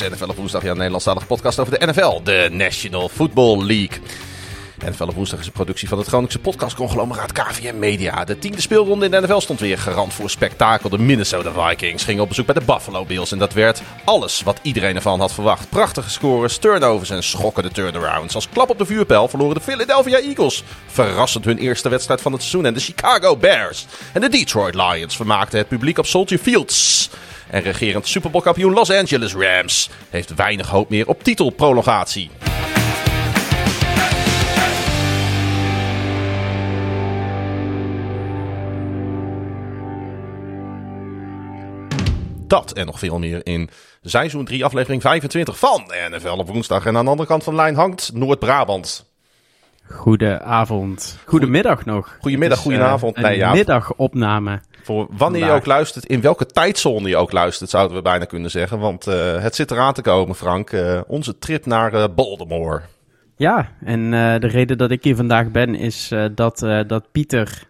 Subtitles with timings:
[0.00, 4.00] NFL op woensdag, jouw Nederlandstalige podcast over de NFL, de National Football League.
[4.84, 8.24] NFL op woensdag is een productie van het Groningse podcastconglomeraat KVM Media.
[8.24, 10.88] De tiende speelronde in de NFL stond weer garant voor spektakel.
[10.88, 14.58] De Minnesota Vikings gingen op bezoek bij de Buffalo Bills en dat werd alles wat
[14.62, 15.68] iedereen ervan had verwacht.
[15.68, 18.34] Prachtige scores, turnovers en schokkende turnarounds.
[18.34, 22.40] Als klap op de vuurpijl verloren de Philadelphia Eagles verrassend hun eerste wedstrijd van het
[22.40, 22.66] seizoen.
[22.66, 27.10] En de Chicago Bears en de Detroit Lions vermaakten het publiek op Soldier Fields.
[27.50, 32.30] En regerend Super Bowl kampioen Los Angeles Rams heeft weinig hoop meer op titelprolongatie.
[42.46, 43.70] Dat en nog veel meer in
[44.02, 46.86] seizoen 3, aflevering 25 van NFL op woensdag.
[46.86, 49.06] En aan de andere kant van de lijn hangt Noord-Brabant.
[49.90, 51.18] Goedenavond.
[51.24, 52.16] Goedemiddag nog.
[52.20, 53.18] Goedemiddag, goedenavond.
[53.18, 54.60] Uh, een ja, middagopname.
[54.88, 58.50] Voor wanneer je ook luistert, in welke tijdzone je ook luistert, zouden we bijna kunnen
[58.50, 58.78] zeggen.
[58.78, 60.72] Want uh, het zit eraan te komen, Frank.
[60.72, 62.80] Uh, onze trip naar uh, Baltimore.
[63.36, 67.68] Ja, en de reden dat ik hier vandaag ben is dat, dat Pieter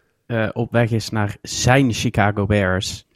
[0.53, 3.07] op weg is naar zijn Chicago Bears.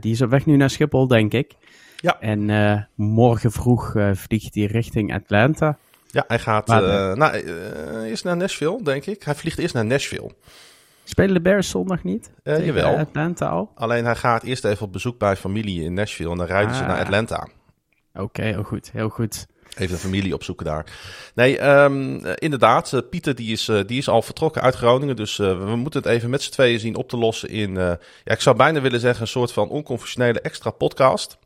[0.00, 1.52] die is op weg nu naar Schiphol, denk ik.
[1.96, 2.20] Ja.
[2.20, 5.78] En morgen vroeg vliegt hij richting Atlanta.
[6.10, 7.34] Ja, hij gaat uh, nou,
[8.04, 9.22] eerst naar Nashville, denk ik.
[9.22, 10.30] Hij vliegt eerst naar Nashville.
[11.12, 12.30] Spelen de Bears zondag niet?
[12.44, 12.96] Uh, jawel.
[12.96, 13.70] Atlanta al?
[13.74, 16.76] Alleen hij gaat eerst even op bezoek bij familie in Nashville en dan rijden ah.
[16.76, 17.48] ze naar Atlanta.
[18.12, 19.46] Oké, okay, heel goed, heel goed.
[19.76, 20.86] Even de familie opzoeken daar.
[21.34, 23.02] Nee, um, inderdaad.
[23.10, 25.16] Pieter die is, die is al vertrokken uit Groningen.
[25.16, 27.74] Dus we moeten het even met z'n tweeën zien op te lossen in...
[27.74, 31.38] ja, ik zou bijna willen zeggen een soort van onconventionele extra podcast.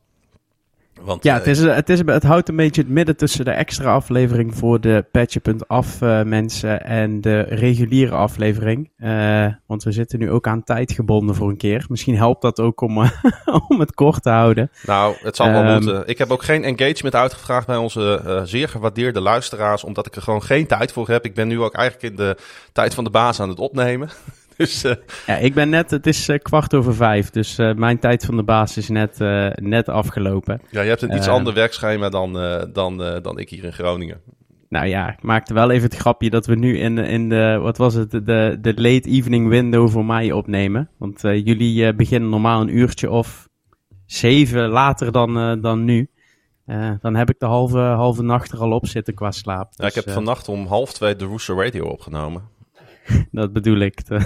[1.01, 3.93] Want, ja, het, is, het, is, het houdt een beetje het midden tussen de extra
[3.93, 8.89] aflevering voor de Patje.af uh, mensen en de reguliere aflevering.
[8.97, 11.85] Uh, want we zitten nu ook aan tijd gebonden voor een keer.
[11.89, 13.11] Misschien helpt dat ook om, uh,
[13.69, 14.71] om het kort te houden.
[14.85, 16.07] Nou, het zal wel um, moeten.
[16.07, 20.43] Ik heb ook geen engagement uitgevraagd bij onze zeer gewaardeerde luisteraars, omdat ik er gewoon
[20.43, 21.25] geen tijd voor heb.
[21.25, 22.37] Ik ben nu ook eigenlijk in de
[22.71, 24.09] tijd van de baas aan het opnemen.
[24.63, 24.91] Dus, uh...
[25.27, 28.35] Ja, ik ben net, het is uh, kwart over vijf, dus uh, mijn tijd van
[28.35, 29.19] de baas is net,
[29.55, 30.61] net afgelopen.
[30.69, 32.33] Ja, je hebt een iets ander werkschema dan,
[32.73, 34.21] dan, dan ik hier in Groningen.
[34.69, 37.77] Nou ja, ik maakte wel even het grapje dat we nu in, in de, wat
[37.77, 40.89] was het, de, de late evening window voor mij opnemen.
[40.97, 43.47] Want jullie beginnen normaal een uurtje of
[44.05, 46.09] zeven later dan, dan nu.
[46.67, 49.67] Uh, dan heb ik de halve, halve nacht er al op zitten qua slaap.
[49.71, 52.49] Ja, dus, ik heb uh, vannacht om half twee de Rooster Radio opgenomen.
[53.31, 54.07] dat bedoel ik.
[54.07, 54.21] dat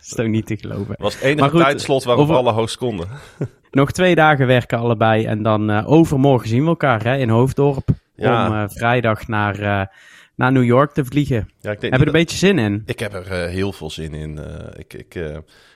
[0.00, 0.90] is toch niet te geloven.
[0.90, 2.36] Het was het enige goed, tijdslot waarop over...
[2.36, 3.08] alle hosts konden.
[3.70, 5.24] nog twee dagen werken allebei.
[5.24, 7.88] En dan uh, overmorgen zien we elkaar hè, in Hoofddorp.
[8.14, 8.46] Ja.
[8.46, 9.82] Om uh, vrijdag naar, uh,
[10.34, 11.50] naar New York te vliegen.
[11.60, 12.82] Ja, ik denk heb je er een beetje zin in?
[12.86, 14.38] Ik heb er heel veel zin in.
[14.76, 15.14] ik, ik,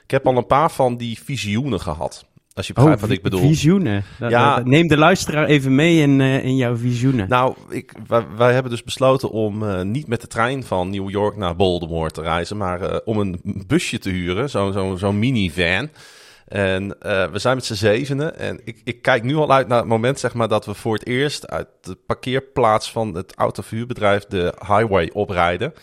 [0.03, 2.25] ik heb al een paar van die visioenen gehad.
[2.55, 3.39] Als je begrijpt oh, wat ik bedoel.
[3.39, 4.03] Visioenen.
[4.19, 4.61] Ja.
[4.63, 7.29] Neem de luisteraar even mee in, uh, in jouw visioenen.
[7.29, 11.09] Nou, ik, wij, wij hebben dus besloten om uh, niet met de trein van New
[11.09, 15.11] York naar Baltimore te reizen, maar uh, om een busje te huren, zo'n zo, zo
[15.11, 15.89] minivan.
[16.47, 16.87] En
[17.31, 18.39] we zijn met z'n zevenen.
[18.39, 20.93] En ik, ik kijk nu al uit naar het moment zeg maar, dat we voor
[20.93, 25.73] het eerst uit de parkeerplaats van het autoverhuurbedrijf de highway oprijden.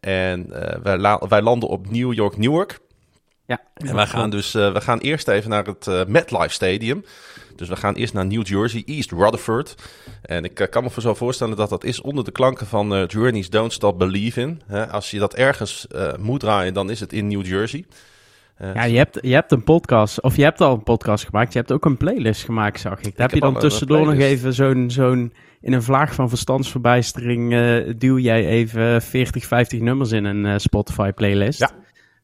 [0.00, 0.48] En
[0.82, 2.78] wij, la wij landen op New York, Newark.
[3.46, 7.04] Ja, en wij gaan dus uh, we gaan eerst even naar het uh, MetLife Stadium.
[7.56, 9.74] Dus we gaan eerst naar New Jersey, East Rutherford.
[10.22, 13.50] En ik uh, kan me zo voorstellen dat dat is onder de klanken van Journey's
[13.50, 14.62] Don't Stop Believing.
[14.90, 15.86] als je dat ergens
[16.18, 17.84] moet draaien, dan is het in New Jersey.
[18.58, 21.52] ja, je hebt, je hebt een podcast, of je hebt al een podcast gemaakt.
[21.52, 23.16] Je hebt ook een playlist gemaakt, zag ik.
[23.16, 27.50] Daar heb je dan tussendoor nog even zo'n, zo'n, in een vlaag van verstandsverbijstering,
[27.98, 31.58] duw jij even 40, 50 nummers in een Spotify playlist.
[31.58, 31.70] Ja.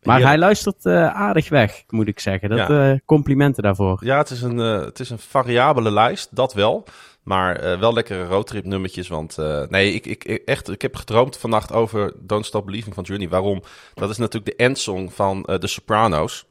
[0.02, 2.48] Maar hij luistert uh, aardig weg, moet ik zeggen.
[2.48, 2.92] Dat, ja.
[2.92, 4.00] uh, complimenten daarvoor.
[4.04, 6.84] Ja, het is, een, uh, het is een variabele lijst, dat wel.
[7.22, 9.08] Maar wel lekkere roadtrip nummertjes.
[9.08, 9.36] Want
[9.68, 13.28] nee, ik, ik, echt, ik heb gedroomd vannacht over Don't Stop Believing van Journey.
[13.28, 13.62] Waarom?
[13.94, 16.46] Dat is natuurlijk de endsong van The Sopranos.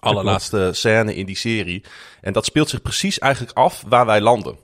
[0.00, 1.84] Allerlaatste scène in die serie.
[2.20, 4.56] En dat speelt zich precies eigenlijk af waar wij landen.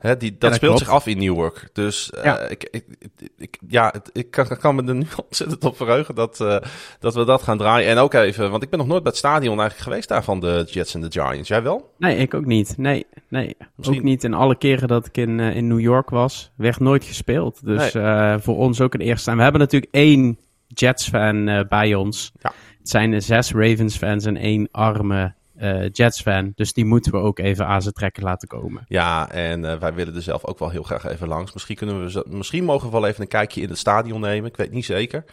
[0.00, 0.84] Hè, die, dat, ja, dat speelt klopt.
[0.84, 1.68] zich af in Newark.
[1.72, 2.38] Dus uh, ja.
[2.38, 2.84] ik, ik,
[3.36, 6.56] ik, ja, ik kan, kan me er nu ontzettend op verheugen dat, uh,
[7.00, 7.88] dat we dat gaan draaien.
[7.88, 10.40] En ook even, want ik ben nog nooit bij het stadion eigenlijk geweest daar van
[10.40, 11.48] de Jets en de Giants.
[11.48, 11.94] Jij wel?
[11.98, 12.74] Nee, ik ook niet.
[12.76, 13.56] Nee, nee.
[13.74, 13.98] Misschien...
[13.98, 14.24] ook niet.
[14.24, 17.64] In alle keren dat ik in, uh, in New York was, werd nooit gespeeld.
[17.64, 18.38] Dus nee.
[18.38, 19.30] voor ons ook een eerste.
[19.30, 22.32] En we hebben natuurlijk één Jets-fan bij ons.
[22.40, 22.52] Ja.
[22.78, 26.52] Het zijn zes Ravens-fans en één arme uh, Jets-fan.
[26.54, 28.84] Dus die moeten we ook even aan zijn trekken laten komen.
[28.88, 31.52] Ja, en uh, wij willen er zelf ook wel heel graag even langs.
[31.52, 34.50] Misschien, kunnen we, misschien mogen we wel even een kijkje in het stadion nemen.
[34.50, 35.24] Ik weet niet zeker.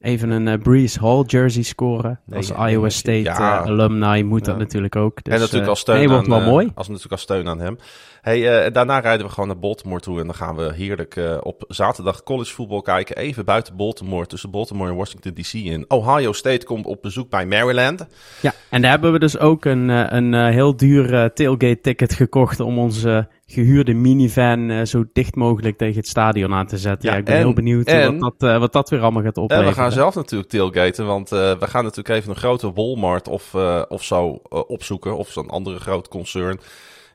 [0.00, 2.20] even een uh, Breeze Hall jersey scoren.
[2.32, 5.24] als Iowa State alumni moet dat natuurlijk ook.
[5.24, 6.70] Dus, en natuurlijk als steun, aan, wel mooi.
[6.74, 7.78] Als natuurlijk als steun aan hem.
[8.26, 10.20] Hey, daarna rijden we gewoon naar Baltimore toe.
[10.20, 13.16] En dan gaan we heerlijk op zaterdag college voetbal kijken.
[13.16, 15.84] Even buiten Baltimore, tussen Baltimore en Washington DC in.
[15.88, 18.06] Ohio State komt op bezoek bij Maryland.
[18.40, 22.78] Ja, en daar hebben we dus ook een, een heel duur tailgate ticket gekocht om
[22.78, 27.10] onze gehuurde minivan uh, zo dicht mogelijk tegen het stadion aan te zetten.
[27.10, 29.70] Ja, ik ben heel benieuwd wat, dat, uh, wat dat weer allemaal gaat opleveren.
[29.70, 33.28] En we gaan zelf natuurlijk tailgaten, want uh, we gaan natuurlijk even een grote Walmart
[33.28, 33.54] of,
[33.88, 35.16] of zo opzoeken.
[35.16, 36.58] Of zo'n andere groot concern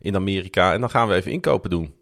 [0.02, 0.74] in Amerika.
[0.74, 1.94] En dan gaan we even inkopen doen.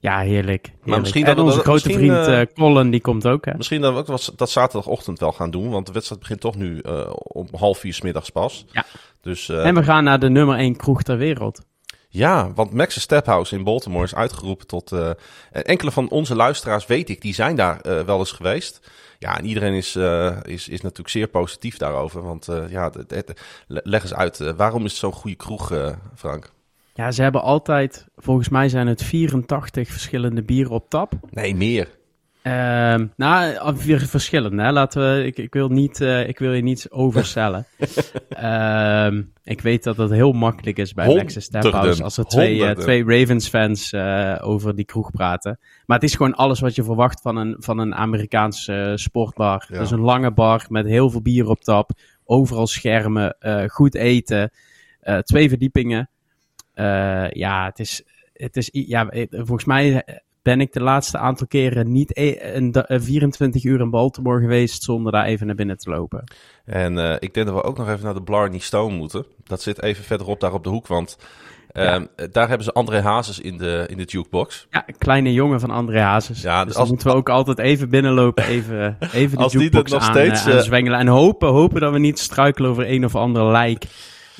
[0.00, 0.72] Ja, heerlijk.
[0.84, 3.44] Maar misschien dat onze grote vriend Colin, die komt ook.
[3.44, 3.54] Hè?
[3.56, 6.82] Misschien dat we ook dat zaterdagochtend wel gaan doen, want de wedstrijd begint toch nu
[7.12, 8.66] om half vier s middags pas.
[8.72, 8.84] Ja.
[9.20, 11.60] Dus, en we gaan naar de nummer 1 kroeg ter wereld.
[12.10, 14.92] Ja, want Max's Stephouse in Baltimore is uitgeroepen tot...
[14.92, 15.10] Uh,
[15.50, 18.90] enkele van onze luisteraars, weet ik, die zijn daar uh, wel eens geweest.
[19.18, 22.22] Ja, en iedereen is, uh, is, is natuurlijk zeer positief daarover.
[22.22, 22.92] Want ja,
[23.66, 25.72] leg eens uit, waarom is het zo'n goede kroeg,
[26.14, 26.52] Frank?
[26.98, 31.12] Ja, ze hebben altijd, volgens mij zijn het 84 verschillende bieren op tap.
[31.30, 31.88] Nee, meer.
[32.42, 34.60] Uh, nou, weer verschillend.
[34.60, 34.72] Hè?
[34.72, 37.66] Laten we, ik, ik, wil niet, uh, ik wil je niets overstellen.
[38.42, 39.08] uh,
[39.54, 43.04] ik weet dat het heel makkelijk is bij Lexus Stephouse als er twee, uh, twee
[43.04, 45.58] Ravens-fans eh, over die kroeg praten.
[45.86, 49.66] Maar het is gewoon alles wat je verwacht van een, van een Amerikaanse sportbar.
[49.68, 49.78] Ja.
[49.78, 51.90] Dus een lange bar met heel veel bier op tap,
[52.24, 53.36] overal schermen,
[53.68, 54.50] goed eten,
[55.22, 56.10] twee verdiepingen.
[57.30, 58.02] Ja, het is,
[58.32, 60.04] het is, ja, volgens mij
[60.42, 65.12] ben ik de laatste aantal keren niet e- een, 24 uur in Baltimore geweest zonder
[65.12, 66.24] daar even naar binnen te lopen.
[66.64, 69.26] En uh, ik denk dat we ook nog even naar de Blarney Stone moeten.
[69.44, 71.18] Dat zit even verderop daar op de hoek, want
[71.72, 71.96] uh,
[72.32, 74.66] daar hebben ze André Hazes in de, in de jukebox.
[74.70, 76.42] Ja, kleine jongen van André Hazes.
[76.42, 79.98] Ja, dus als, moeten we ook altijd even binnenlopen, even, even de als jukebox die
[79.98, 80.98] nog aan, steeds, uh, zwengelen.
[80.98, 83.84] En hopen, hopen dat we niet struikelen over een of ander lijk.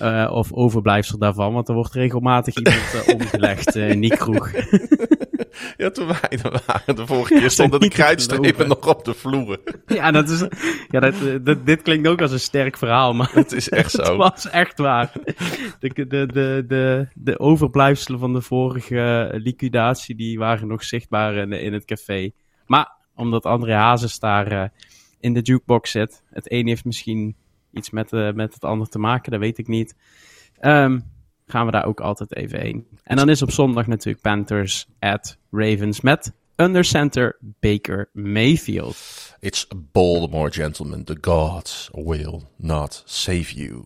[0.02, 4.50] Uh, of overblijfsel daarvan, want er wordt regelmatig iemand uh, omgelegd uh, in die kroeg.
[5.76, 9.60] ja, toen wij er waren de vorige keer stonden de kruidstrepen nog op de vloer.
[9.86, 10.44] ja, dat is,
[10.88, 14.02] ja dat, dat, dit klinkt ook als een sterk verhaal, maar het is echt zo.
[14.02, 15.12] het was echt waar.
[15.78, 21.52] De, de, de, de, de overblijfselen van de vorige liquidatie, die waren nog zichtbaar in,
[21.52, 22.30] in het café.
[22.66, 24.72] Maar omdat André Hazes daar
[25.20, 27.36] in de jukebox zit, het een heeft misschien
[27.72, 29.94] iets met, uh, met het ander te maken, dat weet ik niet.
[30.60, 31.04] Um,
[31.46, 32.86] gaan we daar ook altijd even heen.
[33.02, 38.96] En dan is op zondag natuurlijk Panthers at Ravens met undercenter Baker Mayfield.
[39.40, 41.04] It's Baltimore, gentlemen.
[41.04, 43.70] The gods will not save you.
[43.72, 43.84] Uh,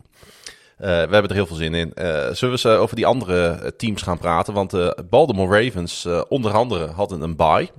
[0.78, 1.92] we hebben er heel veel zin in.
[1.94, 4.54] Uh, zullen we eens over die andere teams gaan praten?
[4.54, 7.70] Want de Baltimore Ravens, onder andere, hadden een bye.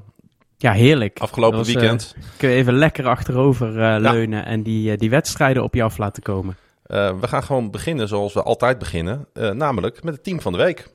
[0.58, 1.20] Ja, heerlijk.
[1.20, 2.16] Afgelopen was, weekend.
[2.18, 5.84] Uh, kun je even lekker achterover uh, leunen en die, uh, die wedstrijden op je
[5.84, 6.58] af laten komen.
[6.88, 9.28] we gaan gewoon beginnen zoals we altijd beginnen.
[9.34, 10.92] namelijk met het team van de week.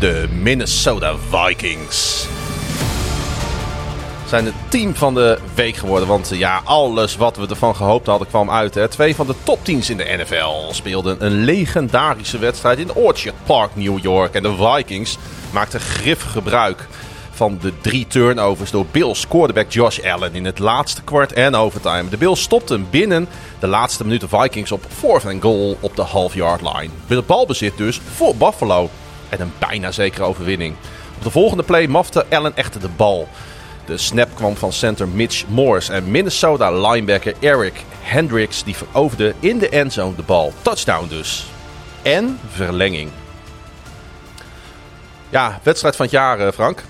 [0.00, 2.28] De Minnesota Vikings
[4.28, 6.08] zijn het team van de week geworden.
[6.08, 8.74] Want ja, alles wat we ervan gehoopt hadden kwam uit.
[8.74, 8.88] Hè.
[8.88, 13.98] Twee van de topteams in de NFL speelden een legendarische wedstrijd in Orchard Park, New
[14.02, 14.34] York.
[14.34, 15.18] En de Vikings
[15.50, 16.88] maakten grif gebruik
[17.30, 22.08] van de drie turnovers door Bills quarterback Josh Allen in het laatste kwart en overtime.
[22.08, 26.62] De Bills stopten binnen de laatste minuten Vikings op fourth and goal op de half-yard
[26.62, 26.90] line.
[27.06, 28.90] Met balbezit dus voor Buffalo
[29.28, 30.74] en een bijna zekere overwinning.
[31.16, 33.28] Op de volgende play mafte Allen echter de bal.
[33.88, 39.58] De snap kwam van center Mitch Morris en Minnesota linebacker Eric Hendricks die veroverde in
[39.58, 40.52] de endzone de bal.
[40.62, 41.46] Touchdown dus.
[42.02, 43.10] En verlenging.
[45.28, 46.84] Ja, wedstrijd van het jaar, eh, Frank.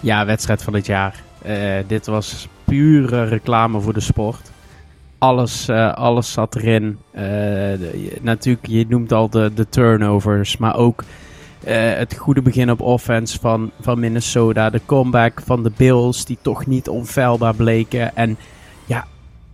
[0.00, 1.22] Ja, wedstrijd van het jaar.
[1.46, 4.50] Uh, dit was pure reclame voor de sport.
[5.18, 6.98] Alles, uh, alles zat erin.
[8.20, 11.02] Natuurlijk, je noemt al de, de turnovers, maar ook
[11.72, 14.70] het goede begin op offense van, van Minnesota.
[14.70, 18.16] De comeback van de Bills, die toch niet onfeilbaar bleken.
[18.16, 18.36] En
[18.86, 19.06] ja,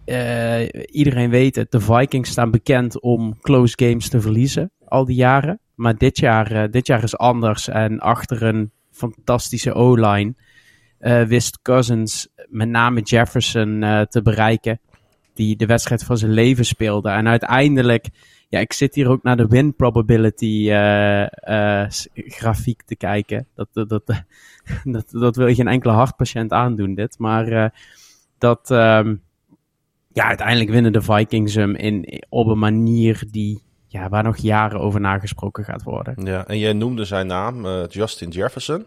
[0.07, 1.71] uh, iedereen weet het.
[1.71, 4.71] De Vikings staan bekend om close games te verliezen.
[4.85, 5.61] Al die jaren.
[5.75, 7.69] Maar dit jaar, uh, dit jaar is anders.
[7.69, 10.35] En achter een fantastische O-line
[11.27, 14.81] wist Cousins met name Jefferson te bereiken.
[15.35, 17.09] Die de wedstrijd van zijn leven speelde.
[17.09, 18.09] En uiteindelijk
[18.53, 21.85] ja, ik zit hier ook naar de win probability uh, uh,
[22.15, 23.47] grafiek te kijken.
[23.55, 24.03] Dat, dat, dat,
[25.23, 27.19] dat, wil je geen enkele hartpatiënt aandoen, dit.
[27.19, 27.67] Maar uh,
[28.39, 29.23] dat, um,
[30.13, 34.81] Ja, uiteindelijk winnen de Vikings hem in, op een manier die, ja, waar nog jaren
[34.81, 36.25] over nagesproken gaat worden.
[36.25, 38.85] Ja, en jij noemde zijn naam, Justin Jefferson.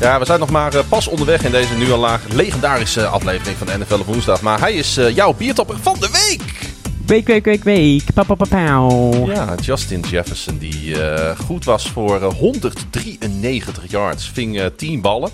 [0.00, 3.66] Ja, we zijn nog maar pas onderweg in deze nu al laag legendarische aflevering van
[3.66, 4.42] de NFL op woensdag.
[4.42, 6.76] Maar hij is jouw biertopper van de week.
[7.08, 8.04] Week, week, week, week.
[8.14, 8.46] Pa, pa, pa,
[9.26, 14.30] ja, Justin Jefferson die uh, goed was voor 193 eh, yards.
[14.34, 15.30] Ving uh, 10 ballen.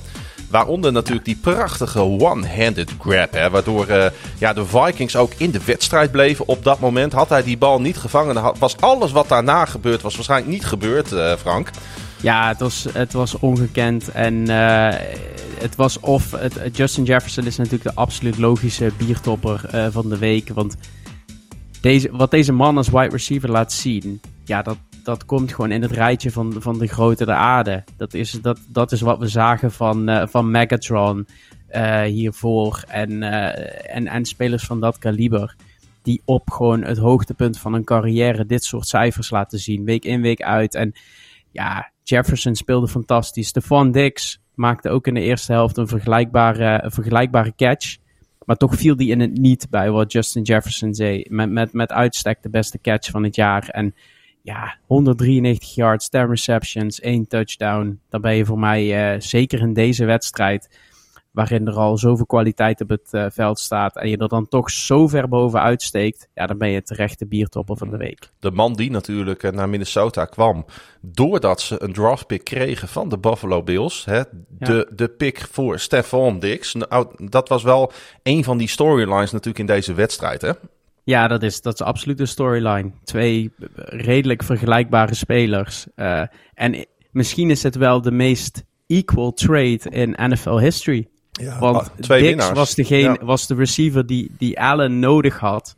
[0.50, 3.32] Waaronder natuurlijk die prachtige one-handed grab.
[3.32, 4.06] Hè, waardoor uh,
[4.38, 6.48] ja, de Vikings ook in de wedstrijd bleven.
[6.48, 8.52] Op dat moment had hij die bal niet gevangen.
[8.58, 11.70] Was alles wat daarna gebeurd was waarschijnlijk niet gebeurd, Frank.
[12.24, 14.08] Ja, het was, het was ongekend.
[14.08, 14.48] En
[15.58, 16.30] het was of...
[16.30, 20.48] Het, Justin Jefferson is natuurlijk de absoluut logische biertopper van de week.
[20.48, 20.76] Want
[21.80, 25.82] deze, wat deze man als wide receiver laat zien, ja, dat, dat komt gewoon in
[25.82, 27.84] het rijtje van, van de grote de aarde.
[27.96, 31.26] Dat is, dat, dat is wat we zagen van, uh, van Megatron
[32.04, 35.56] hiervoor en, en, en spelers van dat kaliber.
[36.02, 40.20] Die op gewoon het hoogtepunt van een carrière dit soort cijfers laten zien, week in,
[40.20, 40.74] week uit.
[40.74, 40.92] En
[41.50, 43.48] ja, Jefferson speelde fantastisch.
[43.48, 47.96] Stephon Dix maakte ook in de eerste helft een vergelijkbare, vergelijkbare catch.
[48.44, 51.24] Maar toch viel die in het niet bij wat Justin Jefferson zei.
[51.28, 53.68] Met, met, met uitstek de beste catch van het jaar.
[53.68, 53.94] En
[54.42, 58.00] ja, 193 yards, 10 receptions, 1 touchdown.
[58.08, 60.78] Dan ben je voor mij uh, zeker in deze wedstrijd
[61.34, 64.70] waarin er al zoveel kwaliteit op het uh, veld staat en je er dan toch
[64.70, 68.30] zo ver bovenuit steekt, ja, dan ben je terecht de biertopper van de week.
[68.38, 70.64] De man die natuurlijk uh, naar Minnesota kwam,
[71.00, 76.38] doordat ze een draftpick kregen van de Buffalo Bills, hè, de, de pick voor Stephon
[76.38, 80.50] Diggs, nou, dat was wel een van die storylines natuurlijk in deze wedstrijd, hè?
[81.04, 82.90] Ja, dat is, dat is absoluut de storyline.
[83.04, 85.86] Twee redelijk vergelijkbare spelers.
[85.96, 86.22] Uh,
[86.54, 91.08] en misschien is het wel de meest equal trade in NFL history.
[91.40, 95.76] Ja, Want ah, twee Dix was, degene, was de receiver die, die Allen nodig had.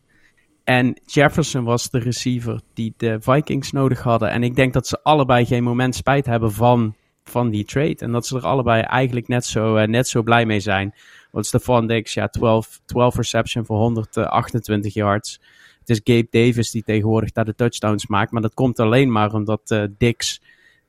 [0.65, 4.31] En Jefferson was de receiver die de Vikings nodig hadden.
[4.31, 6.95] En ik denk dat ze allebei geen moment spijt hebben van,
[7.25, 7.97] van die trade.
[7.97, 10.95] En dat ze er allebei eigenlijk net zo, uh, net zo blij mee zijn.
[11.31, 15.41] Want Stefan Dix, ja, 12, 12 reception voor 128 yards.
[15.79, 18.31] Het is Gabe Davis die tegenwoordig daar de touchdowns maakt.
[18.31, 20.41] Maar dat komt alleen maar omdat uh, Dix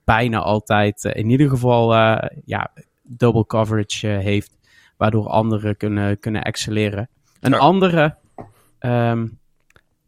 [0.03, 1.93] bijna altijd uh, in ieder geval
[2.45, 2.71] ja,
[3.03, 4.56] double coverage heeft
[4.97, 7.09] waardoor anderen kunnen, kunnen excelleren.
[7.39, 8.15] Een andere
[8.79, 9.39] um,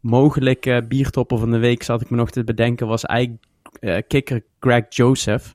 [0.00, 3.44] mogelijke biertopper van de week, zat ik me nog te bedenken, was eigenlijk
[3.80, 5.54] uh, kicker Greg Joseph.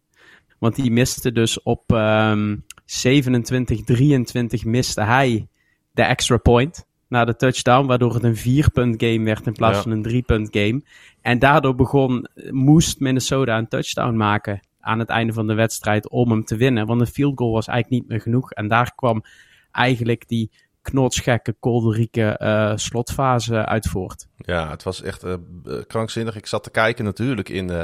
[0.60, 5.48] Want die miste dus op um, 27, 23 miste hij
[5.92, 9.92] de extra point na de touchdown, waardoor het een vierpunt game werd in plaats van
[9.92, 10.84] een driepunt game.
[11.22, 16.32] En daardoor begon, moest Minnesota een touchdown maken aan het einde van de wedstrijd om
[16.32, 16.86] hem te winnen.
[16.86, 18.52] Want een field goal was eigenlijk niet meer genoeg.
[18.52, 19.24] En daar kwam
[19.72, 20.52] eigenlijk die
[20.82, 24.28] knotsgekke, kolderieke uh, slotfase uit voort.
[24.38, 25.34] Ja, het was echt uh,
[25.88, 26.36] krankzinnig.
[26.36, 27.82] Ik zat te kijken natuurlijk in uh,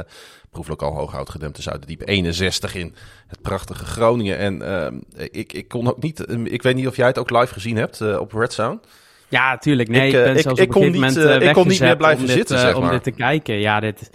[0.50, 2.94] proeflokaal Hooghout gedempte Zuiderdiep 61 in
[3.26, 4.38] het prachtige Groningen.
[4.38, 7.52] En uh, ik, ik kon ook niet, ik weet niet of jij het ook live
[7.52, 8.86] gezien hebt op Red Sound.
[9.28, 9.88] Ja, tuurlijk.
[9.88, 12.28] Nee, ik, ben zelfs ik, op een kon niet, moment ik kon niet meer blijven
[12.28, 12.82] zitten, zeg maar.
[12.82, 13.54] Om dit te kijken.
[13.54, 14.10] Ja, dit,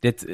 [0.00, 0.26] dit,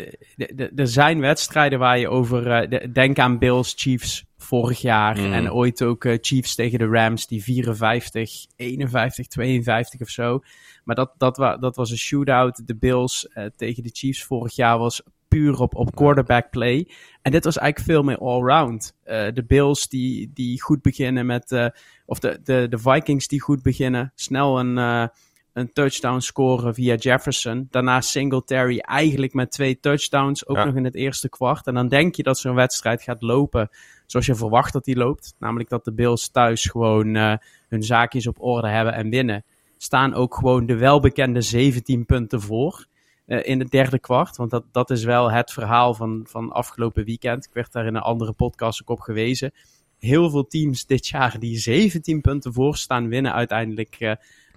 [0.77, 2.73] er zijn wedstrijden waar je over...
[2.73, 5.19] Uh, denk aan Bills Chiefs vorig jaar.
[5.19, 5.33] Mm.
[5.33, 10.41] En ooit ook uh, Chiefs tegen de Rams, die 54, 51, 52 of zo.
[10.85, 12.67] Maar dat, dat, wa dat was een shootout.
[12.67, 16.89] De Bills uh, tegen de Chiefs vorig jaar was puur op, op quarterback play.
[17.23, 18.95] En dit was eigenlijk veel meer all-round.
[19.05, 21.73] de Bills die, die goed beginnen met...
[22.07, 24.13] of de, de, de Vikings die goed beginnen.
[24.15, 25.11] Snel een
[25.57, 27.67] een touchdown scoren via Jefferson.
[27.71, 31.67] Daarna Singletary eigenlijk met twee touchdowns, ook nog in het eerste kwart.
[31.67, 33.71] En dan denk je dat zo'n wedstrijd gaat lopen
[34.07, 35.35] zoals je verwacht dat die loopt.
[35.39, 37.35] Namelijk dat de Bills thuis gewoon uh,
[37.69, 39.45] hun zaakjes op orde hebben en winnen.
[39.77, 42.87] Staan ook gewoon de welbekende 17 punten voor
[43.27, 44.37] uh, in het derde kwart.
[44.37, 47.45] Want dat, dat is wel het verhaal van, van afgelopen weekend.
[47.45, 49.53] Ik werd daar in een andere podcast ook op gewezen.
[49.99, 54.13] Heel veel teams dit jaar die 17 punten voor staan, winnen uiteindelijk uh,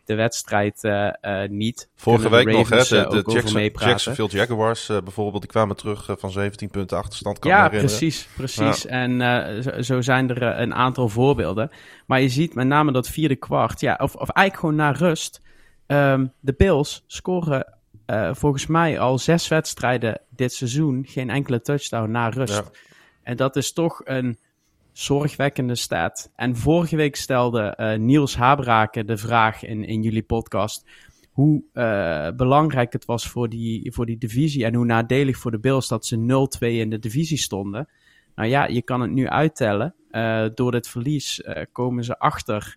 [0.10, 1.90] de wedstrijd uh, uh, niet.
[1.96, 2.78] Vorige week nog, hè?
[2.78, 7.40] De, de uh, Jackson, Jacksonville Jaguars bijvoorbeeld, die kwamen terug van 17 punten achterstand.
[7.40, 8.82] Kan ja, precies, precies.
[8.82, 8.90] Ja.
[8.90, 11.72] En zo, zo, zijn er een aantal voorbeelden.
[12.06, 15.42] Maar je ziet met name dat vierde kwart, ja, of, of eigenlijk gewoon naar rust.
[15.88, 17.78] Um, de Bills scoren
[18.32, 22.54] volgens mij al zes wedstrijden dit seizoen geen enkele touchdown na rust.
[22.54, 22.64] Ja.
[23.24, 24.40] En dat is toch een
[25.00, 26.32] zorgwekkende staat.
[26.36, 30.90] En vorige week stelde uh, Niels Habraken de vraag in, in jullie podcast
[31.32, 35.60] hoe uh, belangrijk het was voor die, voor die divisie en hoe nadelig voor de
[35.60, 37.90] Bills dat ze 0-2 in de divisie stonden.
[38.36, 39.96] Nou ja, je kan het nu uittellen.
[40.12, 42.76] Uh, door dit verlies komen ze achter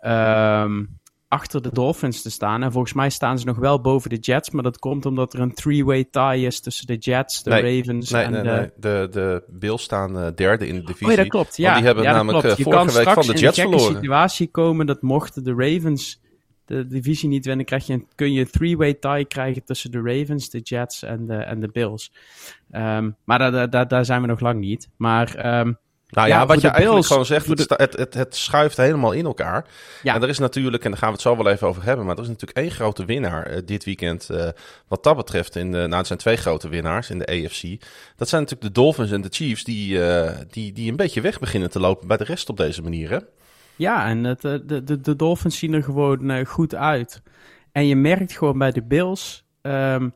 [0.00, 0.99] um,
[1.30, 2.62] achter de Dolphins te staan.
[2.62, 4.50] En volgens mij staan ze nog wel boven de Jets.
[4.50, 8.22] Maar dat komt omdat er een three-way tie is tussen de Jets, de Ravens nee,
[8.22, 8.48] en nee, de...
[8.48, 11.06] Nee, de, de Bills staan uh, derde in de divisie.
[11.06, 11.56] Oh ja, dat klopt.
[11.56, 12.58] Ja, die hebben ja, namelijk klopt.
[12.58, 13.80] Uh, vorige week van de Jets verloren.
[13.80, 16.20] Je kan in een situatie komen dat mochten de Ravens
[16.64, 20.00] de divisie niet winnen, krijg je een, kun je een three-way tie krijgen tussen de
[20.04, 22.12] Ravens, de Jets en de, en de Bills.
[22.72, 24.88] Um, maar daar, daar, daar zijn we nog lang niet.
[24.96, 25.58] Maar...
[25.60, 25.78] Um,
[26.10, 29.24] nou ja, ja wat je eigenlijk gewoon zegt, het, het, het, het, schuift helemaal in
[29.24, 29.66] elkaar.
[30.02, 30.14] Ja.
[30.14, 32.16] En er is natuurlijk, en daar gaan we het zo wel even over hebben, maar
[32.16, 34.28] er is natuurlijk één grote winnaar uh, dit weekend.
[34.30, 34.48] Uh,
[34.88, 37.62] wat dat betreft, in de, nou, het zijn twee grote winnaars in de AFC.
[38.16, 41.38] Dat zijn natuurlijk de Dolphins en de Chiefs, die, uh, die, die een beetje weg
[41.38, 43.10] beginnen te lopen bij de rest op deze manier.
[43.10, 43.18] Hè?
[43.76, 47.22] Ja, en het, de, de, de Dolphins zien er gewoon goed uit.
[47.72, 50.14] En je merkt gewoon bij de Bills, um,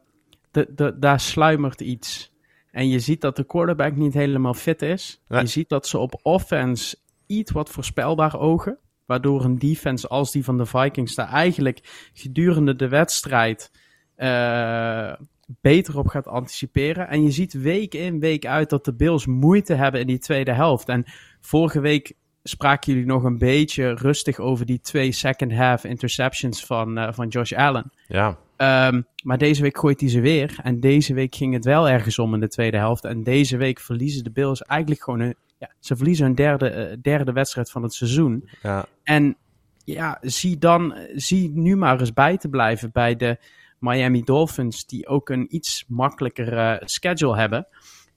[0.51, 2.33] de, de, daar sluimert iets.
[2.75, 5.23] En je ziet dat de quarterback niet helemaal fit is.
[5.29, 5.41] Nee.
[5.41, 8.79] Je ziet dat ze op offense iets wat voorspelbaar ogen.
[9.07, 13.71] Waardoor een defense als die van de Vikings daar eigenlijk gedurende de wedstrijd
[14.17, 15.13] uh,
[15.47, 17.09] beter op gaat anticiperen.
[17.09, 20.53] En je ziet week in, week uit dat de Bills moeite hebben in die tweede
[20.53, 20.89] helft.
[20.89, 21.05] En
[21.41, 22.13] vorige week
[22.43, 27.29] spraken jullie nog een beetje rustig over die twee second half interceptions van, uh, van
[27.29, 27.93] Josh Allen.
[28.07, 28.39] Ja.
[28.57, 30.59] Um, maar deze week gooit hij ze weer.
[30.63, 33.05] En deze week ging het wel ergens om in de tweede helft.
[33.05, 36.97] En deze week verliezen de Bills eigenlijk gewoon hun, ja, ze verliezen hun derde, uh,
[37.03, 38.49] derde wedstrijd van het seizoen.
[38.63, 38.87] Ja.
[39.03, 39.37] En
[39.85, 43.39] ja, zie dan, zie nu maar eens bij te blijven bij de
[43.79, 47.67] Miami Dolphins, die ook een iets makkelijker uh, schedule hebben.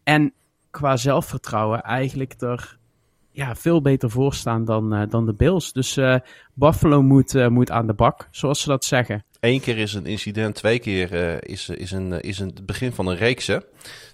[0.04, 0.34] En
[0.70, 2.78] qua zelfvertrouwen eigenlijk er
[3.32, 5.74] ja, veel beter voor staan dan, uh, dan de Bills.
[5.74, 6.16] Dus uh,
[6.54, 9.26] Buffalo moet, uh, moet aan de bak, zoals ze dat zeggen.
[9.40, 13.08] Eén keer is een incident, twee keer is, is, een, is een, het begin van
[13.08, 13.50] een reeks.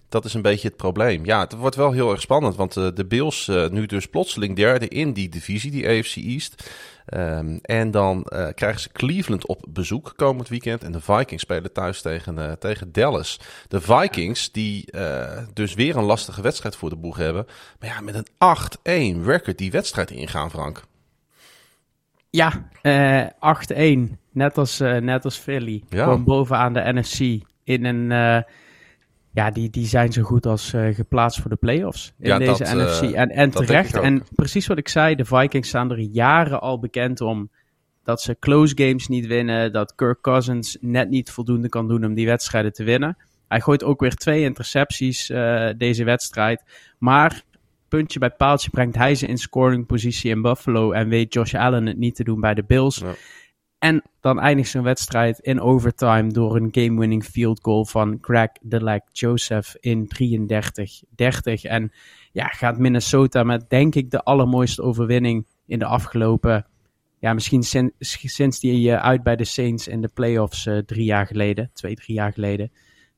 [0.10, 1.26] Dat is een beetje het probleem.
[1.26, 5.14] Ja, het wordt wel heel erg spannend, want de Bills nu dus plotseling derde in
[5.14, 6.64] die divisie, die AFC East.
[7.06, 10.84] Um, en dan uh, krijgen ze Cleveland op bezoek komend weekend.
[10.84, 13.40] En de Vikings spelen thuis tegen, uh, tegen Dallas.
[13.68, 17.48] De Vikings, die uh, dus weer een lastige wedstrijd voor de boeg hebben.
[17.80, 20.84] Maar ja, met een 8-1 record die wedstrijd ingaan, Frank.
[22.36, 22.70] Ja,
[24.10, 24.18] 8-1.
[24.32, 25.84] Net als, net als Philly.
[25.90, 26.04] Ja.
[26.04, 27.46] Gewoon bovenaan de NFC.
[27.64, 28.12] In een
[29.34, 32.64] ja, die, die zijn zo goed als uh, geplaatst voor de playoffs in ja, deze
[32.64, 33.02] dat, NFC.
[33.02, 33.96] Uh, en, en terecht.
[33.96, 37.50] En precies wat ik zei, de Vikings staan er jaren al bekend om
[38.04, 39.72] dat ze close games niet winnen.
[39.72, 43.18] Dat Kirk Cousins net niet voldoende kan doen om die wedstrijden te winnen.
[43.48, 46.64] Hij gooit ook weer twee intercepties uh, deze wedstrijd.
[46.98, 47.44] Maar
[47.98, 50.92] puntje bij paaltje brengt hij ze in scoring positie in Buffalo.
[50.92, 52.98] En weet Josh Allen het niet te doen bij de Bills.
[52.98, 53.14] Ja.
[53.80, 59.02] En dan eindigt zijn wedstrijd in overtime door een game-winning field goal van Greg Delec
[59.12, 61.62] Joseph in 33-30.
[61.62, 61.92] En
[62.32, 66.66] ja, gaat Minnesota met denk ik de allermooiste overwinning in de afgelopen,
[67.20, 71.06] ja, misschien sin, sinds die uh, uit bij de Saints in de playoffs uh, drie
[71.06, 72.72] jaar geleden, twee, drie jaar geleden,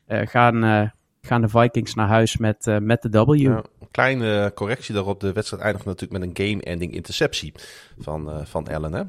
[0.07, 0.91] uh, gaan,
[1.25, 3.33] gaan de Vikings naar huis met, met de W.
[3.33, 5.19] Ja, een kleine correctie daarop.
[5.19, 7.53] De wedstrijd eindigt natuurlijk met een game-ending interceptie
[7.97, 9.01] van, van Allen, hè?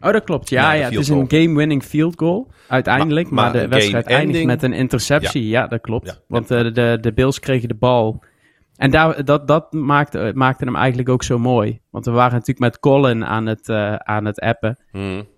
[0.00, 0.48] Oh, dat klopt.
[0.48, 3.30] Ja, ja, het is een game-winning field goal uiteindelijk.
[3.30, 5.48] Maar, maar, maar de wedstrijd eindigt met een interceptie.
[5.48, 6.22] Ja, ja dat klopt.
[6.26, 8.22] Want uh, de, de Bills kregen de bal.
[8.76, 11.80] En daar, dat, dat maakte, maakte hem eigenlijk ook zo mooi.
[11.90, 14.78] Want we waren natuurlijk met Colin aan het, uh, aan het appen.
[14.90, 15.28] Hmm.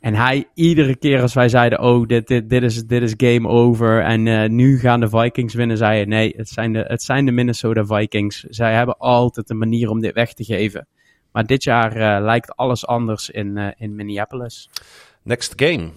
[0.00, 3.48] En hij, iedere keer als wij zeiden, oh, dit, dit, dit, is, dit is game
[3.48, 7.02] over en uh, nu gaan de Vikings winnen, zei hij, nee, het zijn, de, het
[7.02, 8.40] zijn de Minnesota Vikings.
[8.40, 10.86] Zij hebben altijd een manier om dit weg te geven.
[11.32, 14.70] Maar dit jaar uh, lijkt alles anders in, uh, in Minneapolis.
[15.22, 15.90] Next game.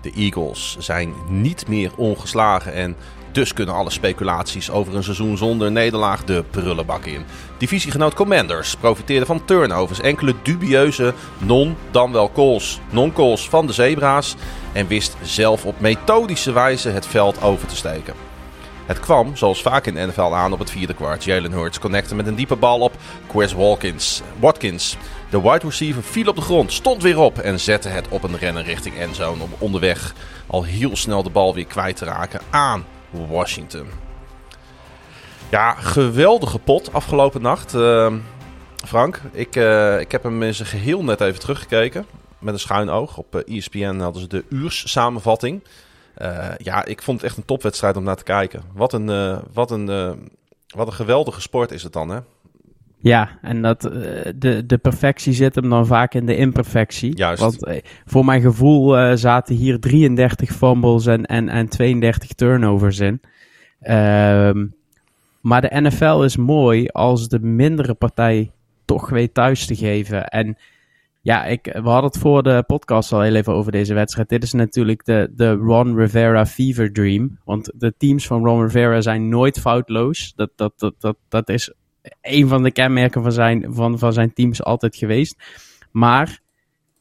[0.00, 2.96] De Eagles zijn niet meer ongeslagen en
[3.32, 7.24] dus kunnen alle speculaties over een seizoen zonder nederlaag de prullenbak in.
[7.58, 14.34] Divisiegenoot Commanders profiteerde van turnovers, enkele dubieuze non dan wel calls, non-calls van de Zebra's
[14.72, 18.14] en wist zelf op methodische wijze het veld over te steken.
[18.86, 21.24] Het kwam, zoals vaak in de NFL, aan op het vierde kwart.
[21.24, 22.92] Jalen Hurts connecte met een diepe bal op
[23.28, 24.22] Chris Watkins.
[24.38, 24.96] Watkins.
[25.30, 28.38] De wide receiver viel op de grond, stond weer op en zette het op een
[28.38, 29.42] rennen richting endzone.
[29.42, 30.14] Om onderweg
[30.46, 32.84] al heel snel de bal weer kwijt te raken aan
[33.28, 33.86] Washington.
[35.50, 37.74] Ja, geweldige pot afgelopen nacht.
[37.74, 38.14] Uh,
[38.86, 42.06] Frank, ik, uh, ik heb hem in zijn geheel net even teruggekeken.
[42.38, 43.16] Met een schuin oog.
[43.16, 45.62] Op uh, ESPN hadden ze de uurs samenvatting.
[46.18, 48.62] Uh, ja, ik vond het echt een topwedstrijd om naar te kijken.
[48.74, 49.86] Wat een, wat een,
[50.74, 52.18] wat een geweldige sport is het dan, hè?
[53.02, 53.80] Ja, en dat,
[54.36, 57.16] de, de perfectie zit hem dan vaak in de imperfectie.
[57.16, 57.42] Juist.
[57.42, 63.20] Want voor mijn gevoel zaten hier 33 fumbles en, en, en 32 turnovers in.
[63.86, 64.74] Um,
[65.42, 68.52] maar de NFL is mooi als de mindere partij
[68.84, 70.26] toch weet thuis te geven.
[70.28, 70.56] En
[71.20, 74.28] Ja, ik, we hadden het voor de podcast al heel even over deze wedstrijd.
[74.28, 77.38] Dit is natuurlijk de, de Ron Rivera fever dream.
[77.44, 80.32] Want de teams van Ron Rivera zijn nooit foutloos.
[80.36, 81.72] Dat, dat, dat, dat, dat is
[82.20, 85.36] een van de kenmerken van zijn, van, van zijn teams altijd geweest.
[85.90, 86.40] Maar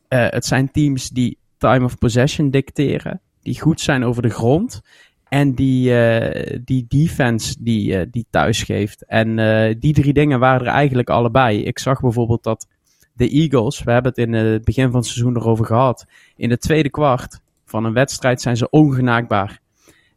[0.09, 3.21] uh, het zijn teams die time of possession dicteren.
[3.41, 4.81] Die goed zijn over de grond.
[5.27, 9.05] En die, uh, die defense die, uh, die thuis geeft.
[9.05, 9.35] En
[9.79, 11.63] die drie dingen waren er eigenlijk allebei.
[11.63, 12.67] Ik zag bijvoorbeeld dat
[13.13, 16.05] de Eagles, we hebben het in het begin van het seizoen erover gehad.
[16.35, 19.59] In het tweede kwart van een wedstrijd zijn ze ongenaakbaar.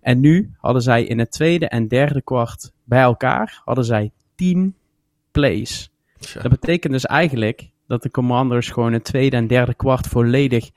[0.00, 4.10] En nu hadden zij in het tweede en derde kwart bij elkaar hadden zij
[4.44, 4.74] 10
[5.30, 5.90] plays.
[6.42, 10.70] Dat betekent dus eigenlijk dat de Commanders gewoon het tweede en derde kwart volledig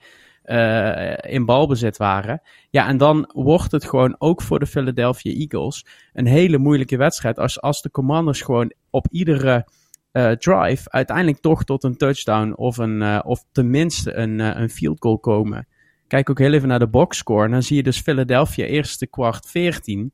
[0.44, 2.42] uh, in balbezit waren.
[2.70, 7.38] Ja, en dan wordt het gewoon ook voor de Philadelphia Eagles een hele moeilijke wedstrijd.
[7.38, 9.68] Als, als de Commanders gewoon op iedere
[10.12, 15.00] uh, drive uiteindelijk toch tot een touchdown of, een, uh, of tenminste een, een field
[15.00, 15.68] goal komen.
[16.06, 17.44] Kijk ook heel even naar de boxscore.
[17.44, 20.12] En dan zie je dus Philadelphia eerste kwart 14,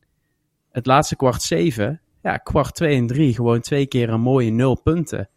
[0.71, 2.01] het laatste kwart 7.
[2.25, 5.29] Ja, kwart 2 en 3 gewoon twee keer een mooie nul punten.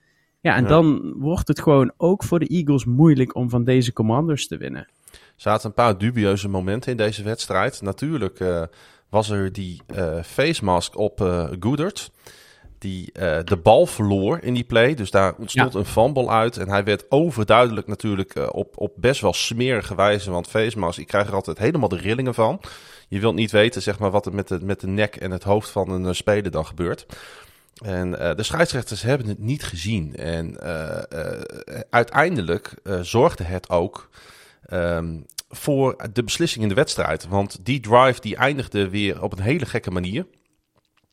[0.41, 4.47] Ja, en dan wordt het gewoon ook voor de Eagles moeilijk om van deze commanders
[4.47, 4.87] te winnen.
[5.11, 7.81] Er zaten een paar dubieuze momenten in deze wedstrijd.
[7.81, 8.63] Natuurlijk uh,
[9.09, 12.11] was er die uh, face mask op uh, Goodert.
[12.79, 13.11] Die
[13.43, 14.93] de bal verloor in die play.
[14.93, 15.79] Dus daar ontstond ja.
[15.79, 16.57] een fumble uit.
[16.57, 20.31] En hij werd overduidelijk natuurlijk op, op best wel smerige wijze.
[20.31, 22.61] Want face mask, ik krijg er altijd helemaal de rillingen van.
[23.07, 25.43] Je wilt niet weten zeg maar, wat er met de, met de nek en het
[25.43, 27.05] hoofd van een speler dan gebeurt.
[27.83, 30.15] En uh, de scheidsrechters hebben het niet gezien.
[30.15, 31.01] En uh,
[31.89, 34.09] uiteindelijk zorgde het ook
[34.73, 37.27] um, voor de beslissing in de wedstrijd.
[37.27, 40.25] Want die drive die eindigde weer op een hele gekke manier.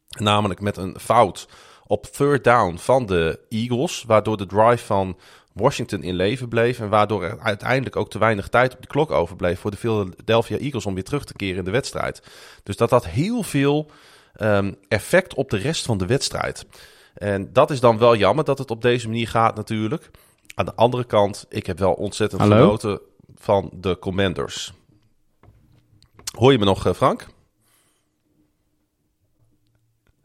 [0.08, 1.48] Namelijk met een fout
[1.86, 4.04] op third down van de Eagles.
[4.06, 5.18] Waardoor de drive van
[5.54, 6.80] Washington in leven bleef.
[6.80, 10.58] En waardoor er uiteindelijk ook te weinig tijd op de klok overbleef voor de Philadelphia
[10.58, 12.22] Eagles om weer terug te keren in de wedstrijd.
[12.62, 13.90] Dus dat had heel veel
[14.40, 16.66] um, effect op de rest van de wedstrijd.
[17.14, 20.10] En dat is dan wel jammer dat het op deze manier gaat natuurlijk.
[20.54, 22.56] Aan de andere kant, ik heb wel ontzettend Hallo?
[22.56, 23.00] genoten
[23.34, 24.72] van de Commanders.
[26.38, 27.26] Hoor je me nog, eh, Frank?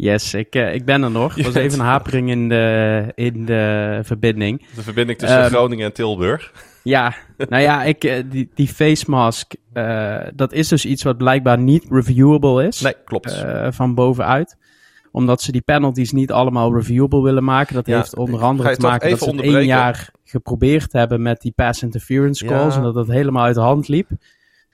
[0.02, 1.38] Yes, ik, uh, ik ben er nog.
[1.38, 4.66] Er was even een hapering in de, in de verbinding.
[4.76, 6.52] De verbinding tussen um, Groningen en Tilburg.
[6.84, 7.16] Ja,
[7.50, 11.58] nou ja, ik, uh, die, die face mask, uh, dat is dus iets wat blijkbaar
[11.58, 12.82] niet reviewable is.
[12.82, 13.46] Nee, klopt.
[13.70, 14.58] van bovenuit
[15.12, 17.76] omdat ze die penalties niet allemaal reviewable willen maken.
[17.76, 21.42] Dat ja, heeft onder andere te maken dat ze het één jaar geprobeerd hebben met
[21.42, 22.74] die pass interference calls.
[22.74, 22.80] Ja.
[22.80, 24.10] En dat dat helemaal uit de hand liep.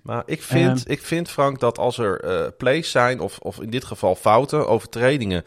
[0.05, 3.61] Maar ik vind, uh, ik vind Frank, dat als er uh, plays zijn, of, of
[3.61, 5.43] in dit geval fouten, overtredingen,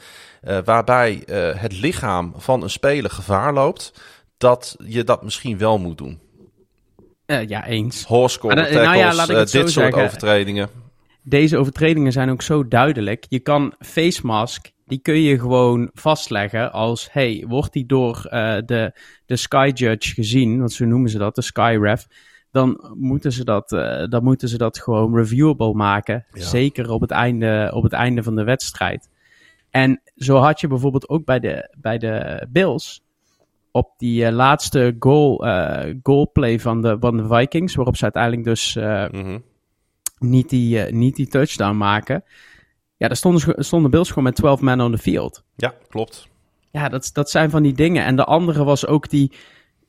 [0.48, 1.22] uh, waarbij
[1.56, 3.92] het lichaam van een speler gevaar loopt,
[4.38, 6.20] dat je dat misschien wel moet doen.
[7.26, 8.04] ja, eens.
[8.04, 10.02] Horse tackles, nou ja, dit soort zeggen.
[10.02, 10.68] overtredingen.
[11.22, 13.26] Deze overtredingen zijn ook zo duidelijk.
[13.28, 18.20] Je kan face mask, die kun je gewoon vastleggen als, hey, wordt die door
[18.66, 18.92] de,
[19.26, 22.06] de Sky Judge gezien, want zo noemen ze dat, de Sky Ref
[22.58, 26.26] dan moeten ze dat, uh, dan moeten ze dat gewoon reviewable maken.
[26.32, 26.44] Ja.
[26.44, 29.08] Zeker op het, einde, op het einde van de wedstrijd.
[29.70, 33.02] En zo had je bijvoorbeeld ook bij de, bij de Bills.
[33.70, 37.74] Op die uh, laatste goal, uh, goalplay van de, van de Vikings.
[37.74, 39.42] Waarop ze uiteindelijk dus mm-hmm.
[40.18, 42.24] niet, die, niet die touchdown maken.
[42.96, 45.44] Ja, daar stonden, stonden Bills gewoon met 12 men on the field.
[45.56, 46.28] Ja, klopt.
[46.70, 48.04] Ja, dat, dat zijn van die dingen.
[48.04, 49.32] En de andere was ook die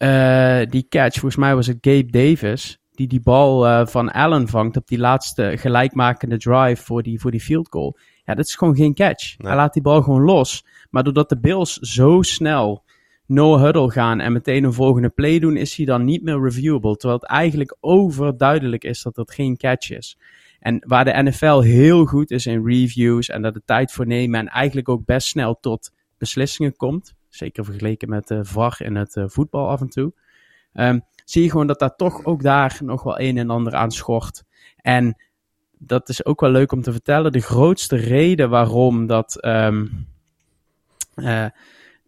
[0.04, 4.48] uh, die catch, volgens mij was het Gabe Davis, die die bal uh, van Allen
[4.48, 7.98] vangt op die laatste gelijkmakende drive voor die, voor die field goal.
[8.26, 9.38] Ja, dat is gewoon geen catch.
[9.38, 9.48] Nee.
[9.48, 10.66] Hij laat die bal gewoon los.
[10.90, 12.84] Maar doordat de Bills zo snel
[13.26, 16.96] no huddle gaan en meteen een volgende play doen, is hij dan niet meer reviewable.
[16.96, 20.18] Terwijl het eigenlijk overduidelijk is dat dat geen catch is.
[20.60, 24.40] En waar de NFL heel goed is in reviews en dat de tijd voor nemen
[24.40, 29.16] en eigenlijk ook best snel tot beslissingen komt, Zeker vergeleken met de VAR in het
[29.16, 30.14] uh, voetbal af en toe.
[30.74, 33.92] Um, zie je gewoon dat daar toch ook daar nog wel een en ander aan
[33.92, 34.44] schort.
[34.78, 35.18] En
[35.78, 37.32] dat is ook wel leuk om te vertellen.
[37.32, 40.08] De grootste reden waarom dat um,
[41.16, 41.46] uh,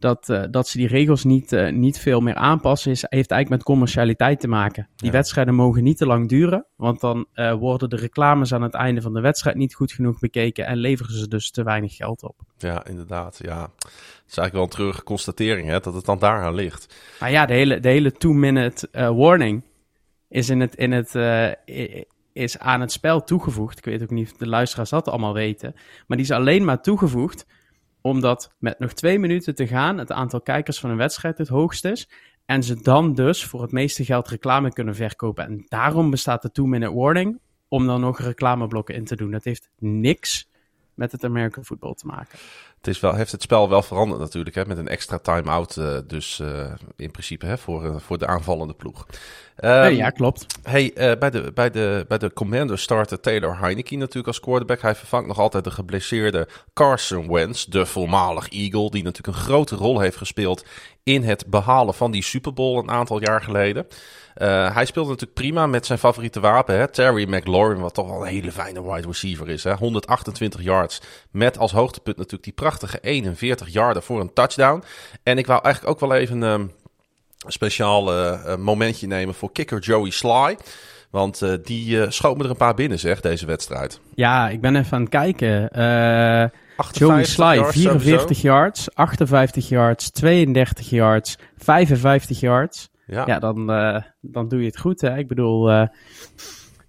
[0.02, 3.50] dat, uh, dat ze die regels niet, uh, niet veel meer aanpassen, is, heeft eigenlijk
[3.50, 4.88] met commercialiteit te maken.
[4.96, 5.14] Die ja.
[5.14, 9.02] wedstrijden mogen niet te lang duren, want dan uh, worden de reclames aan het einde
[9.02, 12.40] van de wedstrijd niet goed genoeg bekeken en leveren ze dus te weinig geld op.
[12.58, 13.40] Ja, inderdaad.
[13.42, 13.62] Ja.
[13.62, 16.96] Het is eigenlijk wel een treurige constatering, hè, dat het dan daaraan ligt.
[17.20, 19.64] Maar ja, de hele, de hele two-minute warning
[20.28, 21.16] is, in het, in het,
[22.34, 23.78] is aan het spel toegevoegd.
[23.78, 25.74] Ik weet ook niet of de luisteraars dat allemaal weten,
[26.08, 27.46] maar die is alleen maar toegevoegd
[28.02, 31.86] omdat met nog twee minuten te gaan het aantal kijkers van een wedstrijd het hoogst
[31.86, 32.10] is.
[32.46, 35.46] En ze dan dus voor het meeste geld reclame kunnen verkopen.
[35.46, 39.32] En daarom bestaat de two-minute warning om dan nog reclameblokken in te doen.
[39.32, 40.50] Dat heeft niks
[40.94, 42.40] met het American football te maken.
[42.78, 45.98] Het is wel, heeft het spel wel veranderd natuurlijk, hè, met een extra time-out uh,
[46.08, 49.06] dus uh, in principe hè, voor, uh, voor de aanvallende ploeg.
[49.64, 50.46] Um, ja, klopt.
[50.64, 54.82] Hey, bij, de, bij, de, bij de Commanders startte Taylor Heineke natuurlijk als quarterback.
[54.82, 59.76] Hij vervangt nog altijd de geblesseerde Carson Wentz, de voormalig Eagle, die natuurlijk een grote
[59.76, 60.66] rol heeft gespeeld
[61.04, 63.88] in het behalen van die Super Bowl een aantal jaar geleden.
[64.38, 66.88] Uh, hij speelde natuurlijk prima met zijn favoriete wapen, hè?
[66.88, 69.64] Terry McLaurin, wat toch wel een hele fijne wide receiver is.
[69.64, 69.74] Hè?
[69.74, 74.84] 128 yards met als hoogtepunt natuurlijk die prachtige 41 yarden voor een touchdown.
[75.24, 76.72] En ik wou eigenlijk ook wel even um,
[77.46, 80.58] een speciaal uh, momentje nemen voor kicker Joey Sly.
[81.10, 84.00] Want uh, die schoot me er een paar binnen, zeg, deze wedstrijd.
[84.16, 85.70] Ja, ik ben even aan het kijken.
[86.92, 88.48] Joey Sly, yards 44 sowieso.
[88.48, 92.91] yards, 58 yards, 32 yards, 55 yards.
[93.06, 95.02] Ja, ja dan, uh, dan doe je het goed.
[95.02, 95.18] Hè?
[95.18, 95.88] Ik bedoel, uh,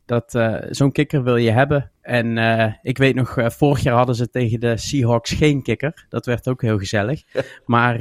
[0.05, 1.91] dat uh, zo'n kikker wil je hebben.
[2.01, 2.39] En
[2.83, 6.07] ik weet nog, vorig jaar hadden ze tegen de Seahawks geen kikker.
[6.09, 7.23] Dat werd ook heel gezellig.
[7.67, 7.99] maar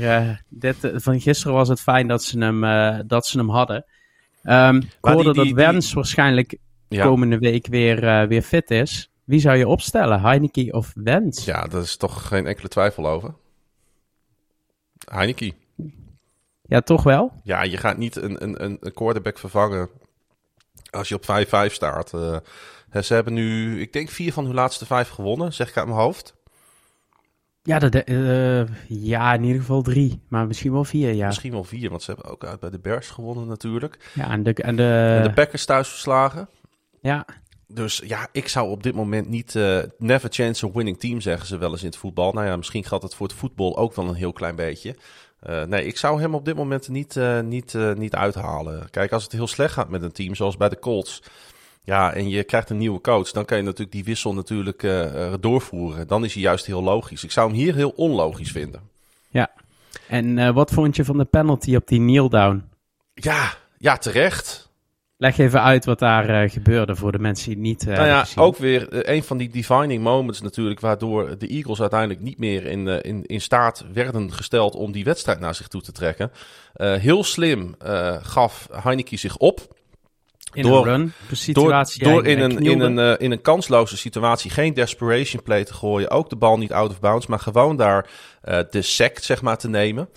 [0.49, 2.61] dit, van gisteren was het fijn dat ze hem,
[3.07, 3.85] dat ze hem hadden.
[4.43, 5.95] Um, ik hoorde die, die, dat Wens die...
[5.95, 7.03] waarschijnlijk ja.
[7.03, 9.11] komende week weer, weer fit is.
[9.23, 10.21] Wie zou je opstellen?
[10.21, 11.45] Heineke of Wens?
[11.45, 13.33] Ja, daar is toch geen enkele twijfel over.
[15.05, 15.53] Heineke.
[16.71, 17.31] Ja, toch wel?
[17.43, 19.89] Ja, je gaat niet een, een, een quarterback vervangen
[20.89, 21.23] als je op
[21.69, 22.13] 5-5 staat.
[22.13, 22.37] Uh,
[23.01, 25.99] ze hebben nu, ik denk, vier van hun laatste vijf gewonnen, zeg ik uit mijn
[25.99, 26.35] hoofd.
[27.63, 31.27] Ja, de, uh, ja, in ieder geval drie, maar misschien wel vier, ja.
[31.27, 34.11] Misschien wel vier, want ze hebben ook uit bij de Bears gewonnen natuurlijk.
[34.13, 35.17] Ja, en de, en de...
[35.17, 36.49] En de Packers thuis verslagen.
[37.01, 37.25] Ja.
[37.67, 41.47] Dus ja, ik zou op dit moment niet uh, never chance a winning team zeggen
[41.47, 42.31] ze wel eens in het voetbal.
[42.31, 44.95] Nou ja, misschien gaat het voor het voetbal ook wel een heel klein beetje.
[45.49, 48.89] Uh, nee, ik zou hem op dit moment niet, uh, niet, uh, niet uithalen.
[48.89, 51.23] Kijk, als het heel slecht gaat met een team, zoals bij de Colts.
[51.83, 54.87] Ja, en je krijgt een nieuwe coach, dan kan je natuurlijk die wissel natuurlijk
[55.39, 56.07] doorvoeren.
[56.07, 57.23] Dan is hij juist heel logisch.
[57.23, 58.81] Ik zou hem hier heel onlogisch vinden.
[59.29, 59.51] Ja,
[60.07, 62.69] en wat vond je van de penalty op die kneel down?
[63.13, 64.70] Ja, ja, terecht.
[65.21, 68.25] Leg even uit wat daar uh, gebeurde voor de mensen die niet uh, Nou ja,
[68.35, 70.79] ook weer uh, een van die defining moments natuurlijk...
[70.79, 74.75] waardoor de Eagles uiteindelijk niet meer in, in, in staat werden gesteld...
[74.75, 76.31] om die wedstrijd naar zich toe te trekken.
[76.77, 77.75] heel slim
[78.21, 79.79] gaf Heineke zich op.
[80.53, 84.51] In door, een run, situatie door, door in, een, in, een, in een kansloze situatie
[84.51, 86.09] geen desperation play te gooien.
[86.09, 88.09] Ook de bal niet out of bounds, maar gewoon daar
[88.69, 90.09] de sack zeg maar, te nemen.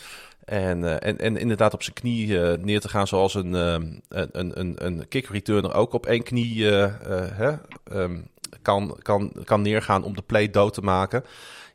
[0.44, 3.76] En, uh, en, en inderdaad op zijn knie uh, neer te gaan zoals een, uh,
[4.09, 7.52] een, een, een kick returner ook op één knie hè,
[7.92, 8.28] um,
[8.62, 11.24] kan, kan, kan neergaan om de play dood te maken.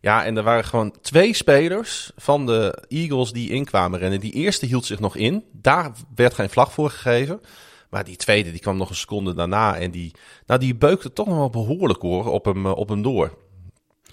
[0.02, 4.20] Ja, en er waren gewoon twee spelers van de Eagles die inkwamen rennen.
[4.20, 5.44] Die eerste hield zich nog in.
[5.52, 7.42] Daar werd geen vlag voor gegeven.
[7.90, 9.78] Maar die tweede die kwam nog een seconde daarna.
[9.78, 10.12] En die,
[10.46, 13.38] nou, die beukte toch nog wel behoorlijk hoor op hem, op hem door.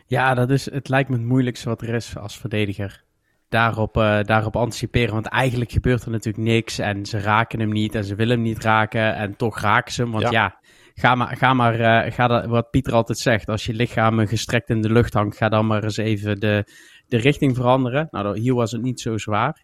[0.06, 3.04] Ja, dat is, het lijkt me het moeilijkste wat er is als verdediger
[3.48, 5.14] daarop, uh, daarop anticiperen.
[5.14, 6.78] Want eigenlijk gebeurt er natuurlijk niks.
[6.78, 9.14] En ze raken hem niet en ze willen hem niet raken.
[9.14, 10.10] En toch raken ze hem.
[10.10, 10.60] Want ja,
[10.94, 13.48] ga maar, ga maar uh, ga dat, wat Pieter altijd zegt.
[13.48, 16.72] Als je lichaam gestrekt in de lucht hangt, ga dan maar eens even de,
[17.06, 18.08] de richting veranderen.
[18.10, 19.62] Nou, hier was het niet zo zwaar.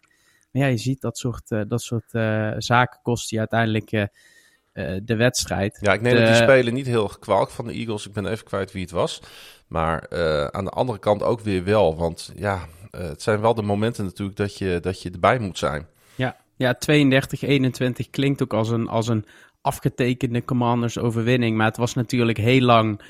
[0.51, 2.09] Maar ja, je ziet dat soort, uh, dat soort
[2.57, 4.09] zaken kosten je uiteindelijk
[5.03, 5.77] de wedstrijd.
[5.81, 6.25] Ja, ik neem de...
[6.25, 8.07] die spelen niet heel kwalijk van de Eagles.
[8.07, 9.21] Ik ben even kwijt wie het was.
[9.73, 10.09] Maar
[10.51, 11.95] aan de andere kant ook weer wel.
[11.95, 15.57] Want ja, uh, het zijn wel de momenten natuurlijk dat je, dat je erbij moet
[15.57, 15.87] zijn.
[16.15, 19.25] Ja, ja 32-21 klinkt ook als een, als een
[19.61, 21.57] afgetekende Commanders overwinning.
[21.57, 23.01] Maar het was natuurlijk heel lang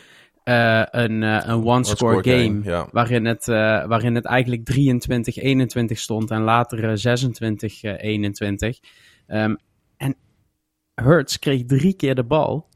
[0.46, 2.44] uh, een, een one-score game.
[2.44, 2.88] game ja.
[2.92, 4.72] waarin, het, waarin het eigenlijk
[5.90, 8.80] 23-21 stond en later 26-21.
[9.28, 9.58] Um,
[9.98, 10.16] en
[10.96, 12.72] Hurts kreeg drie keer de bal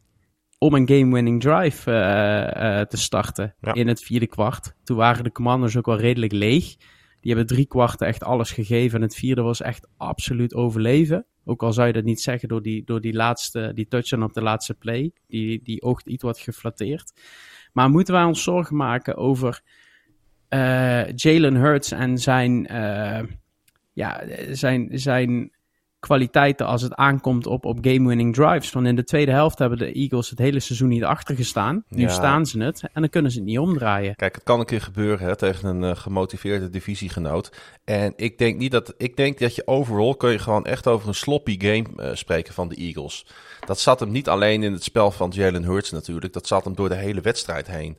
[0.58, 1.84] om een game-winning drive
[2.90, 3.74] te starten ja.
[3.74, 4.74] in het vierde kwart.
[4.84, 6.76] Toen waren de Commanders ook wel redelijk leeg.
[7.22, 8.98] Die hebben drie kwarten echt alles gegeven.
[8.98, 11.26] En het vierde was echt absoluut overleven.
[11.46, 14.34] Ook al zou je dat niet zeggen door die, door die laatste, die touchdown op
[14.34, 15.12] de laatste play.
[15.28, 17.14] Die, die oogt iets wat geflatteerd.
[17.74, 19.62] Maar moeten wij ons zorgen maken over
[20.50, 22.68] uh, Jalen Hurts en zijn,
[23.94, 25.52] ja, zijn, zijn
[26.08, 28.72] kwaliteiten als het aankomt op, op game-winning drives.
[28.72, 31.84] Want in de tweede helft hebben de Eagles het hele seizoen niet achter gestaan.
[31.90, 34.16] Nu staan ze het en dan kunnen ze het niet omdraaien.
[34.16, 37.52] Kijk, het kan een keer gebeuren hè, tegen een uh, gemotiveerde divisiegenoot.
[37.84, 38.94] En ik denk niet dat.
[38.98, 42.54] Ik denk dat je overal kun je gewoon echt over een sloppy game uh, spreken
[42.54, 43.26] van de Eagles.
[43.66, 46.34] Dat zat hem niet alleen in het spel van Jalen Hurts natuurlijk.
[46.34, 47.98] Dat zat hem door de hele wedstrijd heen.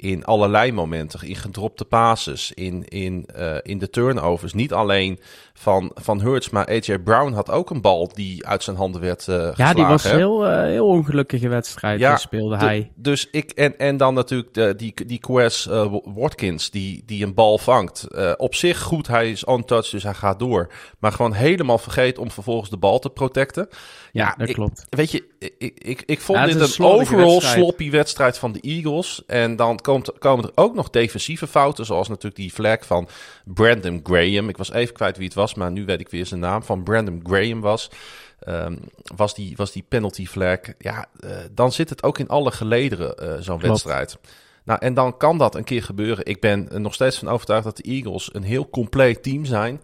[0.00, 1.28] In allerlei momenten.
[1.28, 4.52] In gedropte passes, in, in, uh, in de turnovers.
[4.52, 5.18] Niet alleen
[5.52, 9.26] van, van Hurts, maar AJ Brown had ook een bal die uit zijn handen werd
[9.26, 12.90] uh, Ja, die was een heel, uh, heel ongelukkige wedstrijd, ja, speelde hij.
[12.94, 15.64] Dus ik, en, en dan natuurlijk de, die, die Quest
[16.04, 18.06] Watkins, die, die een bal vangt.
[18.36, 20.72] op zich goed, hij is on touch, dus hij gaat door.
[20.98, 23.68] Maar gewoon helemaal vergeet om vervolgens de bal te protecten.
[24.12, 24.84] Ja, dat klopt.
[24.88, 27.58] Weet je, ik, ik, ik vond dit een, een overall wedstrijd.
[27.58, 29.22] sloppy wedstrijd van de Eagles.
[29.26, 33.08] En dan komt, komen er ook nog defensieve fouten, zoals natuurlijk die flag van
[33.44, 34.48] Brandon Graham.
[34.48, 36.62] Ik was even kwijt wie het was, maar nu weet ik weer zijn naam.
[36.62, 37.90] Van Brandon Graham was.
[38.48, 38.78] Um,
[39.16, 40.58] was, die, was die penalty flag.
[40.78, 44.18] Ja, uh, dan zit het ook in alle gelederen, uh, zo'n wedstrijd.
[44.64, 46.26] Nou, en dan kan dat een keer gebeuren.
[46.26, 49.82] Ik ben er nog steeds van overtuigd dat de Eagles een heel compleet team zijn.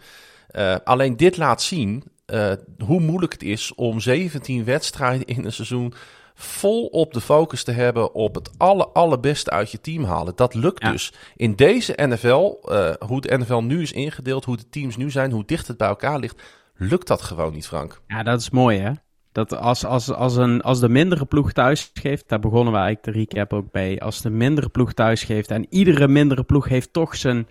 [0.52, 2.52] Uh, alleen dit laat zien uh,
[2.84, 5.94] hoe moeilijk het is om 17 wedstrijden in een seizoen
[6.34, 10.36] vol op de focus te hebben op het aller, allerbeste uit je team halen.
[10.36, 11.12] Dat lukt dus.
[11.36, 15.30] In deze NFL, uh, hoe de NFL nu is ingedeeld, hoe de teams nu zijn,
[15.30, 16.42] hoe dicht het bij elkaar ligt,
[16.76, 18.00] lukt dat gewoon niet, Frank.
[18.06, 18.90] Ja, dat is mooi hè.
[19.32, 23.16] Dat als, als, als, een, als de mindere ploeg thuis geeft, daar begonnen we eigenlijk
[23.16, 24.00] de recap ook bij.
[24.00, 27.48] Als de mindere ploeg thuis geeft en iedere mindere ploeg heeft toch zijn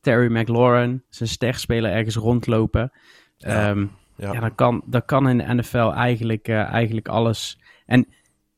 [0.00, 2.92] Terry McLaurin, zijn sterspeler ergens rondlopen.
[3.36, 3.70] Ja.
[3.70, 4.32] Um, ja.
[4.32, 7.58] ja, dan, kan, dan kan in de NFL eigenlijk, uh, eigenlijk alles.
[7.86, 8.06] En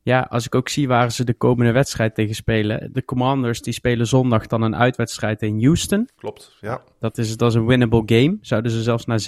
[0.03, 2.93] ja, als ik ook zie waar ze de komende wedstrijd tegen spelen.
[2.93, 6.09] De Commanders die spelen zondag dan een uitwedstrijd in Houston.
[6.17, 6.83] Klopt, ja.
[6.99, 8.39] Dat is, dat is een winnable game.
[8.41, 9.21] Zouden ze zelfs naar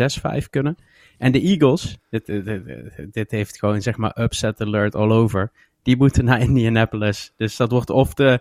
[0.42, 0.76] 6-5 kunnen.
[1.18, 2.62] En de Eagles, dit, dit,
[3.10, 5.52] dit, heeft gewoon zeg maar upset alert all over.
[5.82, 7.32] Die moeten naar Indianapolis.
[7.36, 8.40] Dus dat wordt of de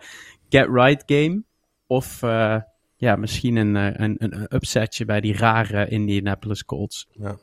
[0.50, 1.44] get right game.
[1.88, 2.58] Of uh,
[3.02, 7.08] ja, misschien een, een, een upsetje bij die rare Indianapolis Colts.
[7.12, 7.38] Ja.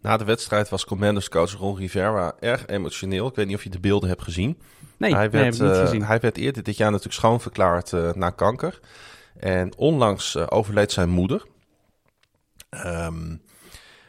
[0.00, 3.26] Na de wedstrijd was Commanders coach Ron Rivera erg emotioneel.
[3.26, 4.58] Ik weet niet of je de beelden hebt gezien.
[4.96, 8.30] Nee, hij werd, nee, heb uh, hij werd eerder dit jaar natuurlijk schoonverklaard uh, na
[8.30, 8.80] kanker.
[9.36, 11.46] En onlangs overleed zijn moeder.
[12.70, 13.42] Um,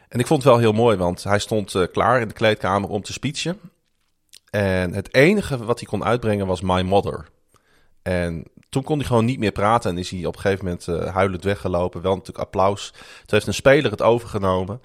[0.10, 3.02] en ik vond het wel heel mooi, want hij stond klaar in de kleedkamer om
[3.02, 3.60] te speechen.
[4.50, 7.28] En het enige wat hij kon uitbrengen was My Mother.
[8.02, 10.88] En toen kon hij gewoon niet meer praten en is hij op een gegeven moment
[10.88, 12.02] uh, huilend weggelopen.
[12.02, 12.92] Wel natuurlijk applaus.
[12.92, 14.80] Toen heeft een speler het overgenomen.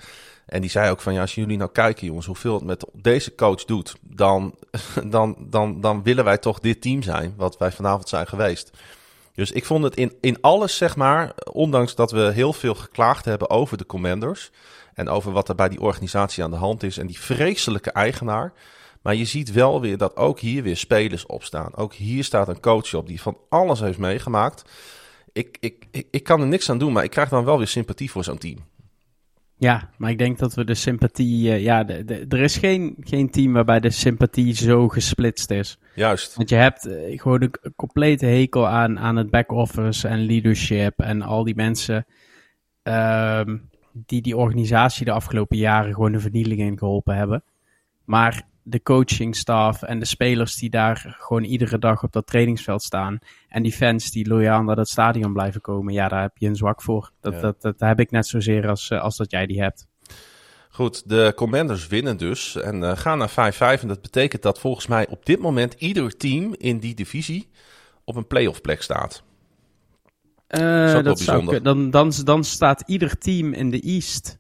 [0.47, 3.35] En die zei ook van ja, als jullie nou kijken jongens, hoeveel het met deze
[3.35, 4.55] coach doet, dan,
[5.05, 8.71] dan, dan, dan willen wij toch dit team zijn, wat wij vanavond zijn geweest.
[9.35, 13.25] Dus ik vond het in, in alles, zeg maar, ondanks dat we heel veel geklaagd
[13.25, 14.51] hebben over de commanders
[14.95, 18.53] en over wat er bij die organisatie aan de hand is en die vreselijke eigenaar,
[19.03, 21.77] maar je ziet wel weer dat ook hier weer spelers opstaan.
[21.77, 24.71] Ook hier staat een coach op die van alles heeft meegemaakt.
[25.33, 27.67] Ik, ik, ik, ik kan er niks aan doen, maar ik krijg dan wel weer
[27.67, 28.59] sympathie voor zo'n team.
[29.57, 31.49] Ja, maar ik denk dat we de sympathie.
[31.49, 35.79] Uh, ja, de, de, er is geen, geen team waarbij de sympathie zo gesplitst is.
[35.95, 36.35] Juist.
[36.35, 41.23] Want je hebt uh, gewoon een complete hekel aan, aan het back-office en leadership en
[41.23, 42.07] al die mensen.
[42.83, 47.45] Um, die die organisatie de afgelopen jaren gewoon de vernieling in geholpen hebben.
[48.05, 53.19] Maar de coachingstaf en de spelers die daar gewoon iedere dag op dat trainingsveld staan.
[53.49, 55.93] En die fans die loyaal naar dat stadion blijven komen.
[55.93, 57.11] Ja, daar heb je een zwak voor.
[57.21, 57.41] Dat, ja.
[57.41, 59.87] dat, dat, heb ik net zozeer als, eh, als dat jij die hebt.
[60.71, 63.83] Goed, de Commanders winnen dus en uh, gaan naar 5-5.
[63.83, 67.49] En dat betekent dat volgens mij op dit moment ieder team in die divisie
[68.05, 69.23] op een playoff plek staat.
[70.49, 74.39] Uh, dat, dat zou, dan, dan, dan staat ieder team in de East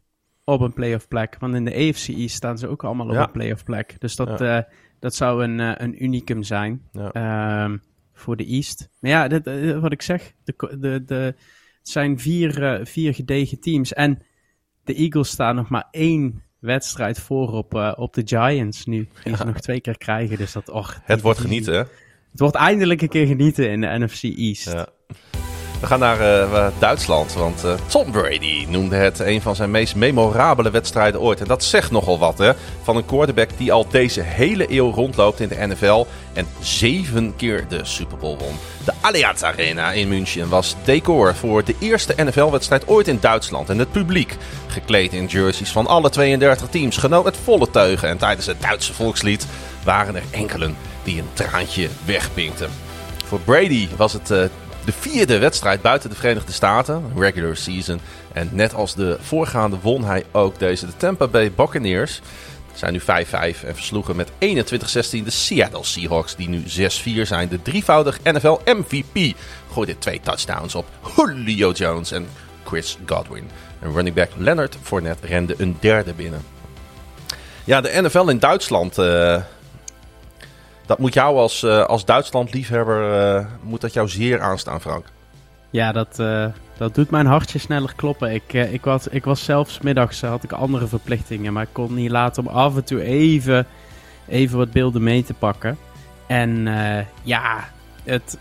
[0.48, 1.36] op een playoff plek.
[1.38, 3.96] Want in de AFC East staan ze ook allemaal op een playoff plek.
[3.98, 4.58] Dus dat, ja.
[4.58, 4.62] uh,
[4.98, 7.64] dat zou een, uh, een unicum zijn ja.
[7.64, 7.82] um,
[8.12, 8.88] voor de East.
[9.00, 13.60] Maar ja, dit, uh, wat ik zeg, de, de, de, het zijn vier, vier gedegen
[13.60, 13.92] teams.
[13.92, 14.22] En
[14.84, 19.08] de Eagles staan nog maar één wedstrijd voor op, op de Giants nu.
[19.24, 20.36] Die ze nog twee keer krijgen.
[20.36, 21.82] Dus dat, och, het wordt genieten, hè?
[22.30, 24.72] Het wordt eindelijk een keer genieten in de NFC East.
[24.72, 24.88] Ja.
[25.80, 29.94] We gaan naar uh, Duitsland, want uh, Tom Brady noemde het een van zijn meest
[29.94, 31.40] memorabele wedstrijden ooit.
[31.40, 32.52] En dat zegt nogal wat, hè?
[32.82, 37.68] Van een quarterback die al deze hele eeuw rondloopt in de NFL en zeven keer
[37.68, 38.56] de Super Bowl won.
[38.84, 43.68] De Allianz Arena in München was decor voor de eerste NFL-wedstrijd ooit in Duitsland.
[43.68, 44.36] En het publiek,
[44.66, 48.08] gekleed in jerseys van alle 32 teams, genoot met volle teugen.
[48.08, 49.46] En tijdens het Duitse volkslied
[49.84, 52.70] waren er enkelen die een traantje wegpinkten.
[53.24, 54.44] Voor Brady was het uh,
[54.88, 58.00] de vierde wedstrijd buiten de Verenigde Staten, regular season.
[58.32, 60.86] En net als de voorgaande won hij ook deze.
[60.86, 62.20] De Tampa Bay Buccaneers
[62.74, 63.04] zijn nu 5-5
[63.64, 66.64] en versloegen met 21-16 de Seattle Seahawks, die nu 6-4
[67.22, 67.48] zijn.
[67.48, 69.36] De drievoudig NFL MVP
[69.72, 70.86] gooide twee touchdowns op
[71.16, 72.26] Julio Jones en
[72.64, 73.50] Chris Godwin.
[73.80, 76.42] En running back Leonard Fournette rende een derde binnen.
[77.64, 78.98] Ja, de NFL in Duitsland...
[78.98, 79.36] Uh,
[80.88, 85.06] Dat moet jou als, als Duitsland-liefhebber, moet dat jou zeer aanstaan, Frank.
[85.70, 86.16] Ja, dat,
[86.78, 88.34] dat doet mijn hartje sneller kloppen.
[88.34, 92.10] Ik, ik, was, ik was zelfs middags, had ik andere verplichtingen, maar ik kon niet
[92.10, 93.66] laten om af en toe even,
[94.28, 95.78] even wat beelden mee te pakken.
[96.26, 96.66] En
[97.22, 97.68] ja,
[98.04, 98.38] het,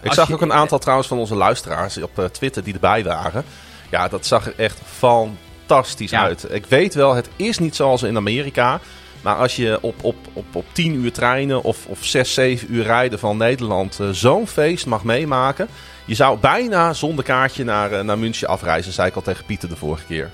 [0.00, 3.44] ik zag ook een aantal trouwens van onze luisteraars op Twitter die erbij waren.
[3.90, 6.46] Ja, dat zag er echt fantastisch uit.
[6.50, 8.80] Ik weet wel, het is niet zoals in Amerika.
[9.24, 12.82] Maar als je op, op, op, op 10 uur treinen of, of 6, 7 uur
[12.82, 15.68] rijden van Nederland uh, zo'n feest mag meemaken.
[16.04, 19.68] Je zou bijna zonder kaartje naar, uh, naar München afreizen, zei ik al tegen Pieter
[19.68, 20.30] de vorige keer.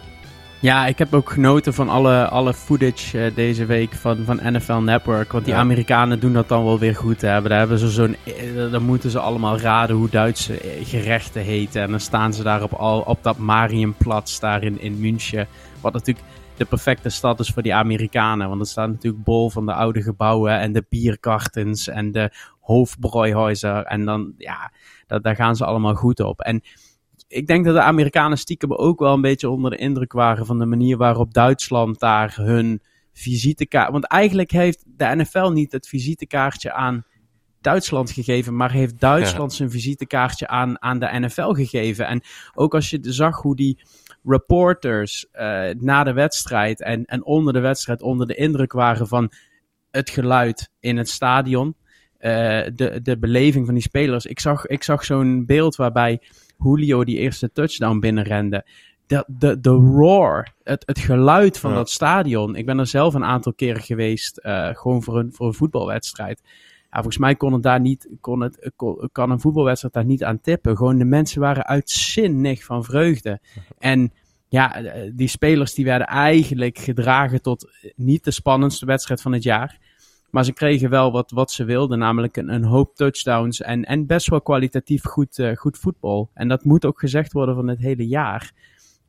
[0.61, 4.73] Ja, ik heb ook genoten van alle, alle footage uh, deze week van, van NFL
[4.73, 5.33] Network.
[5.33, 5.61] Want die ja.
[5.61, 7.21] Amerikanen doen dat dan wel weer goed.
[7.21, 7.43] Hè.
[7.43, 8.17] Daar, hebben ze zo'n,
[8.71, 11.83] dan moeten ze allemaal raden hoe Duitse gerechten heten.
[11.83, 15.47] En dan staan ze daar op, al, op dat Marienplatz daar in, in München.
[15.81, 16.27] Wat natuurlijk
[16.61, 18.49] de perfecte stad is voor die Amerikanen.
[18.49, 22.31] Want er staat natuurlijk bol van de oude gebouwen en de bierkartens en de
[22.61, 23.87] hoofdbrouwhuizen.
[23.87, 24.73] En dan, ja,
[25.07, 26.41] dat, daar gaan ze allemaal goed op.
[26.41, 26.63] En
[27.29, 30.59] ik denk dat de Amerikanen stiekem ook wel een beetje onder de indruk waren van
[30.59, 32.83] de manier waarop Duitsland daar hun
[33.13, 33.93] visitekaart.
[33.93, 37.05] Want eigenlijk heeft de NFL niet het visitekaartje aan
[37.61, 42.07] Duitsland gegeven, maar heeft Duitsland zijn visitekaartje aan, aan de NFL gegeven.
[42.07, 42.23] En
[42.55, 43.79] ook als je zag hoe die
[44.25, 49.33] reporters uh, na de wedstrijd en, en onder de wedstrijd onder de indruk waren van
[49.91, 51.75] het geluid in het stadion,
[52.21, 52.31] uh,
[52.75, 54.27] de, de beleving van die spelers.
[54.27, 56.23] Ik zag, ik zag zo'n beeld waarbij
[56.59, 58.65] Julio die eerste touchdown binnenrende.
[59.07, 62.57] De, de, de roar, het, het geluid van dat stadion.
[62.57, 66.43] Ik ben er zelf een aantal keren geweest, uh, gewoon voor een, voor een voetbalwedstrijd.
[66.91, 68.71] Volgens mij kon het daar niet, kon het,
[69.13, 70.77] kan een voetbalwedstrijd daar niet aan tippen.
[70.77, 73.41] Gewoon de mensen waren uitzinnig van vreugde.
[73.79, 74.13] En
[74.49, 74.83] ja,
[75.15, 79.79] die spelers die werden eigenlijk gedragen tot niet de spannendste wedstrijd van het jaar.
[80.31, 84.29] Maar ze kregen wel wat, wat ze wilden, namelijk een, hoop touchdowns en, en best
[84.29, 86.31] wel kwalitatief goed, uh, goed voetbal.
[86.35, 88.53] En dat moet ook gezegd worden van het hele jaar.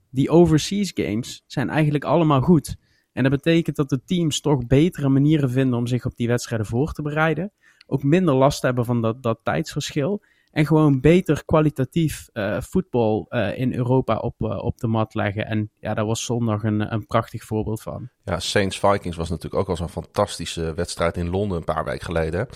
[0.09, 2.75] Die overseas games zijn eigenlijk allemaal goed.
[3.13, 6.67] En dat betekent dat de teams toch betere manieren vinden om zich op die wedstrijden
[6.67, 7.51] voor te bereiden.
[7.91, 10.21] Ook minder last hebben van dat, dat tijdsverschil.
[10.51, 15.45] En gewoon beter kwalitatief uh, voetbal uh, in Europa op, uh, op de mat leggen.
[15.45, 18.09] En ja, daar was zondag een, een prachtig voorbeeld van.
[18.23, 22.05] Ja, Saints Vikings was natuurlijk ook al zo'n fantastische wedstrijd in Londen een paar weken
[22.05, 22.47] geleden.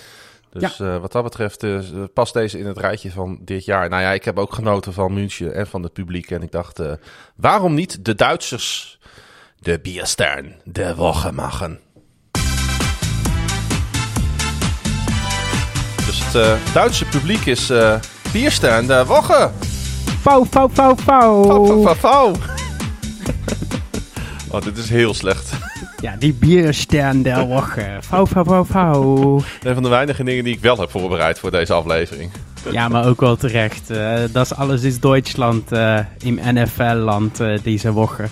[0.50, 1.00] Dus ja.
[1.00, 1.66] wat dat betreft
[2.14, 3.90] past deze in het rijtje van dit jaar.
[3.90, 6.32] Nou ja, ik heb ook genoten van München en van het publiek.
[6.32, 6.82] En ik dacht,
[7.36, 9.00] waarom niet de Duitsers
[9.60, 11.32] de Bierstern de Woche
[16.74, 17.96] Duitse publiek is uh,
[18.32, 19.50] Bierstern de Woche.
[20.22, 20.70] Fauw, fauw.
[20.70, 22.36] Fauw, fauw, fauw.
[24.52, 25.54] oh, dit is heel slecht.
[26.02, 27.98] Ja, die Bierstern der Woche.
[28.02, 29.42] Fauw, fauw, fauw, fauw.
[29.64, 32.32] Een van de weinige dingen die ik wel heb voorbereid voor deze aflevering.
[32.72, 33.92] Ja, maar ook wel terecht.
[33.92, 38.26] Uh, dat is alles is Duitsland uh, in NFL-land uh, deze woche.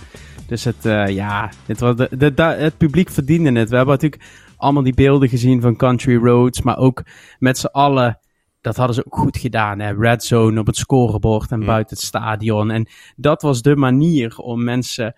[0.48, 3.70] Dus het, ja, het, de, het publiek verdiende het.
[3.70, 4.24] We hebben natuurlijk
[4.64, 7.04] allemaal die beelden gezien van Country Roads, maar ook
[7.40, 8.20] met z'n allen.
[8.62, 9.80] Dat hadden ze ook goed gedaan.
[9.80, 9.94] Hè?
[9.94, 12.72] Red zone op het scorebord en buiten het stadion.
[12.72, 15.16] En dat was de manier om mensen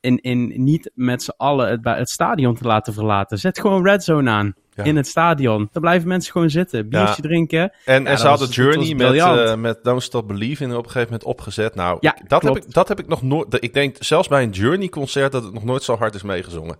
[0.00, 3.38] in, in, niet met z'n allen het, het stadion te laten verlaten.
[3.38, 4.54] Zet gewoon red zone aan.
[4.82, 5.68] In het stadion.
[5.72, 6.88] Dan blijven mensen gewoon zitten.
[6.88, 7.72] Biertje drinken.
[7.84, 11.24] En, en ze hadden Journey met, uh, met Don't Stop Believing op een gegeven moment
[11.24, 11.74] opgezet.
[11.74, 13.56] Nou, ja, dat, heb ik, dat heb ik nog nooit...
[13.64, 16.76] Ik denk zelfs bij een Journey concert dat het nog nooit zo hard is meegezongen.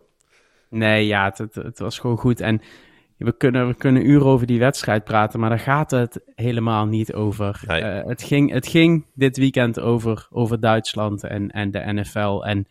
[0.75, 2.41] Nee, ja, het, het, was gewoon goed.
[2.41, 2.61] En
[3.16, 7.12] we kunnen, we kunnen uren over die wedstrijd praten, maar daar gaat het helemaal niet
[7.12, 7.61] over.
[7.68, 12.43] Uh, het, ging, het ging dit weekend over, over Duitsland en, en de NFL.
[12.45, 12.66] En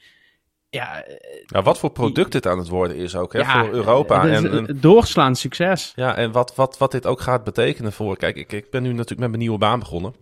[0.70, 1.04] ja,
[1.46, 4.28] nou, wat voor product dit aan het worden is ook hè, ja, voor Europa.
[4.28, 5.92] En, en, doorslaan succes.
[5.96, 8.18] Ja, en wat, wat, wat dit ook gaat betekenen voor...
[8.18, 10.14] Kijk, ik, ik ben nu natuurlijk met mijn nieuwe baan begonnen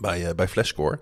[0.00, 0.98] bij, uh, bij Flashscore.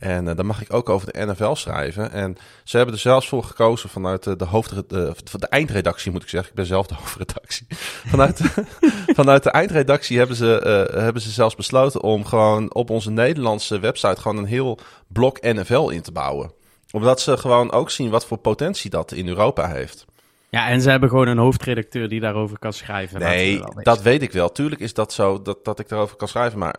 [0.00, 2.12] En uh, dan mag ik ook over de NFL schrijven.
[2.12, 6.22] En ze hebben er zelfs voor gekozen vanuit de, de hoofd, de, de eindredactie, moet
[6.22, 6.50] ik zeggen.
[6.50, 7.66] Ik ben zelf de hoofdredactie.
[8.06, 8.40] Vanuit,
[9.20, 13.78] vanuit de eindredactie hebben ze, uh, hebben ze zelfs besloten om gewoon op onze Nederlandse
[13.78, 16.52] website gewoon een heel blok NFL in te bouwen.
[16.90, 20.06] Omdat ze gewoon ook zien wat voor potentie dat in Europa heeft.
[20.50, 23.20] Ja, en ze hebben gewoon een hoofdredacteur die daarover kan schrijven.
[23.20, 24.52] Nee, dat weet ik wel.
[24.52, 26.58] Tuurlijk is dat zo dat, dat ik daarover kan schrijven.
[26.58, 26.74] Maar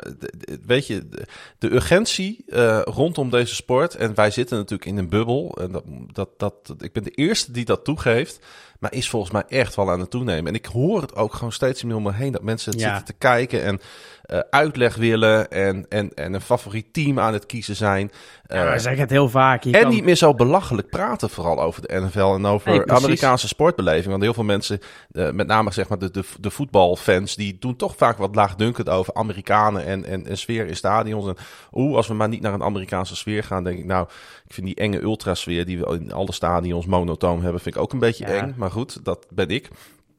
[0.65, 1.09] weet je,
[1.57, 3.95] de, urgentie uh, rondom deze sport.
[3.95, 5.57] En wij zitten natuurlijk in een bubbel.
[5.61, 8.39] En dat, dat, dat, ik ben de eerste die dat toegeeft.
[8.79, 10.47] Maar is volgens mij echt wel aan het toenemen.
[10.47, 13.05] En ik hoor het ook gewoon steeds meer om me heen dat mensen het zitten
[13.05, 13.79] te kijken en
[14.31, 18.11] uh, uitleg willen en, en, en een favoriet team aan het kiezen zijn.
[18.47, 19.65] Uh, ja, zeg het heel vaak.
[19.65, 24.07] En niet meer zo belachelijk praten, vooral over de NFL en over Amerikaanse sportbeleving.
[24.07, 24.79] Want heel veel mensen,
[25.11, 28.89] uh, met name zeg maar de, de, de voetbalfans, die doen toch vaak wat laagdunkend
[28.89, 31.27] over Amerikanen en, en, en sfeer in stadions.
[31.27, 31.37] En
[31.71, 34.07] oeh, als we maar niet naar een Amerikaanse sfeer gaan, denk ik nou,
[34.47, 37.93] ik vind die enge ultrasfeer die we in alle stadions monotoom hebben, vind ik ook
[37.93, 38.53] een beetje eng.
[38.57, 39.69] Maar goed, dat ben ik.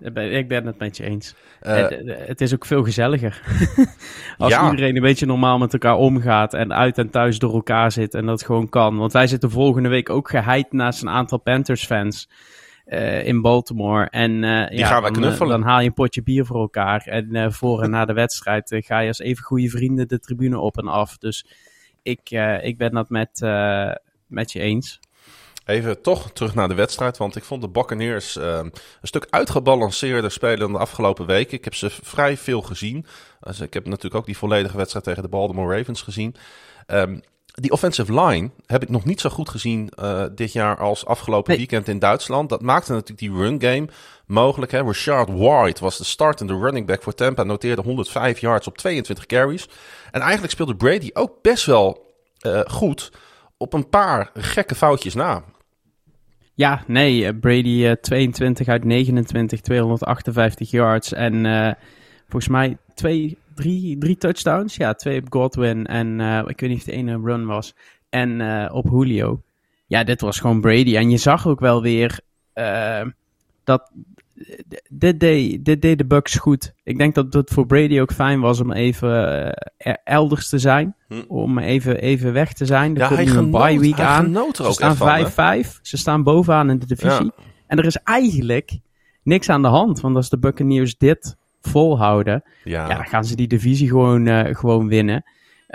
[0.03, 1.35] Ik ben het met je eens.
[1.63, 3.43] Uh, het, het, is ook veel gezelliger.
[4.39, 8.15] Als iedereen een beetje normaal met elkaar omgaat en uit en thuis door elkaar zit
[8.15, 8.97] en dat gewoon kan.
[8.97, 12.29] Want wij zitten volgende week ook geheid naast een aantal Panthers-fans
[12.87, 14.09] uh, in Baltimore.
[14.11, 15.61] En uh, Die ja, gaan we dan, knuffelen.
[15.61, 17.03] dan haal je een potje bier voor elkaar.
[17.03, 20.79] En voor en na de wedstrijd ga je als even goede vrienden de tribune op
[20.79, 21.19] en af.
[21.19, 21.47] Dus
[22.03, 22.31] ik,
[22.63, 23.41] ik ben dat met,
[24.27, 25.01] met je eens.
[25.65, 30.31] Even toch terug naar de wedstrijd, want ik vond de Buccaneers uh, een stuk uitgebalanceerder
[30.31, 31.57] spelen dan de afgelopen weken.
[31.59, 33.07] Ik heb ze vrij veel gezien.
[33.41, 36.35] Dus ik heb natuurlijk ook die volledige wedstrijd tegen de Baltimore Ravens gezien.
[36.87, 37.21] Um,
[37.55, 41.57] die offensive line heb ik nog niet zo goed gezien uh, dit jaar als afgelopen
[41.57, 42.49] weekend in Duitsland.
[42.49, 43.89] Dat maakte natuurlijk die run game
[44.27, 44.73] mogelijk.
[44.73, 44.83] Hè.
[44.83, 47.43] Richard White was de startende running back voor Tampa.
[47.43, 49.69] Noteerde 105 yards op 22 carries.
[50.11, 52.15] En eigenlijk speelde Brady ook best wel
[52.47, 53.13] uh, goed
[53.57, 55.45] op een paar gekke foutjes na.
[56.55, 61.73] Ja, nee, eh, Brady uh, 22 uit 29, 258 yards en uh,
[62.29, 64.77] volgens mij twee, drie, drie touchdowns.
[64.77, 67.75] Ja, twee op Godwin en ik weet niet of de ene run was.
[68.09, 69.43] En op Julio.
[69.87, 70.97] Ja, dit was gewoon Brady.
[70.97, 72.21] En je zag ook wel weer
[73.65, 73.93] dat
[74.89, 76.75] dit deed, dit deed de Bucks goed.
[76.85, 79.47] Ik denk dat het voor Brady ook fijn was om even
[79.79, 80.97] uh, elders te zijn.
[81.09, 81.23] Hm.
[81.29, 82.95] Om even, even weg te zijn.
[82.95, 84.53] Er ja, komt nu een bye week aan.
[84.53, 85.69] Ze staan 5-5.
[85.83, 87.25] Ze staan bovenaan in de divisie.
[87.25, 87.45] Ja.
[87.67, 88.79] En er is eigenlijk
[89.23, 90.01] niks aan de hand.
[90.01, 92.89] Want als de Buccaneers dit volhouden, ja.
[92.89, 95.25] ja dan gaan ze die divisie gewoon, uh, gewoon winnen.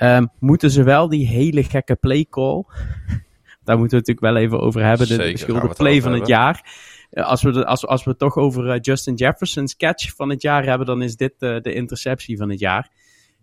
[0.04, 2.64] Um, moeten ze wel die hele gekke play call.
[3.64, 5.08] Daar moeten we het natuurlijk wel even over hebben.
[5.08, 6.64] De beschuldigde play van het jaar
[7.12, 10.88] als we, als, we het toch over uh, Justin Jefferson's catch van het jaar hebben,
[10.88, 12.92] dan is dit uh, de interceptie van het jaar.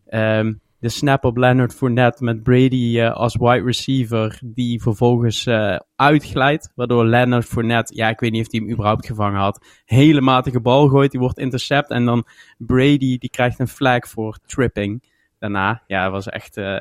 [0.08, 5.48] Um, de snap op Leonard Fournette met Brady uh, als wide receiver, die vervolgens
[5.96, 6.72] uitglijdt.
[6.74, 10.60] Waardoor Leonard Fournette, ja, ik weet niet of hij hem überhaupt gevangen had, hele matige
[10.60, 11.10] bal gooit.
[11.10, 11.90] Die wordt intercept.
[11.90, 12.26] En dan
[12.58, 15.02] Brady, die krijgt een flag voor tripping
[15.44, 16.78] daarna, ja, was echt, uh,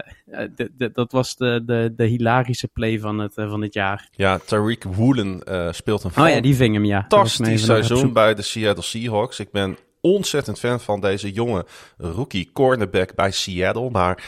[0.55, 4.07] de, de, dat was de, de, de hilarische play van het, uh, van het jaar.
[4.11, 6.99] Ja, Tariq Woolen uh, speelt een oh, ja, die ving hem, ja.
[6.99, 9.39] fantastisch seizoen bij de Seattle Seahawks.
[9.39, 11.66] Ik ben ontzettend fan van deze jonge
[11.97, 14.24] rookie cornerback bij Seattle, maar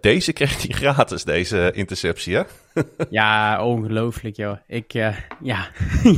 [0.00, 2.42] deze kreeg hij gratis, deze interceptie, hè?
[3.10, 4.56] ja, ongelooflijk, joh.
[4.66, 5.14] Ik, ja,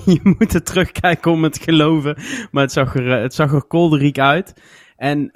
[0.04, 2.16] je moet er terugkijken om het te geloven,
[2.50, 4.54] maar het zag er, het zag er kolderiek uit.
[4.96, 5.32] En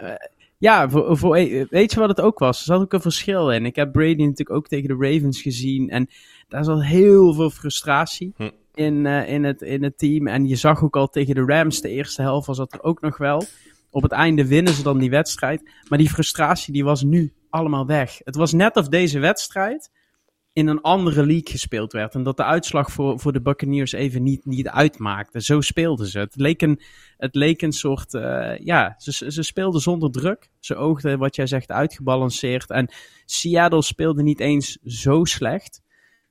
[0.63, 1.35] ja, voor, voor,
[1.71, 2.59] weet je wat het ook was?
[2.59, 3.67] Er zat ook een verschil in.
[3.67, 5.91] Ik heb Brady natuurlijk ook tegen de Ravens gezien.
[5.91, 6.09] En
[6.49, 8.51] daar zat heel veel frustratie hm.
[8.75, 10.27] in, uh, in, het, in het team.
[10.27, 13.01] En je zag ook al tegen de Rams, de eerste helft was dat er ook
[13.01, 13.45] nog wel.
[13.91, 15.71] Op het einde winnen ze dan die wedstrijd.
[15.89, 18.21] Maar die frustratie die was nu allemaal weg.
[18.25, 19.91] Het was net of deze wedstrijd
[20.53, 22.15] in een andere league gespeeld werd.
[22.15, 25.43] En dat de uitslag voor, voor de Buccaneers even niet, niet uitmaakte.
[25.43, 26.19] Zo speelden ze.
[26.19, 26.81] Het leek een,
[27.17, 28.15] het leek een soort.
[28.15, 30.51] Uh, ja, ze, ze speelden zonder druk.
[30.61, 32.71] Ze oogden, wat jij zegt, uitgebalanceerd.
[32.71, 32.93] En
[33.25, 35.83] Seattle speelde niet eens zo slecht.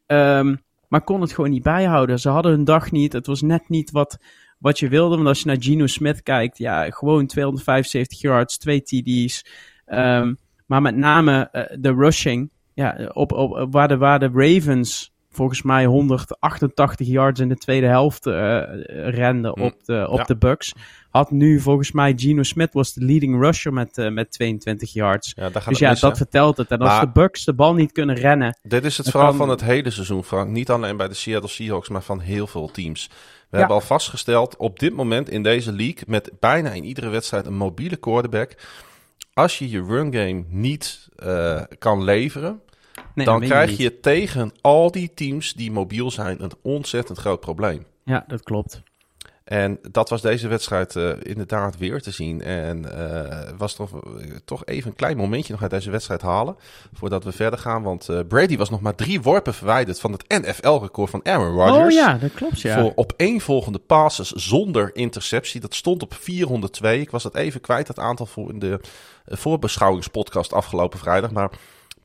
[0.08, 2.20] Um, maar kon het gewoon niet bijhouden.
[2.20, 3.14] Ze hadden hun dag niet.
[3.14, 4.18] Het was net niet wat,
[4.60, 5.16] wat je wilde.
[5.16, 9.46] Want als je naar Geno Smith kijkt, ja, gewoon 275 yards, twee TD's.
[9.86, 12.52] Um, maar met name uh, de rushing
[12.82, 17.88] ja, op, op, waar, de, waar de Ravens volgens mij 188 yards in de tweede
[17.88, 18.62] helft uh,
[19.10, 19.64] renden mm.
[19.64, 20.74] op de, op de Bucks.
[21.10, 25.34] Had nu volgens mij Geno Smith was de leading rusher met, uh, met 22 yards.
[25.36, 26.72] Ja, dus ja, dat vertelt het.
[26.72, 28.58] En als de Bucks de bal niet kunnen rennen.
[28.62, 29.38] Dit is het verhaal kan...
[29.38, 30.50] van het hele seizoen, Frank.
[30.50, 33.08] Niet alleen bij de Seattle Seahawks, maar van heel veel teams.
[33.08, 33.14] We
[33.50, 33.58] ja.
[33.58, 37.58] hebben al vastgesteld op dit moment in deze league met bijna in iedere wedstrijd een
[37.58, 38.56] mobiele quarterback.
[39.34, 42.62] Als je je run game niet uh, kan leveren,
[43.16, 47.40] Nee, dan krijg je, je tegen al die teams die mobiel zijn een ontzettend groot
[47.40, 47.86] probleem.
[48.04, 48.82] Ja, dat klopt.
[49.44, 52.42] En dat was deze wedstrijd uh, inderdaad weer te zien.
[52.42, 53.90] En uh, was toch,
[54.46, 56.56] toch even een klein momentje nog uit deze wedstrijd halen.
[56.94, 57.84] Voordat we verder gaan.
[57.84, 61.96] Want Brady was nog maar drie worpen verwijderd van het NFL-record van Aaron Rodgers.
[61.96, 62.82] Oh ja, dat klopt ja.
[62.82, 65.62] Voor opeenvolgende passes zonder interceptie.
[65.62, 67.00] Dat stond op 402.
[67.00, 68.80] Ik was dat even kwijt, dat aantal voor in de
[69.26, 71.32] voorbeschouwingspodcast afgelopen vrijdag.
[71.32, 71.52] Maar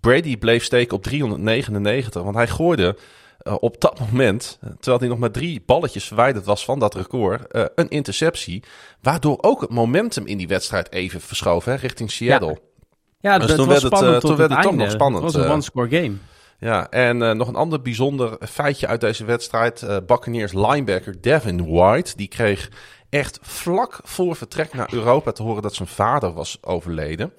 [0.07, 2.97] Brady bleef steken op 399, want hij gooide
[3.43, 7.43] op dat moment, terwijl hij nog maar drie balletjes verwijderd was van dat record,
[7.75, 8.63] een interceptie.
[9.03, 12.59] Waardoor ook het momentum in die wedstrijd even verschoof hè, richting Seattle.
[13.21, 15.25] Ja, dus toen werd het, uh, toen werd het toch nog spannend.
[15.25, 16.15] Het was een one-score game.
[16.59, 19.87] Ja, en nog een ander bijzonder feitje uit deze wedstrijd.
[20.07, 22.71] Buccaneers linebacker Devin White, die kreeg
[23.11, 27.33] echt vlak voor vertrek naar Europa te horen dat zijn vader was overleden.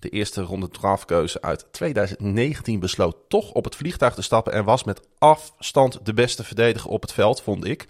[0.00, 4.84] De eerste ronde draafkeuze uit 2019 besloot toch op het vliegtuig te stappen en was
[4.84, 7.86] met afstand de beste verdediger op het veld, vond ik.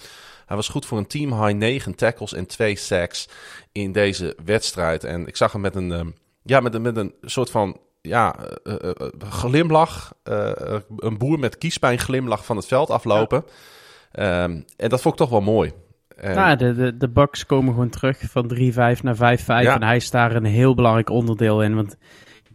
[0.46, 3.28] Hij was goed voor een team high 9 tackles en 2 sacks
[3.72, 5.04] in deze wedstrijd.
[5.04, 8.36] En ik zag hem met een, um, ja, met een, met een soort van ja,
[8.64, 8.90] uh, uh,
[9.28, 10.12] glimlach.
[10.22, 13.44] een boer met kiespijn glimlach van het veld aflopen.
[14.12, 14.42] Ja.
[14.42, 15.72] Um, en dat vond ik toch wel mooi.
[16.20, 16.34] En...
[16.34, 18.56] Ja, de, de, de Bucks komen gewoon terug van 3-5
[19.02, 19.46] naar 5-5.
[19.46, 21.74] En hij is daar een heel belangrijk onderdeel in.
[21.74, 21.96] Want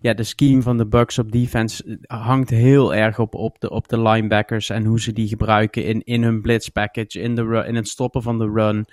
[0.02, 3.88] ja, de scheme van de Bucks op defense hangt heel erg op, op, de, op
[3.88, 4.70] de linebackers.
[4.70, 7.20] En hoe ze die gebruiken in, in hun blitz package.
[7.20, 8.86] In, de in het stoppen van de run.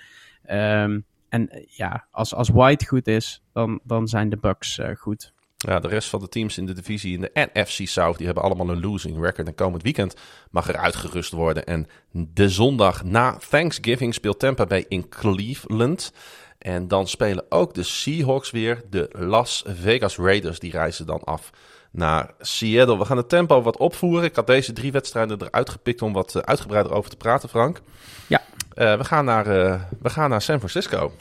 [0.51, 5.33] Um, en ja, als, als White goed is, dan, dan zijn de Bucks uh, goed.
[5.67, 8.43] Ja, de rest van de teams in de divisie in de NFC South, die hebben
[8.43, 9.47] allemaal een losing record.
[9.47, 10.15] En komend weekend
[10.51, 11.65] mag er uitgerust worden.
[11.65, 16.13] En de zondag na Thanksgiving speelt Tampa Bay in Cleveland.
[16.57, 18.81] En dan spelen ook de Seahawks weer.
[18.89, 21.49] De Las Vegas Raiders, die reizen dan af
[21.91, 22.97] naar Seattle.
[22.97, 24.23] We gaan het tempo wat opvoeren.
[24.23, 27.81] Ik had deze drie wedstrijden eruit gepikt om wat eh, uitgebreider over te praten, Frank.
[28.27, 28.41] Ja.
[28.75, 31.11] Uh, we, gaan naar, uh, we gaan naar San Francisco.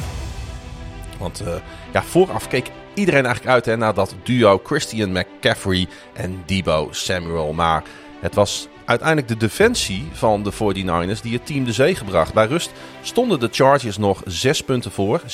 [1.19, 1.55] Want uh,
[1.93, 7.53] ja, vooraf keek iedereen eigenlijk uit hè, naar dat duo Christian McCaffrey en Debo Samuel.
[7.53, 7.83] Maar
[8.21, 12.33] het was uiteindelijk de defensie van de 49ers die het team de zee gebracht.
[12.33, 12.71] Bij rust
[13.03, 15.21] stonden de Chargers nog 6 punten voor.
[15.21, 15.25] 16-10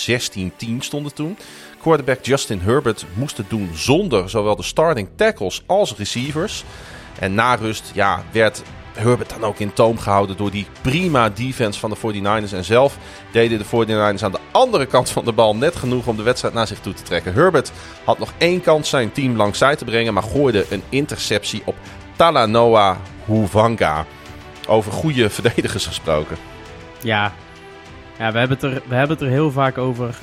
[0.79, 1.39] stonden toen.
[1.81, 6.65] Quarterback Justin Herbert moest het doen zonder zowel de starting tackles als receivers.
[7.19, 8.63] En na rust ja, werd
[8.99, 12.53] Herbert dan ook in toom gehouden door die prima defense van de 49ers.
[12.53, 12.99] En zelf
[13.32, 16.55] deden de 49ers aan de andere kant van de bal net genoeg om de wedstrijd
[16.55, 17.32] naar zich toe te trekken.
[17.32, 17.72] Herbert
[18.05, 21.76] had nog één kans zijn team langs zij te brengen, maar gooide een interceptie op
[22.16, 24.07] Talanoa Huvanga.
[24.66, 26.36] Over goede verdedigers gesproken.
[27.03, 27.32] Ja,
[28.18, 30.18] ja we, hebben het er, we hebben het er heel vaak over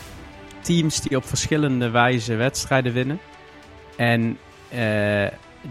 [0.61, 3.19] teams die op verschillende wijze wedstrijden winnen.
[3.97, 4.38] En
[4.73, 5.28] uh,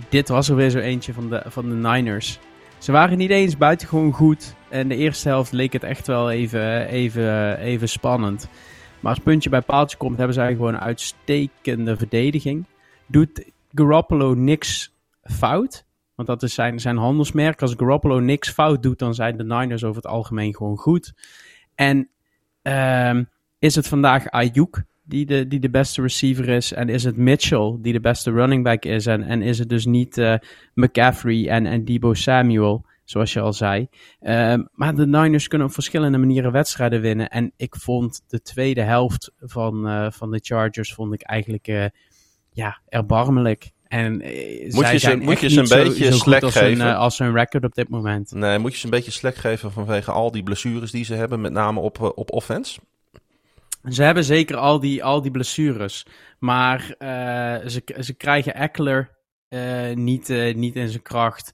[0.08, 2.38] dit was er weer zo eentje van de, van de Niners.
[2.84, 4.54] Ze waren niet eens buitengewoon goed.
[4.68, 8.48] En de eerste helft leek het echt wel even, even, even spannend.
[9.00, 12.64] Maar als puntje bij paaltje komt, hebben zij gewoon een uitstekende verdediging.
[13.06, 15.84] Doet Garoppolo niks fout?
[16.14, 17.62] Want dat is zijn, zijn handelsmerk.
[17.62, 21.12] Als Garoppolo niks fout doet, dan zijn de Niners over het algemeen gewoon goed.
[21.74, 22.08] En
[22.62, 23.28] um,
[23.58, 26.72] is het vandaag Ayuk die de, die de beste receiver is?
[26.72, 29.06] En is het Mitchell die de beste running back is?
[29.06, 30.34] En, en is het dus niet uh,
[30.74, 33.88] McCaffrey en, en Debo Samuel, zoals je al zei?
[34.20, 37.30] Um, maar de Niners kunnen op verschillende manieren wedstrijden winnen.
[37.30, 41.84] En ik vond de tweede helft van, uh, van de Chargers vond ik eigenlijk uh,
[42.50, 43.72] ja, erbarmelijk.
[43.84, 46.86] En moet je ze, moet je ze een beetje zo, slek als geven?
[46.86, 48.32] Hun, als hun record op dit moment.
[48.32, 51.40] Nee, moet je ze een beetje slek geven vanwege al die blessures die ze hebben,
[51.40, 52.80] met name op, op offense?
[53.88, 56.06] Ze hebben zeker al die, al die blessures.
[56.38, 59.10] Maar uh, ze, ze krijgen Eckler
[59.48, 61.52] uh, niet, uh, niet in zijn kracht.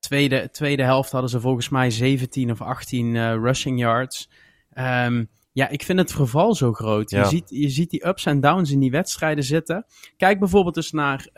[0.00, 4.30] tweede, tweede helft hadden ze volgens mij 17 of 18 rushing yards.
[4.74, 7.10] Um, ja, ik vind het verval zo groot.
[7.10, 7.20] Ja.
[7.20, 9.86] Je, ziet, je ziet die ups en downs in die wedstrijden zitten.
[10.16, 11.28] Kijk bijvoorbeeld eens naar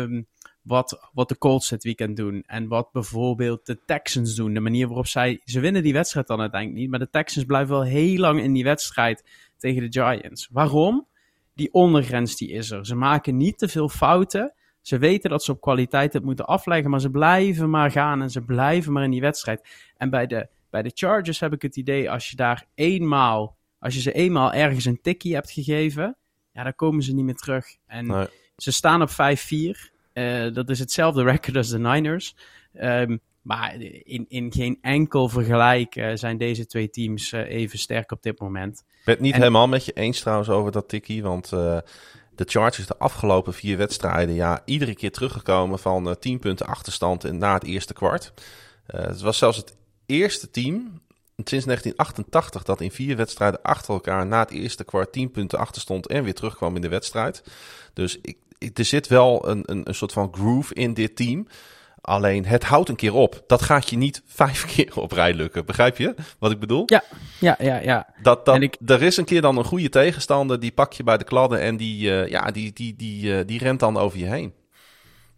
[0.00, 0.26] um,
[0.66, 2.42] wat, wat de Colts dit weekend doen.
[2.46, 4.54] En wat bijvoorbeeld de Texans doen.
[4.54, 5.40] De manier waarop zij.
[5.44, 6.90] Ze winnen die wedstrijd dan uiteindelijk niet.
[6.90, 9.24] Maar de Texans blijven wel heel lang in die wedstrijd
[9.58, 10.48] tegen de Giants.
[10.52, 11.06] Waarom?
[11.54, 12.86] Die ondergrens die is er.
[12.86, 14.54] Ze maken niet te veel fouten.
[14.80, 16.90] Ze weten dat ze op kwaliteit het moeten afleggen.
[16.90, 19.68] Maar ze blijven maar gaan en ze blijven maar in die wedstrijd.
[19.96, 22.10] En bij de, bij de Chargers heb ik het idee.
[22.10, 23.56] Als je daar eenmaal.
[23.78, 26.16] Als je ze eenmaal ergens een tikkie hebt gegeven.
[26.52, 27.66] Ja, dan komen ze niet meer terug.
[27.86, 28.26] En nee.
[28.56, 29.94] ze staan op 5-4.
[30.16, 32.36] Uh, dat is hetzelfde record als de Niners.
[32.80, 38.12] Um, maar in, in geen enkel vergelijk uh, zijn deze twee teams uh, even sterk
[38.12, 38.78] op dit moment.
[38.78, 39.38] Ik ben het niet en...
[39.38, 41.22] helemaal met je eens trouwens over dat tikkie.
[41.22, 41.82] Want de
[42.36, 44.34] Chargers de afgelopen vier wedstrijden...
[44.34, 48.32] ja, iedere keer teruggekomen van 10 punten achterstand na het eerste kwart.
[48.86, 51.00] het was zelfs het eerste team
[51.44, 54.26] sinds 1988 dat in vier wedstrijden achter elkaar...
[54.26, 57.42] na het eerste kwart 10 punten achterstond en weer terugkwam in de wedstrijd.
[57.92, 58.36] Dus ik,
[58.74, 61.46] er zit wel een, een, een soort van groove in dit team.
[62.00, 63.44] Alleen het houdt een keer op.
[63.46, 65.66] Dat gaat je niet vijf keer op rij lukken.
[65.66, 66.82] Begrijp je wat ik bedoel?
[66.86, 67.02] Ja,
[67.40, 67.80] ja, ja.
[67.80, 68.14] ja.
[68.22, 68.76] Dat, dat, ik...
[68.86, 70.60] Er is een keer dan een goede tegenstander.
[70.60, 73.58] Die pak je bij de kladden en die, uh, ja, die, die, die, uh, die
[73.58, 74.54] rent dan over je heen.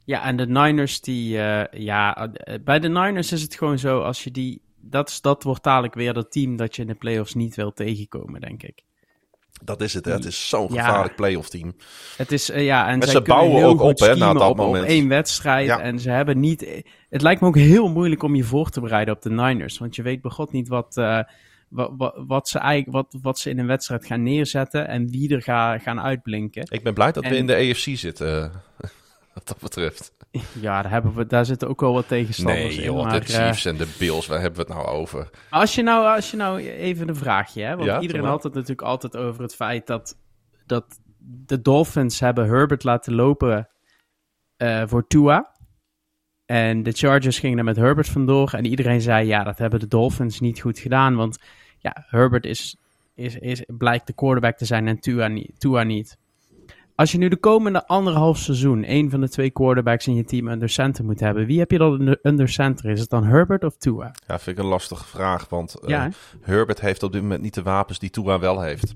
[0.04, 1.28] Ja, en de Niners, die,
[1.70, 2.30] ja,
[2.64, 6.12] bij de Niners is het gewoon zo, als je die, dat, dat wordt dadelijk weer
[6.12, 8.82] dat team dat je in de playoffs niet wil tegenkomen, denk ik.
[9.64, 10.04] Dat is het.
[10.04, 10.12] Hè?
[10.12, 11.74] Het is zo'n gevaarlijk playoff team.
[12.16, 14.84] Het is, uh, ja, en ze bouwen ook op, hè, na dat op, moment.
[14.84, 15.80] Op één wedstrijd.
[15.80, 16.84] En ze hebben niet.
[17.08, 19.78] Het lijkt me ook heel moeilijk om je voor te bereiden op de Niners.
[19.78, 20.96] Want je weet begot niet wat.
[20.96, 21.20] Uh,
[21.68, 25.42] wat, wat, ze eigenlijk, wat, wat ze in een wedstrijd gaan neerzetten en wie er
[25.42, 26.66] ga, gaan uitblinken.
[26.68, 28.52] Ik ben blij dat we in de EFC zitten,
[29.38, 30.12] wat dat betreft.
[30.60, 33.20] Ja, daar, hebben we, daar zitten ook wel wat tegenstanders nee, joh, in.
[33.20, 35.30] de Chiefs en de Bills, waar hebben we het nou over?
[35.50, 37.76] Als je nou, als je nou even een vraagje, hè?
[37.76, 40.16] want iedereen had het natuurlijk altijd over het feit dat,
[40.66, 43.68] dat de Dolphins hebben Herbert laten lopen
[44.58, 45.56] uh, voor Tua.
[46.46, 48.52] En de Chargers gingen er met Herbert vandoor.
[48.52, 51.16] En iedereen zei, ja, dat hebben de Dolphins niet goed gedaan.
[51.16, 51.38] Want
[51.78, 52.76] ja, Herbert is,
[53.14, 55.60] is, is, blijkt de quarterback te zijn en Tua niet.
[55.60, 56.18] Tua niet.
[56.98, 60.48] Als je nu de komende anderhalf seizoen een van de twee quarterbacks in je team
[60.48, 62.90] under center moet hebben, wie heb je dan under center?
[62.90, 64.14] Is het dan Herbert of Tua?
[64.26, 66.04] Ja, vind ik een lastige vraag, want uh,
[66.40, 68.94] Herbert heeft op dit moment niet de wapens die Tua wel heeft.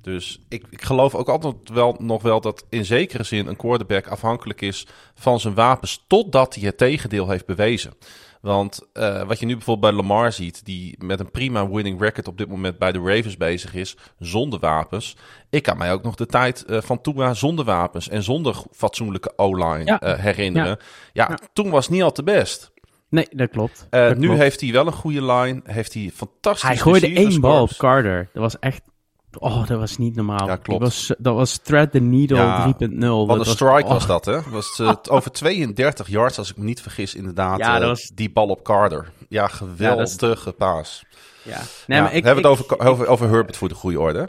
[0.00, 4.06] Dus ik, ik geloof ook altijd wel nog wel dat in zekere zin een quarterback
[4.06, 7.92] afhankelijk is van zijn wapens totdat hij het tegendeel heeft bewezen.
[8.40, 12.28] Want uh, wat je nu bijvoorbeeld bij Lamar ziet, die met een prima winning record
[12.28, 15.16] op dit moment bij de Ravens bezig is, zonder wapens.
[15.50, 19.32] Ik kan mij ook nog de tijd uh, van Tua zonder wapens en zonder fatsoenlijke
[19.36, 20.02] O-line ja.
[20.02, 20.78] uh, herinneren.
[21.12, 21.26] Ja.
[21.28, 22.72] ja, toen was niet al te best.
[23.10, 23.86] Nee, dat klopt.
[23.90, 24.40] Dat nu klopt.
[24.40, 28.28] heeft hij wel een goede line, heeft hij fantastisch Hij gooide één bal op Carter.
[28.32, 28.82] Dat was echt
[29.40, 30.46] Oh, dat was niet normaal.
[30.46, 30.80] Ja, klopt.
[30.80, 32.98] Dat was, dat was Thread the Needle ja, 3.0.
[32.98, 33.88] Wat een strike was, oh.
[33.90, 34.40] was dat, hè?
[34.50, 37.58] Was uh, over 32 yards, als ik me niet vergis, inderdaad.
[37.58, 38.10] Ja, dat was...
[38.14, 39.10] die bal op Carter.
[39.28, 41.04] Ja, geweldige ja, paas.
[41.42, 41.60] Ja.
[41.86, 44.28] Nee, maar ik, we hebben ik, het over, over, over Herbert voor de goede orde.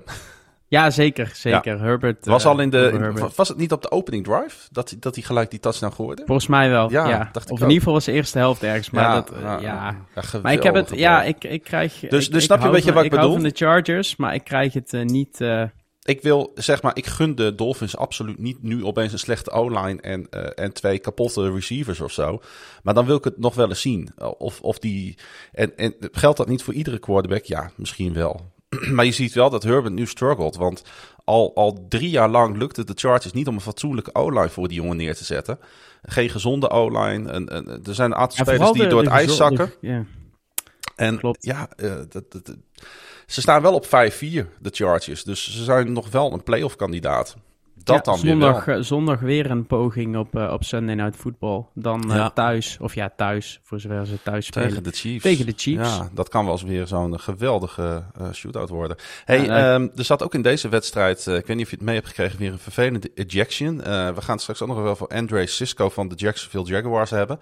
[0.70, 1.32] Ja, zeker.
[1.34, 1.76] zeker.
[1.76, 1.84] Ja.
[1.84, 2.26] Herbert.
[2.26, 5.16] Was, uh, al in de, in, was het niet op de opening drive dat, dat
[5.16, 6.24] hij gelijk die touchdown gooide?
[6.26, 6.92] Volgens mij wel.
[6.92, 7.30] Ja, ja.
[7.32, 8.90] Dacht ik in ieder geval was de eerste helft ergens.
[8.90, 9.96] Maar, ja, dat, uh, ja.
[10.42, 12.00] maar ik heb het, ja, ik, ik krijg.
[12.00, 13.36] Dus, ik, dus snap je een beetje wat ik, ik bedoel?
[13.36, 15.42] Ik van de Chargers, maar ik krijg het uh, niet.
[16.04, 20.02] Ik wil zeg maar, ik gun de Dolphins absoluut niet nu opeens een slechte O-line
[20.02, 22.42] en, en twee kapotte receivers of zo.
[22.84, 24.10] Maar dan wil ik het nog wel eens zien.
[24.38, 25.18] Of, of die.
[25.52, 27.44] En, en geldt dat niet voor iedere quarterback?
[27.44, 28.52] Ja, misschien wel.
[28.96, 30.56] maar je ziet wel dat Herbert nu struggelt.
[30.56, 30.84] Want
[31.24, 34.82] al, al drie jaar lang lukte de Chargers niet om een fatsoenlijke O-line voor die
[34.82, 35.60] jongen neer te zetten.
[36.02, 37.32] Geen gezonde O-line.
[37.32, 39.74] En, en, er zijn een aantal ja, spelers die de, door het ijs zakken.
[39.82, 40.06] Ja.
[40.96, 41.46] En Klopt.
[41.46, 42.56] ja, uh, dat, dat,
[43.26, 45.24] ze staan wel op 5-4, de Chargers.
[45.24, 47.36] Dus ze zijn nog wel een playoff kandidaat.
[47.84, 48.84] Dat ja, dan zondag, weer wel.
[48.84, 51.66] zondag weer een poging op, uh, op Sunday Night Football.
[51.74, 52.30] Dan uh, ja.
[52.30, 54.68] thuis, of ja, thuis, voor zover ze thuis spelen.
[54.68, 55.24] Tegen de Chiefs.
[55.24, 55.98] Tegen de Chiefs.
[55.98, 58.98] Ja, dat kan wel eens weer zo'n geweldige uh, shootout worden.
[59.26, 61.86] Hey, ja, um, er zat ook in deze wedstrijd, ik weet niet of je het
[61.86, 63.78] mee hebt gekregen, weer een vervelende ejection.
[64.14, 67.40] we gaan straks ook nog wel voor Andre Cisco van de Jacksonville Jaguars hebben.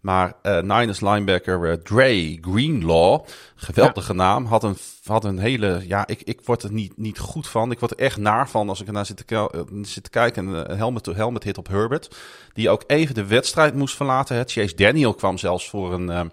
[0.00, 3.24] Maar uh, Niners linebacker uh, Dre Greenlaw,
[3.54, 4.18] geweldige ja.
[4.18, 5.82] naam, had een, had een hele...
[5.86, 7.70] Ja, ik, ik word er niet, niet goed van.
[7.70, 10.46] Ik word er echt naar van als ik ernaar zit te, uh, zit te kijken.
[10.46, 12.16] Een helmet-to-helmet hit op Herbert.
[12.52, 14.36] Die ook even de wedstrijd moest verlaten.
[14.36, 14.42] Hè.
[14.46, 16.30] Chase Daniel kwam zelfs voor een...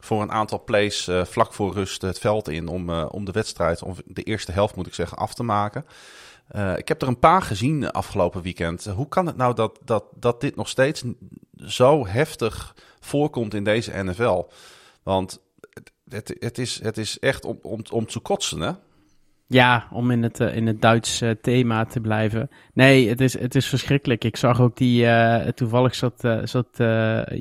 [0.00, 3.32] voor een aantal plays uh, vlak voor rust het veld in om, uh, om de
[3.32, 5.84] wedstrijd, of de eerste helft moet ik zeggen, af te maken.
[6.56, 8.84] Uh, ik heb er een paar gezien afgelopen weekend.
[8.84, 11.04] hoe kan het nou dat, dat, dat dit nog steeds
[11.56, 14.44] zo heftig voorkomt in deze NFL.
[15.02, 15.42] Want
[16.08, 18.70] het, het, is, het is echt om, om, om te kotsen, hè?
[19.46, 22.50] Ja, om in het, uh, in het Duits uh, thema te blijven.
[22.74, 24.24] Nee, het is, het is verschrikkelijk.
[24.24, 25.04] Ik zag ook die.
[25.04, 26.68] Uh, toevallig zat, zat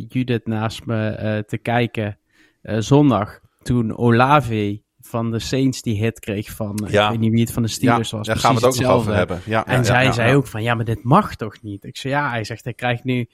[0.08, 2.18] Judith naast me te kijken
[2.62, 3.40] zondag.
[3.62, 6.88] Toen Olave van de Saints die hit kreeg van.
[6.88, 7.04] Ja.
[7.04, 8.28] Ik weet niet wie het van de Steelers ja, was.
[8.28, 9.42] Daar gaan we het ook nog over hebben.
[9.46, 11.84] Ja, en zij zei ook van: ja, maar dit mag toch niet?
[11.84, 13.30] Ik zei ja, hij zegt hij krijgt nu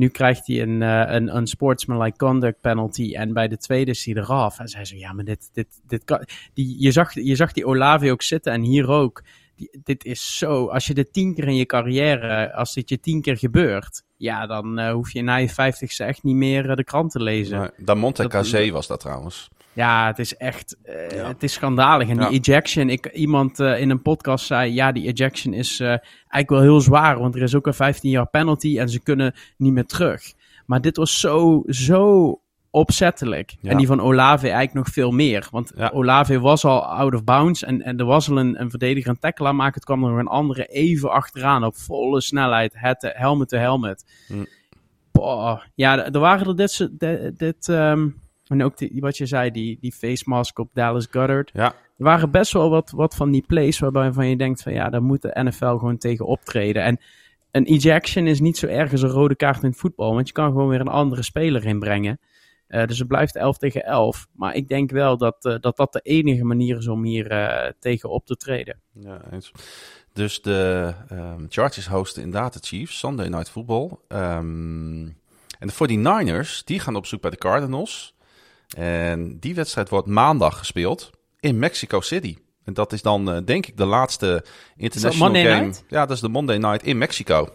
[0.00, 4.04] nu krijgt hij een, uh, een, een sportsmanlike conduct penalty en bij de tweede is
[4.04, 4.58] hij eraf.
[4.58, 6.26] En zij zo, ja, maar dit, dit, dit kan...
[6.54, 9.22] Die, je, zag, je zag die Olave ook zitten en hier ook.
[9.60, 13.00] Die, dit is zo, als je dit tien keer in je carrière, als dit je
[13.00, 16.76] tien keer gebeurt, ja, dan uh, hoef je na je vijftigste echt niet meer uh,
[16.76, 17.58] de krant te lezen.
[17.58, 19.48] Nee, dan Monte Cazé was dat trouwens.
[19.72, 21.28] Ja, het is echt, uh, ja.
[21.28, 22.08] het is schandalig.
[22.08, 25.88] En die ejection, ik, iemand uh, in een podcast zei, ja, die ejection is uh,
[25.88, 29.34] eigenlijk wel heel zwaar, want er is ook een 15 jaar penalty en ze kunnen
[29.56, 30.32] niet meer terug.
[30.66, 32.39] Maar dit was zo, zo
[32.70, 33.56] opzettelijk.
[33.60, 33.70] Ja.
[33.70, 35.48] En die van Olave eigenlijk nog veel meer.
[35.50, 39.16] Want Olave was al out of bounds en, en er was al een, een verdediger
[39.20, 39.74] aan maken.
[39.74, 44.04] Het kwam er nog een andere even achteraan op volle snelheid, het, helmet to helmet.
[44.26, 44.44] Hm.
[45.12, 45.60] Boah.
[45.74, 49.78] Ja, er waren er dit, dit, dit um, en ook die, wat je zei, die,
[49.80, 51.50] die face mask op Dallas Goddard.
[51.52, 51.74] Ja.
[51.98, 54.88] Er waren best wel wat, wat van die plays waarbij van je denkt van ja,
[54.88, 56.82] daar moet de NFL gewoon tegen optreden.
[56.82, 57.00] En
[57.50, 60.14] een ejection is niet zo erg als een rode kaart in voetbal.
[60.14, 62.18] Want je kan gewoon weer een andere speler inbrengen.
[62.70, 64.26] Uh, dus het blijft 11 tegen 11.
[64.32, 67.70] Maar ik denk wel dat uh, dat, dat de enige manier is om hier uh,
[67.78, 68.80] tegen op te treden.
[68.92, 69.50] Ja, eens.
[70.12, 73.90] Dus de um, Chargers hosten inderdaad de Chiefs, Sunday Night Football.
[74.08, 75.18] Um,
[75.58, 78.14] en de 49ers, die gaan op zoek bij de Cardinals.
[78.76, 81.10] En die wedstrijd wordt maandag gespeeld
[81.40, 82.36] in Mexico City.
[82.64, 84.44] En dat is dan denk ik de laatste
[84.76, 85.60] international game.
[85.60, 85.84] Night?
[85.88, 87.48] Ja, dat is de Monday Night in Mexico.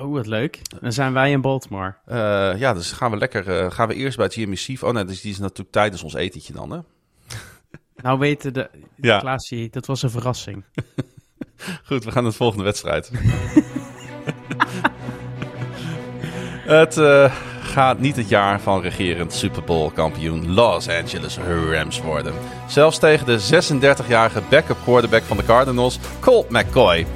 [0.00, 0.60] Oh, wat leuk.
[0.80, 1.94] Dan zijn wij in Baltimore.
[2.08, 2.14] Uh,
[2.58, 3.48] ja, dus gaan we lekker.
[3.48, 4.82] Uh, gaan we eerst bij het GMC.
[4.82, 6.78] Oh nee, dus die is natuurlijk tijdens ons etentje dan, hè?
[8.02, 8.70] Nou weten de...
[8.96, 9.38] Ja.
[9.70, 10.64] Dat was een verrassing.
[11.86, 13.10] Goed, we gaan naar de volgende wedstrijd.
[16.80, 21.38] het uh, gaat niet het jaar van regerend Super Bowl kampioen Los Angeles
[21.70, 22.34] Rams worden.
[22.68, 27.06] Zelfs tegen de 36-jarige backup quarterback van de Cardinals, Colt McCoy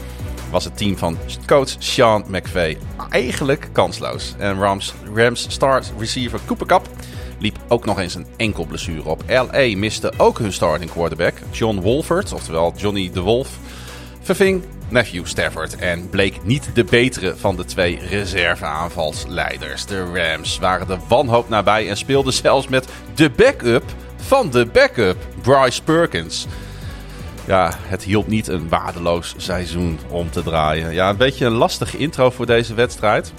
[0.51, 2.79] was het team van coach Sean McVay
[3.11, 4.35] eigenlijk kansloos.
[4.39, 6.89] En Rams, Rams star receiver Cooper Cup
[7.39, 9.23] liep ook nog eens een enkel blessure op.
[9.29, 13.59] LA miste ook hun starting quarterback, John Wolford, oftewel Johnny de Wolf,
[14.21, 19.87] verving Matthew Stafford en bleek niet de betere van de twee reserveaanvalsleiders.
[19.87, 23.85] De Rams waren de wanhoop nabij en speelden zelfs met de backup
[24.17, 26.47] van de backup, Bryce Perkins
[27.51, 30.93] ja, het hielp niet een waardeloos seizoen om te draaien.
[30.93, 33.33] Ja, een beetje een lastige intro voor deze wedstrijd.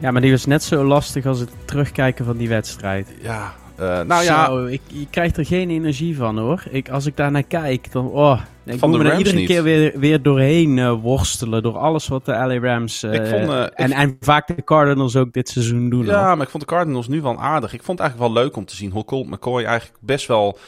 [0.00, 3.08] Ja, maar die was net zo lastig als het terugkijken van die wedstrijd.
[3.22, 4.46] Ja, uh, nou ja.
[4.46, 6.62] Zo, ik, je krijgt er geen energie van hoor.
[6.70, 8.10] Ik, als ik daar naar kijk, dan.
[8.10, 11.62] Oh, ik van moet me er iedere keer weer, weer doorheen uh, worstelen.
[11.62, 13.04] Door alles wat de LA Rams.
[13.04, 16.04] Uh, ik vond, en, en vaak de Cardinals ook dit seizoen doen.
[16.04, 17.72] Ja, maar ik vond de Cardinals nu wel aardig.
[17.72, 20.58] Ik vond het eigenlijk wel leuk om te zien hoe Colt McCoy eigenlijk best wel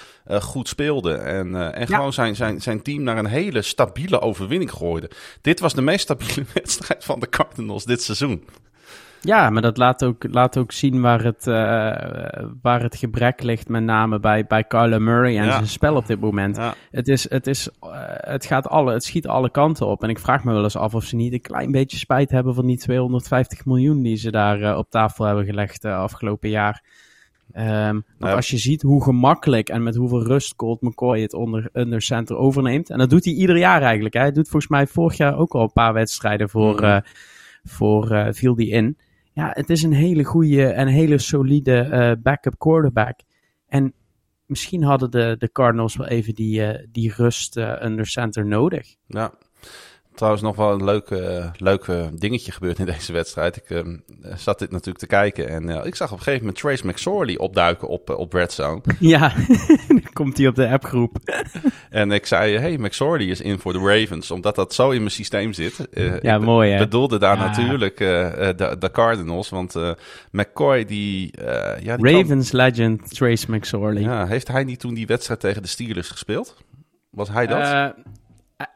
[0.41, 1.13] goed speelde.
[1.13, 5.11] En, en gewoon zijn, zijn, zijn team naar een hele stabiele overwinning gooide.
[5.41, 8.45] Dit was de meest stabiele wedstrijd van de Cardinals dit seizoen.
[9.23, 11.55] Ja, maar dat laat ook, laat ook zien waar het, uh,
[12.63, 16.21] waar het gebrek ligt, met name bij, bij Kyler Murray en zijn spel op dit
[16.21, 16.59] moment.
[16.91, 20.03] Het, is, het, is, uh, het, gaat alle, het schiet alle kanten op.
[20.03, 22.55] En ik vraag me wel eens af of ze niet een klein beetje spijt hebben
[22.55, 26.83] van die 250 miljoen die ze daar op tafel hebben gelegd afgelopen jaar.
[27.57, 31.69] Um, want als je ziet hoe gemakkelijk en met hoeveel rust Colt McCoy het onder,
[31.73, 32.91] under center overneemt.
[32.91, 34.15] En dat doet hij ieder jaar eigenlijk.
[34.15, 34.21] Hè.
[34.21, 37.03] Hij doet volgens mij vorig jaar ook al een paar wedstrijden voor, mm.
[37.65, 38.97] voor viel die in
[39.33, 43.21] ja, het is een hele goede en hele solide uh, backup quarterback.
[43.67, 43.95] En
[44.47, 48.95] misschien hadden de, de Cardinals wel even die, uh, die rust uh, under center nodig.
[49.07, 49.33] Ja,
[50.21, 53.57] trouwens nog wel een leuk, uh, leuk dingetje gebeurd in deze wedstrijd.
[53.57, 53.81] Ik uh,
[54.37, 57.39] zat dit natuurlijk te kijken en uh, ik zag op een gegeven moment Trace McSorley
[57.39, 58.81] opduiken op, op Red Zone.
[58.99, 59.33] Ja,
[59.89, 61.17] dan komt hij op de appgroep.
[61.91, 65.11] en ik zei, hey, McSorley is in voor de Ravens, omdat dat zo in mijn
[65.11, 65.89] systeem zit.
[66.23, 66.79] ja, mooi hè.
[66.79, 67.47] bedoelde daar ja.
[67.47, 69.75] natuurlijk de, de Cardinals, want
[70.31, 71.33] McCoy die...
[71.81, 72.61] ja, die Ravens kan...
[72.61, 74.03] legend Trace McSorley.
[74.03, 76.57] Ja, heeft hij niet toen die wedstrijd tegen de Steelers gespeeld?
[77.11, 77.95] Was hij dat?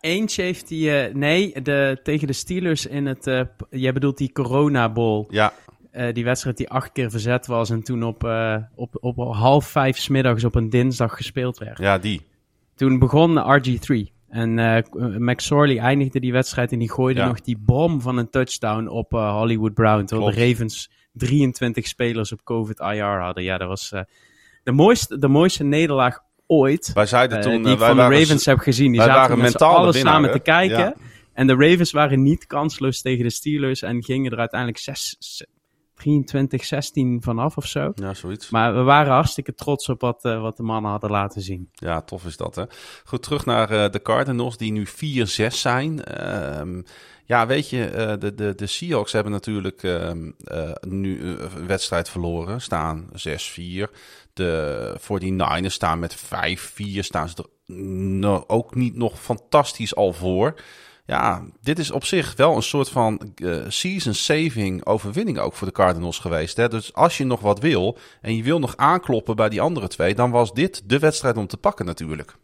[0.00, 4.32] Eentje heeft hij, uh, nee, de, tegen de Steelers in het, uh, jij bedoelt die
[4.32, 5.26] Corona Bowl.
[5.28, 5.52] Ja.
[5.92, 8.28] Uh, die wedstrijd die acht keer verzet was en toen op,
[8.74, 11.78] op, op half vijf smiddags op een dinsdag gespeeld werd.
[11.78, 12.20] Ja, die.
[12.74, 14.12] Toen begon RG3.
[14.28, 14.84] En
[15.18, 17.26] McSorley eindigde die wedstrijd en die gooide ja.
[17.26, 20.04] nog die bom van een touchdown op Hollywood Brown.
[20.04, 23.44] Terwijl de Ravens 23 spelers op COVID-IR hadden.
[23.44, 23.92] Ja, dat was
[24.62, 26.90] de, mooiste, de mooiste nederlaag ooit.
[26.94, 27.58] Wij zeiden toen...
[27.58, 28.92] Uh, die ik van de Ravens heb gezien.
[28.92, 30.78] Die zaten met alles samen te kijken.
[30.78, 30.94] Ja.
[31.32, 33.82] En de Ravens waren niet kansloos tegen de Steelers.
[33.82, 35.16] En gingen er uiteindelijk 6,
[35.94, 37.92] 23, 16 vanaf of zo.
[37.94, 38.50] Ja, zoiets.
[38.50, 41.68] Maar we waren hartstikke trots op wat, uh, wat de mannen hadden laten zien.
[41.72, 42.64] Ja, tof is dat hè.
[43.04, 44.90] Goed, terug naar uh, de Cardinals die nu 4-6
[45.46, 46.02] zijn.
[46.20, 46.82] Uh,
[47.26, 50.30] ja, weet je, de, de, de Seahawks hebben natuurlijk ehm,
[50.80, 52.60] nu een wedstrijd verloren.
[52.60, 53.90] Staan 6-4.
[54.34, 56.18] De 49ers staan met 5-4.
[56.98, 60.54] Staan ze er no, ook niet nog fantastisch al voor.
[61.06, 65.72] Ja, dit is op zich wel een soort van uh, season-saving overwinning ook voor de
[65.72, 66.56] Cardinals geweest.
[66.56, 66.68] Hè?
[66.68, 70.14] Dus als je nog wat wil en je wil nog aankloppen bij die andere twee,
[70.14, 72.36] dan was dit de wedstrijd om te pakken natuurlijk.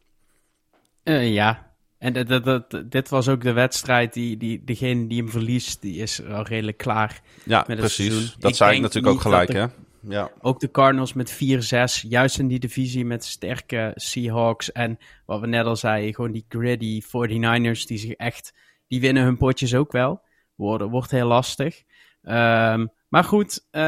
[1.05, 5.31] Uh, ja, en dat, dat, dit was ook de wedstrijd die, die degene die hem
[5.31, 7.21] verliest, die is al redelijk klaar.
[7.45, 8.07] Ja, met precies.
[8.07, 8.31] Seizoen.
[8.39, 9.67] Dat ik zei ik natuurlijk ook gelijk, hè?
[10.01, 10.31] Ja.
[10.41, 14.73] Ook de Cardinals met 4-6, juist in die divisie met sterke Seahawks.
[14.73, 18.55] En wat we net al zeiden, gewoon die gritty 49ers die zich echt,
[18.87, 20.21] die winnen hun potjes ook wel.
[20.55, 21.83] Wordt, wordt heel lastig.
[22.23, 23.83] Um, maar goed, uh,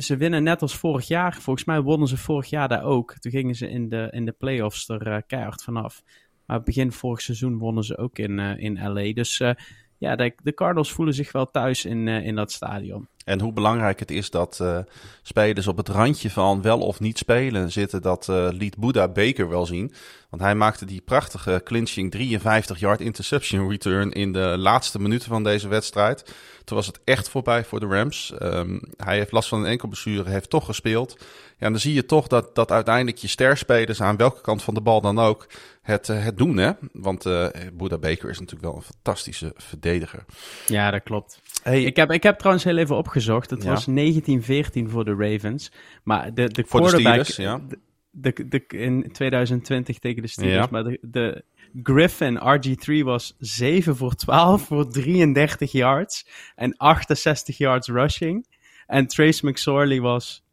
[0.00, 1.34] ze winnen net als vorig jaar.
[1.34, 3.18] Volgens mij wonnen ze vorig jaar daar ook.
[3.18, 6.02] Toen gingen ze in de, in de playoffs er uh, keihard vanaf.
[6.46, 9.12] Maar begin vorig seizoen wonnen ze ook in, uh, in LA.
[9.12, 9.38] Dus
[9.98, 13.08] ja, de, de Cardinals voelen zich wel thuis in, in dat stadion.
[13.24, 14.78] En hoe belangrijk het is dat uh,
[15.22, 19.48] spelers op het randje van wel of niet spelen zitten, dat uh, liet Buddha Baker
[19.48, 19.92] wel zien.
[20.30, 25.68] Want hij maakte die prachtige clinching 53-yard interception return in de laatste minuten van deze
[25.68, 26.34] wedstrijd.
[26.64, 28.34] Toen was het echt voorbij voor de Rams.
[28.42, 31.16] Um, hij heeft last van een enkelblessure, heeft toch gespeeld.
[31.58, 34.80] Ja, dan zie je toch dat, dat uiteindelijk je sterspelers aan welke kant van de
[34.80, 35.46] bal dan ook
[35.82, 36.56] het, uh, het doen.
[36.56, 36.70] Hè?
[36.92, 40.24] Want uh, Buddha Baker is natuurlijk wel een fantastische verdediger.
[40.66, 41.40] Ja, dat klopt.
[41.62, 43.50] Hey, ik, heb, ik heb trouwens heel even opgezocht.
[43.50, 43.68] Het ja.
[43.68, 45.72] was 1914 voor de Ravens.
[46.02, 47.16] Maar de, de voor quarterback...
[47.16, 47.78] De Steelers, ja.
[48.10, 50.64] De, de, in 2020 tegen de Steelers.
[50.64, 50.68] Ja.
[50.70, 51.44] Maar de, de
[51.82, 56.26] Griffin RG3 was 7 voor 12 voor 33 yards.
[56.54, 58.46] En 68 yards rushing.
[58.86, 60.44] En Trace McSorley was...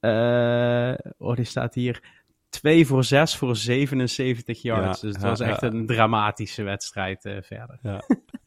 [0.00, 2.14] Uh, oh, die staat hier...
[2.48, 5.00] 2 voor 6 voor 77 yards.
[5.00, 7.78] Ja, dus het was echt een dramatische wedstrijd uh, verder.
[7.82, 8.02] Ja.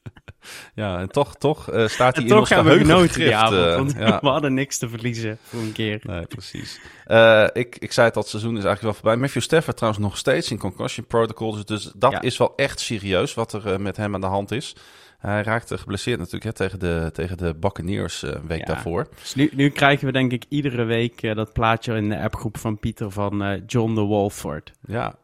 [0.73, 4.19] Ja, en toch, toch uh, staat hij in ons we genoten die avond, want ja.
[4.21, 5.99] we hadden niks te verliezen voor een keer.
[6.03, 6.79] Nee, precies.
[7.07, 9.15] Uh, ik, ik zei het, dat seizoen is eigenlijk wel voorbij.
[9.15, 12.21] Matthew Stafford trouwens nog steeds in concussion protocol, dus, dus dat ja.
[12.21, 14.75] is wel echt serieus wat er uh, met hem aan de hand is.
[15.19, 18.65] Hij raakte geblesseerd natuurlijk hè, tegen, de, tegen de Buccaneers uh, week ja.
[18.65, 19.07] daarvoor.
[19.19, 22.57] Dus nu, nu, krijgen we denk ik iedere week uh, dat plaatje in de appgroep
[22.57, 24.71] van Pieter van uh, John de Wolford.
[24.85, 25.15] Ja.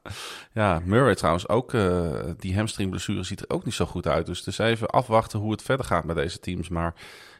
[0.53, 1.71] ja, Murray trouwens ook.
[2.37, 4.25] die hamstringblessure ziet er ook niet zo goed uit.
[4.25, 6.69] Dus, dus even afwachten hoe het verder gaat met deze teams.
[6.69, 6.93] Maar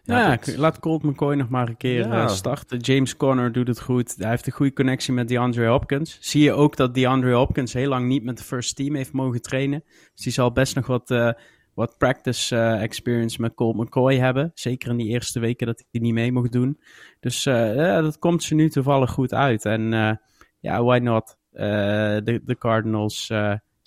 [0.03, 0.57] ja, ja dat...
[0.57, 2.27] laat Colt McCoy nog maar een keer ja.
[2.27, 2.79] starten.
[2.79, 4.15] James Conner doet het goed.
[4.17, 6.17] Hij heeft een goede connectie met DeAndre Hopkins.
[6.19, 9.41] Zie je ook dat DeAndre Hopkins heel lang niet met de first team heeft mogen
[9.41, 9.83] trainen.
[10.13, 11.35] Dus die zal best nog wat
[11.75, 14.51] wat practice uh, experience met Colt McCoy hebben.
[14.53, 16.79] Zeker in die eerste weken dat hij niet mee mocht doen.
[17.19, 19.65] Dus uh, ja, dat komt ze nu toevallig goed uit.
[19.65, 20.11] En uh,
[20.59, 21.37] ja, why not?
[21.51, 23.31] de Cardinals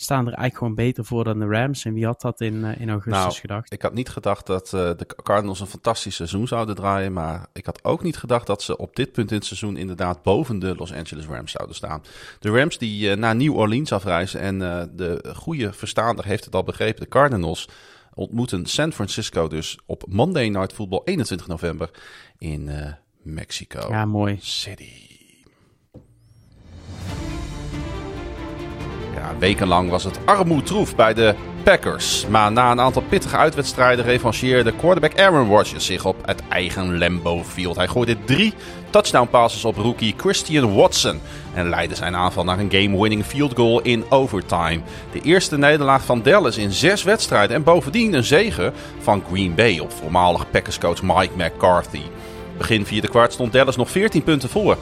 [0.01, 1.85] staan er eigenlijk gewoon beter voor dan de Rams.
[1.85, 3.73] En wie had dat in, in augustus nou, gedacht?
[3.73, 7.13] Ik had niet gedacht dat de Cardinals een fantastisch seizoen zouden draaien.
[7.13, 10.23] Maar ik had ook niet gedacht dat ze op dit punt in het seizoen inderdaad
[10.23, 12.03] boven de Los Angeles Rams zouden staan.
[12.39, 14.41] De Rams die naar New Orleans afreizen.
[14.41, 14.59] En
[14.97, 17.03] de goede verstaander heeft het al begrepen.
[17.03, 17.69] De Cardinals
[18.19, 21.91] ontmoeten San Francisco dus op Monday Night Football 21 november
[22.39, 22.93] in uh,
[23.23, 24.39] Mexico ja, mooi.
[24.41, 25.08] City.
[29.39, 32.27] Wekenlang was het armoedtroef bij de Packers.
[32.27, 37.45] Maar na een aantal pittige uitwedstrijden revancheerde quarterback Aaron Rodgers zich op het eigen Lambeau
[37.45, 37.77] Field.
[37.77, 38.55] Hij gooide drie
[38.91, 41.21] touchdown passes op rookie Christian Watson
[41.55, 44.81] en leidde zijn aanval naar een game-winning field goal in overtime.
[45.13, 49.79] De eerste nederlaag van Dallas in zes wedstrijden en bovendien een zege van Green Bay
[49.79, 52.03] op voormalig Packers-coach Mike McCarthy.
[52.59, 54.77] Begin vierde kwart stond Dallas nog 14 punten voor.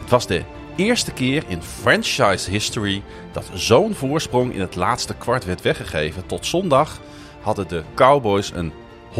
[0.00, 0.42] Het was de
[0.76, 3.02] eerste keer in franchise history
[3.32, 6.26] dat zo'n voorsprong in het laatste kwart werd weggegeven.
[6.26, 7.00] Tot zondag
[7.40, 8.72] hadden de Cowboys een
[9.12, 9.14] 195-0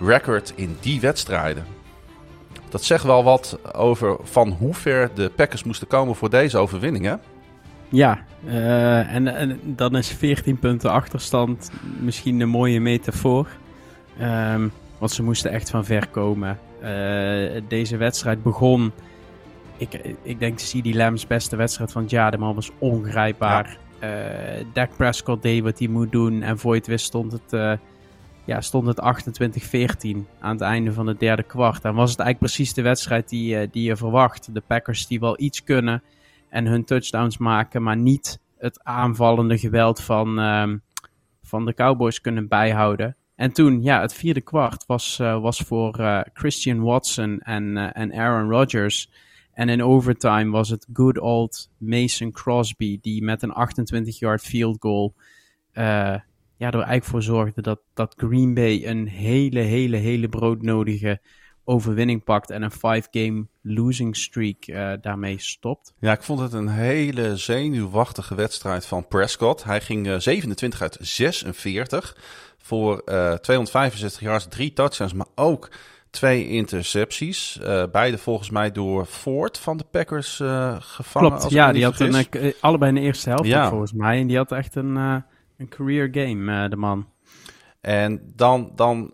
[0.00, 1.64] record in die wedstrijden.
[2.68, 7.04] Dat zegt wel wat over van hoe ver de Packers moesten komen voor deze overwinning,
[7.04, 7.14] hè?
[7.88, 13.48] Ja, uh, en, dan is 14 punten achterstand misschien een mooie metafoor.
[14.20, 16.58] Um, want ze moesten echt van ver komen.
[16.84, 18.92] Uh, deze wedstrijd begon.
[19.76, 22.30] Ik, ik denk CD Lamb's beste wedstrijd van het jaar.
[22.30, 23.78] De man was ongrijpbaar.
[24.00, 24.08] Ja.
[24.58, 26.42] Uh, Dak Prescott deed wat hij moet doen.
[26.42, 27.72] En voor je het wist stond het, uh,
[28.44, 31.84] ja, stond het 28-14 aan het einde van het derde kwart.
[31.84, 34.54] En was het eigenlijk precies de wedstrijd die, die je verwacht.
[34.54, 36.02] De Packers die wel iets kunnen
[36.54, 40.74] en hun touchdowns maken, maar niet het aanvallende geweld van, uh,
[41.42, 43.16] van de Cowboys kunnen bijhouden.
[43.34, 47.88] En toen, ja, het vierde kwart was, uh, was voor uh, Christian Watson en, uh,
[47.92, 49.10] en Aaron Rodgers.
[49.52, 55.14] En in overtime was het good old Mason Crosby, die met een 28-yard field goal
[56.56, 61.20] ja, er eigenlijk voor zorgde dat, dat Green Bay een hele, hele, hele broodnodige
[61.64, 64.66] overwinning pakt en een five-game losing streak
[65.02, 65.94] daarmee stopt.
[65.98, 69.64] Ja, ik vond het een hele zenuwachtige wedstrijd van Prescott.
[69.64, 72.16] Hij ging uh, 27 uit 46
[72.64, 75.70] voor uh, 265 yards, drie touchdowns, maar ook
[76.10, 77.58] twee intercepties.
[77.62, 81.30] Uh, beide volgens mij door Ford van de Packers uh, gevangen.
[81.30, 83.68] Klopt, ja, die had een, allebei in de eerste helft ja.
[83.68, 84.20] volgens mij.
[84.20, 87.06] En die had echt een, een career game, de man.
[87.80, 89.12] En dan, dan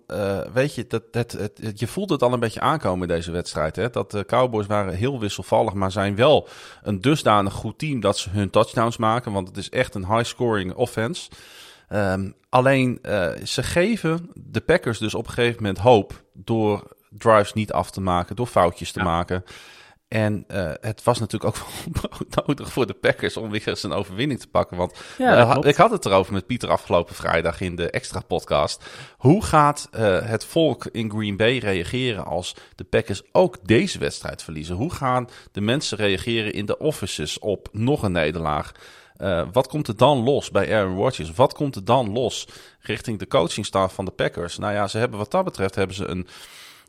[0.53, 3.77] weet je, dat, dat, het, je voelt het al een beetje aankomen in deze wedstrijd.
[3.77, 3.91] Hè?
[3.91, 6.49] Dat de Cowboys waren heel wisselvallig, maar zijn wel
[6.83, 9.33] een dusdanig goed team dat ze hun touchdowns maken.
[9.33, 11.31] Want het is echt een high-scoring offense.
[11.93, 17.53] Um, alleen uh, ze geven de Packers dus op een gegeven moment hoop door drives
[17.53, 19.05] niet af te maken, door foutjes te ja.
[19.05, 19.45] maken.
[20.09, 21.66] En uh, het was natuurlijk ook
[22.47, 24.76] nodig voor de Packers om weer eens een overwinning te pakken.
[24.76, 28.84] Want ja, uh, ik had het erover met Pieter afgelopen vrijdag in de extra podcast.
[29.16, 34.43] Hoe gaat uh, het volk in Green Bay reageren als de Packers ook deze wedstrijd
[34.43, 34.76] verliezen?
[34.76, 38.72] Hoe gaan de mensen reageren in de offices op nog een nederlaag?
[39.53, 41.33] Wat komt er dan los bij Aaron Rodgers?
[41.33, 42.49] Wat komt er dan los
[42.81, 44.59] richting de coachingstaf van de Packers?
[44.59, 46.27] Nou ja, ze hebben wat dat betreft hebben ze een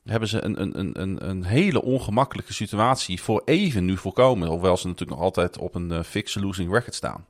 [0.03, 4.47] hebben ze een, een, een, een hele ongemakkelijke situatie voor even nu voorkomen.
[4.47, 7.25] Hoewel ze natuurlijk nog altijd op een uh, fix losing record staan.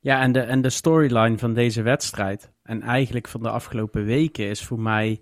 [0.00, 4.48] Ja, en de, en de storyline van deze wedstrijd en eigenlijk van de afgelopen weken
[4.48, 5.20] is voor mij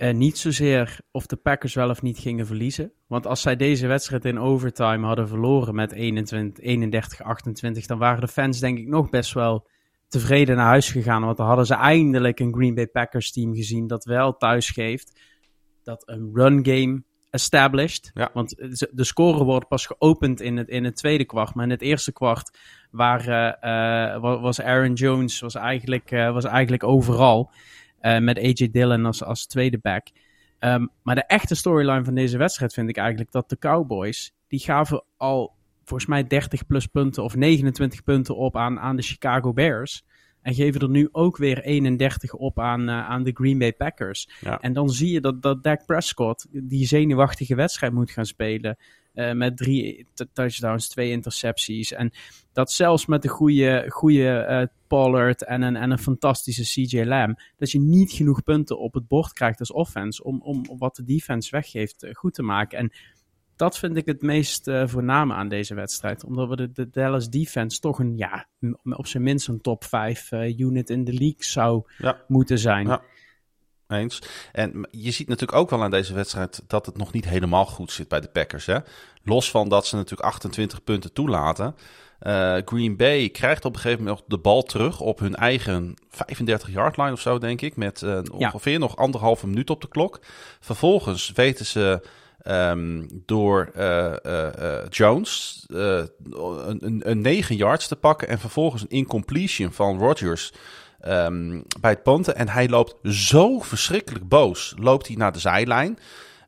[0.00, 2.92] uh, niet zozeer of de Packers wel of niet gingen verliezen.
[3.06, 5.96] Want als zij deze wedstrijd in overtime hadden verloren met 31-28,
[7.86, 9.68] dan waren de fans denk ik nog best wel
[10.08, 11.24] tevreden naar huis gegaan.
[11.24, 15.20] Want dan hadden ze eindelijk een Green Bay Packers team gezien dat wel thuis geeft
[15.82, 18.10] dat een run game established.
[18.14, 18.30] Ja.
[18.32, 18.56] Want
[18.90, 21.54] de score wordt pas geopend in het, in het tweede kwart.
[21.54, 22.58] Maar in het eerste kwart
[22.90, 23.28] waar,
[24.18, 27.52] uh, was Aaron Jones was eigenlijk, uh, was eigenlijk overal.
[28.00, 30.06] Uh, met AJ Dillon als, als tweede back.
[30.58, 34.32] Um, maar de echte storyline van deze wedstrijd vind ik eigenlijk dat de Cowboys...
[34.48, 39.02] die gaven al volgens mij 30 plus punten of 29 punten op aan, aan de
[39.02, 40.04] Chicago Bears...
[40.42, 44.28] En geven er nu ook weer 31 op aan, uh, aan de Green Bay Packers.
[44.60, 48.76] En dan zie je dat, dat Dak Prescott die zenuwachtige wedstrijd moet gaan spelen.
[49.14, 51.92] Uh, met drie touchdowns, twee intercepties.
[51.92, 52.12] En
[52.52, 57.40] dat zelfs met een goede, goede uh, Pollard en een, en een fantastische CJ Lamb.
[57.56, 60.24] Dat je niet genoeg punten op het bord krijgt als offense.
[60.24, 62.78] Om, om wat de defense weggeeft goed te maken.
[62.78, 62.92] En
[63.56, 66.24] dat vind ik het meest voorname aan deze wedstrijd.
[66.24, 68.46] Omdat we de, de, Dallas defense toch een, ja,
[68.84, 71.82] op zijn minst een top 5 uh, eh, unit in de league zou
[72.26, 72.86] moeten zijn.
[72.86, 73.02] Ja.
[73.90, 74.22] Eens.
[74.52, 77.92] En je ziet natuurlijk ook wel aan deze wedstrijd dat het nog niet helemaal goed
[77.92, 78.66] zit bij de Packers.
[78.66, 78.78] Hè?
[79.24, 81.76] Los van dat ze natuurlijk 28 punten toelaten.
[82.22, 86.96] Uh, Green Bay krijgt op een gegeven moment de bal terug op hun eigen 35-yard
[86.96, 87.76] line of zo, denk ik.
[87.76, 90.20] Met ongeveer nog anderhalve minuut op de klok.
[90.60, 92.02] Vervolgens weten ze
[92.46, 99.72] Um, door uh, uh, Jones een, een 9 yards te pakken en vervolgens een incompletion
[99.72, 100.52] van Rodgers
[101.08, 102.36] um, bij het punten.
[102.36, 105.98] En hij loopt zo verschrikkelijk boos, loopt hij naar de zijlijn.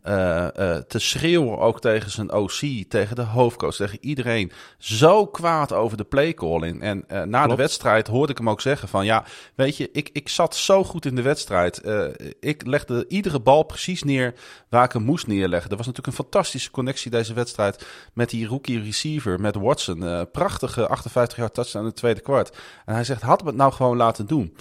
[0.09, 4.53] Uh, uh, te schreeuwen ook tegen zijn OC, tegen de hoofdcoach, tegen iedereen.
[4.79, 6.81] Zo kwaad over de playcalling.
[6.83, 9.05] En uh, na de wedstrijd hoorde ik hem ook zeggen van...
[9.05, 9.25] ja,
[9.55, 11.83] weet je, ik, ik zat zo goed in de wedstrijd.
[12.41, 14.35] ik legde iedere bal precies neer
[14.69, 15.71] waar ik hem moest neerleggen.
[15.71, 17.87] Er was natuurlijk een fantastische connectie deze wedstrijd...
[18.13, 20.29] met die rookie receiver, met Watson.
[20.33, 22.57] prachtige 58 jaar touchdown in het tweede kwart.
[22.85, 24.57] En hij zegt, had we het nou gewoon laten doen...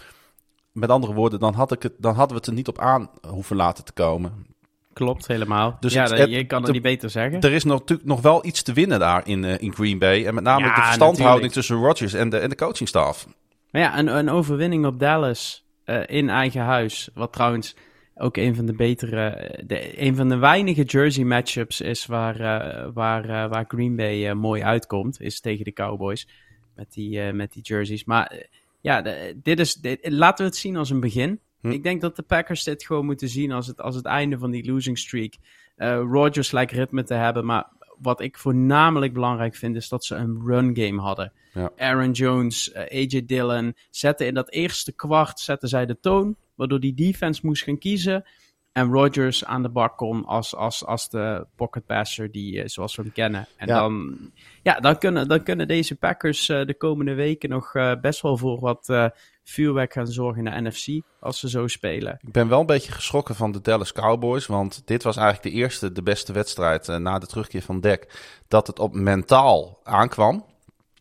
[0.72, 3.10] Met andere woorden, dan, had ik het, dan hadden we het er niet op aan
[3.28, 4.51] hoeven laten te komen.
[4.94, 5.78] Klopt, helemaal.
[5.80, 7.42] Dus ja, het, je kan het niet beter zeggen.
[7.42, 10.26] Er is natuurlijk nog wel iets te winnen daar in, uh, in Green Bay.
[10.26, 13.28] En met name de verstandhouding tussen Rodgers en de, en de coachingstaf.
[13.72, 17.10] Maar ja, een, een overwinning op Dallas uh, in eigen huis.
[17.14, 17.76] Wat trouwens
[18.16, 22.88] ook een van de betere, de, een van de weinige jersey matchups is waar, uh,
[22.94, 25.22] waar, waar Green Bay mooi uitkomt.
[25.22, 26.28] Is tegen de Cowboys
[26.76, 28.04] met die, met die jerseys.
[28.04, 28.48] Maar
[28.82, 29.02] ja,
[29.36, 31.40] dit is, dit, laten we het zien als een begin.
[31.62, 31.72] Hm.
[31.72, 34.52] Ik denk dat de Packers dit gewoon moeten zien als het, als het einde van
[34.52, 35.34] die losing streak.
[35.78, 40.16] Uh, Rodgers lijkt ritme te hebben, maar wat ik voornamelijk belangrijk vind is dat ze
[40.16, 41.32] een run game hadden.
[41.54, 41.72] Ja.
[41.78, 46.36] Aaron Jones, uh, eh, AJ Dillon zetten in dat eerste kwart zetten zij de toon,
[46.56, 48.26] waardoor die defense moest gaan kiezen.
[48.72, 52.96] En Rodgers aan de bak kon als, als, als de pocket passer die, uh, zoals
[52.96, 53.48] we hem kennen.
[53.58, 54.18] En Dan,
[54.64, 59.12] ja, dan, kunnen, dan kunnen deze Packers de komende weken nog best wel voor wat
[59.44, 62.20] vuurwerk gaan zorgen in de NFC als ze zo spelen.
[62.22, 65.62] Ik ben wel een beetje geschrokken van de Dallas Cowboys, want dit was eigenlijk de
[65.62, 68.14] eerste, de beste wedstrijd na de terugkeer van Dek,
[68.48, 70.46] dat het op mentaal aankwam.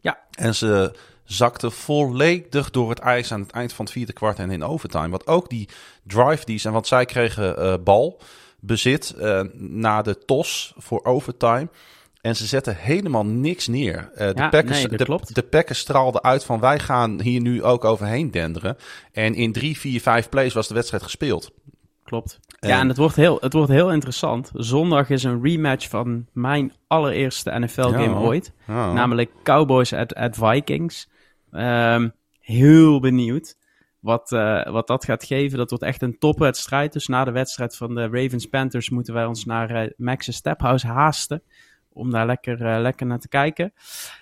[0.01, 0.19] Ja.
[0.31, 4.51] En ze zakte volledig door het ijs aan het eind van het vierde kwart en
[4.51, 5.09] in overtime.
[5.09, 5.69] Want ook die
[6.03, 8.21] drive die en want zij kregen uh, bal
[8.61, 11.69] bezit uh, na de tos voor overtime.
[12.21, 14.11] En ze zetten helemaal niks neer.
[14.13, 17.63] Uh, de, ja, Packers, nee, de, de, Packers straalden uit van wij gaan hier nu
[17.63, 18.77] ook overheen denderen.
[19.13, 21.51] En in drie, vier, vijf plays was de wedstrijd gespeeld.
[22.05, 22.41] Klopt.
[22.61, 24.51] Ja, en het wordt, heel, het wordt heel interessant.
[24.55, 28.53] Zondag is een rematch van mijn allereerste NFL-game ooit.
[28.67, 31.09] Namelijk Cowboys at, at Vikings.
[31.53, 33.57] Um, heel benieuwd
[34.01, 35.59] wat, uh, wat dat gaat geven.
[35.59, 36.93] Dat wordt echt een topwedstrijd.
[36.93, 41.43] Dus na de wedstrijd van de Ravens-Panthers moeten wij ons naar uh, Max's Stephouse haasten.
[41.93, 43.73] Om daar lekker, uh, lekker naar te kijken.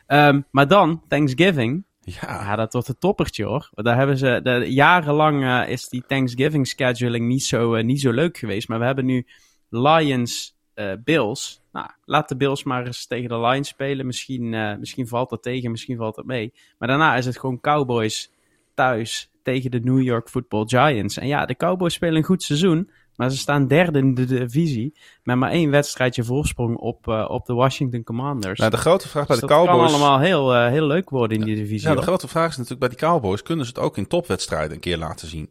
[0.06, 1.86] Um, maar dan, Thanksgiving.
[2.00, 2.20] Ja.
[2.20, 3.70] ja, dat wordt een toppertje hoor.
[3.74, 8.68] Daar hebben ze, de, jarenlang is die Thanksgiving scheduling niet zo, niet zo leuk geweest.
[8.68, 9.26] Maar we hebben nu
[9.68, 10.56] Lions,
[11.04, 11.62] Bills.
[11.72, 14.06] nou, laat de Bills maar eens tegen de Lions spelen.
[14.06, 16.52] Misschien, misschien valt dat tegen, misschien valt dat mee.
[16.78, 18.30] Maar daarna is het gewoon Cowboys
[18.74, 21.18] thuis tegen de New York Football Giants.
[21.18, 22.90] En ja, de Cowboys spelen een goed seizoen.
[23.18, 24.94] Maar ze staan derde in de divisie.
[25.22, 28.58] Met maar één wedstrijdje voorsprong op, uh, op de Washington Commanders.
[28.58, 29.80] Nou, de grote vraag bij dus de Cowboys.
[29.80, 31.88] Het kan allemaal heel, uh, heel leuk worden in die divisie.
[31.88, 34.72] Ja, de grote vraag is natuurlijk bij die Cowboys: kunnen ze het ook in topwedstrijden
[34.72, 35.50] een keer laten zien?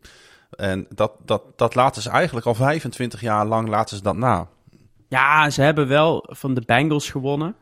[0.50, 4.48] En dat, dat, dat laten ze eigenlijk al 25 jaar lang laten ze dat na.
[5.08, 7.56] Ja, ze hebben wel van de Bengals gewonnen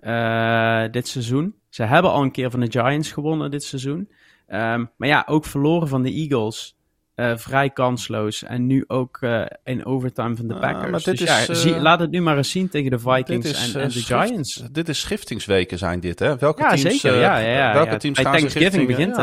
[0.00, 1.54] uh, dit seizoen.
[1.68, 4.10] Ze hebben al een keer van de Giants gewonnen dit seizoen.
[4.48, 6.77] Um, maar ja, ook verloren van de Eagles.
[7.18, 8.42] Uh, vrij kansloos.
[8.42, 11.06] En nu ook uh, in overtime van de Packers.
[11.06, 13.74] Uh, dus is, ja, zie, laat het nu maar eens zien tegen de Vikings is,
[13.74, 14.62] en, en, de Giants.
[14.72, 16.36] Dit is schiftingsweken zijn dit, hè?
[16.36, 17.20] Welke ja, teams, zeker.
[17.20, 19.14] Ja, ja, welke teams gaan zich, richting,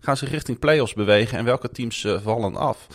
[0.00, 2.86] gaan zich richting playoffs bewegen en welke teams vallen af?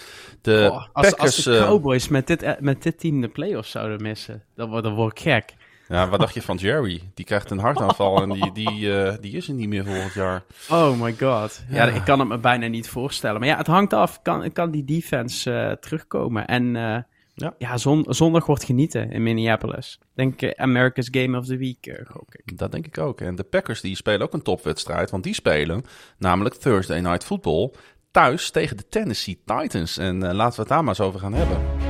[0.41, 4.01] De oh, als, Packers, als de Cowboys met dit, met dit team de playoffs zouden
[4.01, 5.53] missen, dan, dan word ik gek.
[5.89, 7.01] Ja, wat dacht je van Jerry?
[7.13, 10.43] Die krijgt een hartaanval en die, die, uh, die is er niet meer volgend jaar.
[10.69, 11.63] Oh my god.
[11.69, 11.85] Ja.
[11.85, 11.93] ja.
[11.93, 13.39] ik kan het me bijna niet voorstellen.
[13.39, 14.21] Maar ja, het hangt af.
[14.21, 16.47] Kan, kan die defense uh, terugkomen?
[16.47, 16.97] En uh,
[17.33, 19.99] ja, ja zon, zondag wordt genieten in Minneapolis.
[20.13, 22.57] Denk America's Game of the Week, gok ik.
[22.57, 23.21] Dat denk ik ook.
[23.21, 25.09] En de Packers die spelen ook een topwedstrijd.
[25.09, 25.83] Want die spelen
[26.17, 27.71] namelijk Thursday Night Football
[28.11, 29.97] thuis tegen de Tennessee Titans.
[29.97, 31.88] En laten we het daar maar eens over gaan hebben.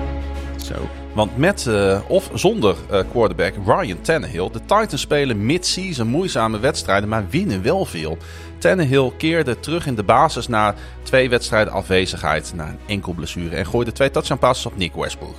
[1.14, 7.10] Want met uh, of zonder uh, quarterback Ryan Tannehill, de Titans spelen mid-season moeizame wedstrijden,
[7.10, 8.18] maar winnen wel veel.
[8.58, 13.66] Tannehill keerde terug in de basis na twee wedstrijden afwezigheid, na een enkel blessure, en
[13.66, 15.38] gooide twee touchdown passes op Nick Westbrook.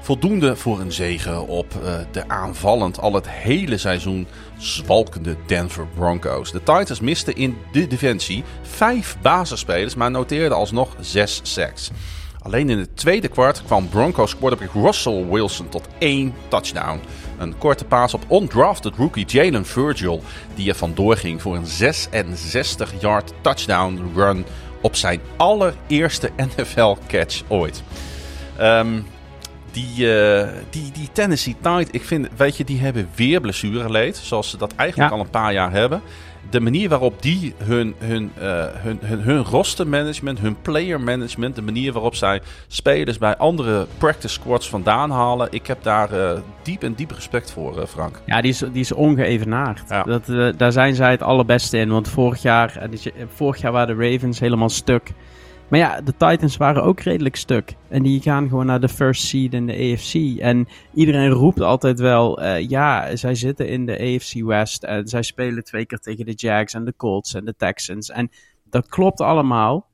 [0.00, 4.26] Voldoende voor een zegen op uh, de aanvallend al het hele seizoen
[4.58, 6.52] zwalkende Denver Broncos.
[6.52, 11.90] De Titans misten in de defensie vijf basisspelers, maar noteerden alsnog zes sacks.
[12.42, 17.00] Alleen in het tweede kwart kwam Broncos quarterback Russell Wilson tot één touchdown.
[17.38, 20.22] Een korte paas op undrafted rookie Jalen Virgil,
[20.54, 24.44] die er vandoor ging voor een 66-yard touchdown run
[24.80, 27.82] op zijn allereerste NFL-catch ooit.
[28.60, 29.06] Um,
[29.70, 34.50] die, uh, die, die Tennessee Titans, ik vind, weet je, die hebben weer blessureleed, zoals
[34.50, 35.16] ze dat eigenlijk ja.
[35.16, 36.02] al een paar jaar hebben
[36.50, 41.62] de manier waarop die hun, hun, uh, hun, hun, hun rostermanagement, hun player management, de
[41.62, 46.30] manier waarop zij spelers bij andere practice squads vandaan halen, ik heb daar uh,
[46.62, 48.20] diep en diep respect voor, uh, Frank.
[48.26, 49.82] Ja, die is, die is ongeëvenaard.
[49.88, 50.02] Ja.
[50.02, 52.88] Dat, daar zijn zij het allerbeste in, want vorig jaar,
[53.34, 55.12] vorig jaar waren de Ravens helemaal stuk.
[55.70, 57.74] Maar ja, de Titans waren ook redelijk stuk.
[57.88, 60.38] En die gaan gewoon naar de first seed in de AFC.
[60.40, 64.84] En iedereen roept altijd wel, uh, ja, zij zitten in de AFC West.
[64.84, 68.10] En zij spelen twee keer tegen de Jags en de Colts en de Texans.
[68.10, 68.30] En
[68.70, 69.88] dat klopt allemaal.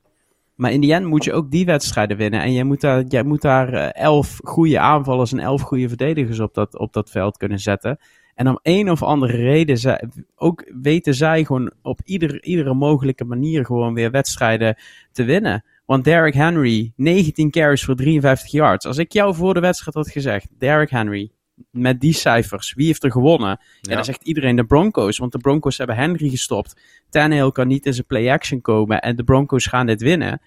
[0.55, 2.41] Maar in die end moet je ook die wedstrijden winnen.
[2.41, 6.39] En jij moet daar, jij moet daar uh, elf goede aanvallers en elf goede verdedigers
[6.39, 7.99] op dat, op dat veld kunnen zetten.
[8.37, 10.03] En om een of andere reden, zij,
[10.35, 14.75] ook weten zij gewoon op ieder, iedere mogelijke manier gewoon weer wedstrijden
[15.11, 15.63] te winnen.
[15.85, 18.85] Want Derrick Henry, 19 carries voor 53 yards.
[18.85, 21.31] Als ik jou voor de wedstrijd had gezegd, Derrick Henry,
[21.71, 23.59] met die cijfers, wie heeft er gewonnen?
[23.81, 23.89] Ja.
[23.89, 26.81] En dan zegt iedereen de Broncos, want de Broncos hebben Henry gestopt.
[27.09, 30.41] Tannehill kan niet in zijn play-action komen en de Broncos gaan dit winnen.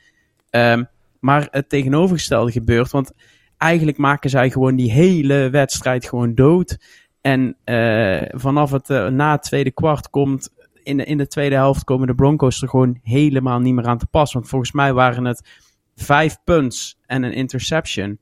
[0.50, 0.88] Um,
[1.20, 3.12] maar het tegenovergestelde gebeurt, want
[3.56, 6.78] eigenlijk maken zij gewoon die hele wedstrijd gewoon dood.
[7.20, 10.50] En uh, vanaf het uh, na het tweede kwart komt
[10.82, 13.98] in de, in de tweede helft komen de Broncos er gewoon helemaal niet meer aan
[13.98, 14.32] te pas.
[14.32, 15.48] Want volgens mij waren het
[15.94, 18.18] vijf punts en een interception.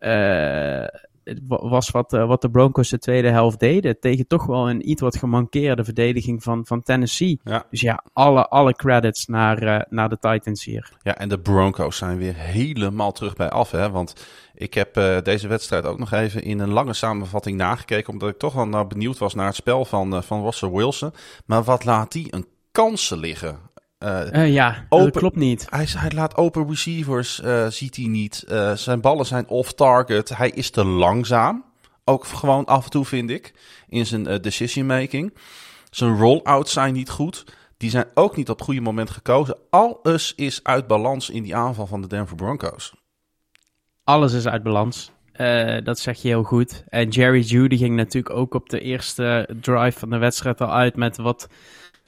[0.00, 0.84] Uh,
[1.46, 4.00] was wat, uh, wat de Broncos de tweede helft deden.
[4.00, 7.40] Tegen toch wel een iets wat gemankeerde verdediging van, van Tennessee.
[7.44, 7.66] Ja.
[7.70, 10.92] Dus ja, alle, alle credits naar, uh, naar de Titans hier.
[11.02, 13.70] Ja, en de Broncos zijn weer helemaal terug bij af.
[13.70, 13.90] Hè?
[13.90, 18.12] Want ik heb uh, deze wedstrijd ook nog even in een lange samenvatting nagekeken.
[18.12, 21.12] Omdat ik toch wel nou benieuwd was naar het spel van, van Russell Wilson.
[21.46, 23.58] Maar wat laat die een kansen liggen?
[23.98, 25.66] Uh, uh, ja, open, dat klopt niet.
[25.70, 28.44] Hij, hij laat open receivers, uh, ziet hij niet.
[28.74, 30.36] zijn ballen zijn off-target.
[30.36, 31.64] Hij is te langzaam.
[32.04, 33.54] Ook gewoon af en toe, vind ik,
[33.88, 35.34] in zijn decision making.
[35.90, 37.44] Zijn roll-outs zijn niet goed.
[37.76, 39.56] Die zijn ook niet op het goede moment gekozen.
[39.70, 42.94] Alles is uit balans in die aanval van de Denver Broncos.
[44.04, 45.10] Alles is uit balans.
[45.36, 46.84] Uh, dat zeg je heel goed.
[46.88, 50.96] En Jerry Judy ging natuurlijk ook op de eerste drive van de wedstrijd al uit
[50.96, 51.48] met wat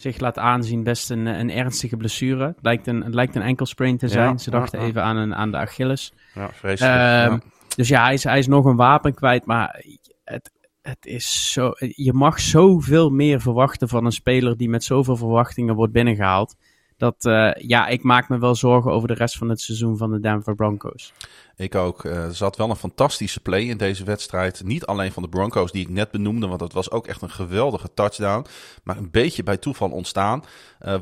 [0.02, 2.46] zich laat aanzien best een, een ernstige blessure.
[2.46, 4.30] Het lijkt een, het lijkt een enkel te zijn.
[4.30, 4.90] Ja, Ze dachten ja, ja.
[4.90, 6.12] even aan, een, aan de Achilles.
[6.34, 7.32] Ja, vreselijk.
[7.32, 7.38] Uh,
[7.76, 9.84] dus ja hij, is, hij is nog een wapen kwijt, maar
[10.24, 10.50] het,
[10.82, 15.74] het is zo, je mag zoveel meer verwachten van een speler die met zoveel verwachtingen
[15.74, 16.56] wordt binnengehaald.
[17.00, 17.16] Dat,
[17.58, 20.54] ja, ik maak me wel zorgen over de rest van het seizoen van de Denver
[20.54, 21.12] Broncos.
[21.56, 22.04] Ik ook.
[22.04, 24.62] er zat wel een fantastische play in deze wedstrijd.
[24.64, 27.30] Niet alleen van de Broncos die ik net benoemde, want dat was ook echt een
[27.30, 28.46] geweldige touchdown.
[28.84, 30.44] Maar een beetje bij toeval ontstaan.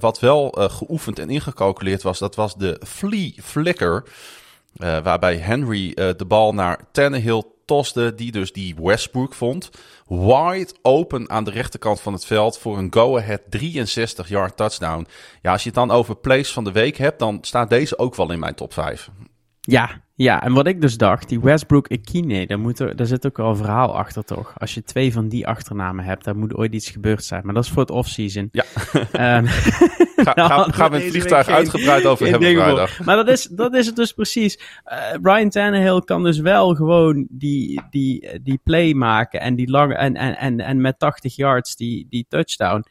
[0.01, 4.05] wat wel geoefend en ingecalculeerd was, dat was de flea flicker.
[4.77, 9.71] waarbij Henry de bal naar Tannehill toste, die dus die Westbrook vond.
[10.07, 15.07] Wide open aan de rechterkant van het veld voor een go-ahead 63-yard touchdown.
[15.43, 18.15] Ja, als je het dan over plays van de week hebt, dan staat deze ook
[18.15, 19.11] wel in mijn top 5.
[19.71, 23.27] Ja, ja, en wat ik dus dacht, die Westbrook Ekine, daar, moet er, daar zit
[23.27, 24.53] ook wel een verhaal achter toch?
[24.57, 27.43] Als je twee van die achternamen hebt, dan moet ooit iets gebeurd zijn.
[27.45, 28.49] Maar dat is voor het offseason.
[28.53, 29.37] Ja.
[29.37, 29.47] Um,
[30.25, 33.05] Ga, ga, gaan we het vliegtuig uitgebreid over hebben vrijdag.
[33.05, 34.59] Maar dat is, dat is het dus precies.
[34.87, 39.95] Uh, Brian Tannehill kan dus wel gewoon die, die, die play maken en, die lange,
[39.95, 42.85] en, en, en, en met 80 yards die, die touchdown.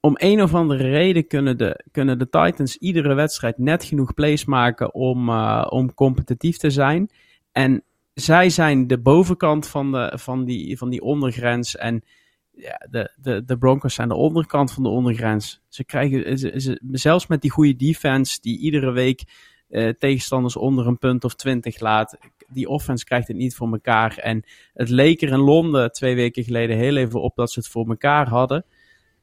[0.00, 4.44] Om een of andere reden kunnen de, kunnen de Titans iedere wedstrijd net genoeg plays
[4.44, 7.10] maken om, uh, om competitief te zijn.
[7.52, 11.76] En zij zijn de bovenkant van, de, van, die, van die ondergrens.
[11.76, 12.02] En
[12.50, 15.60] ja, de, de, de Broncos zijn de onderkant van de ondergrens.
[15.68, 19.22] Ze krijgen, ze, ze, zelfs met die goede defense, die iedere week
[19.68, 22.18] uh, tegenstanders onder een punt of twintig laat.
[22.48, 24.16] Die offense krijgt het niet voor elkaar.
[24.16, 24.44] En
[24.74, 27.88] het leek er in Londen twee weken geleden heel even op dat ze het voor
[27.88, 28.64] elkaar hadden.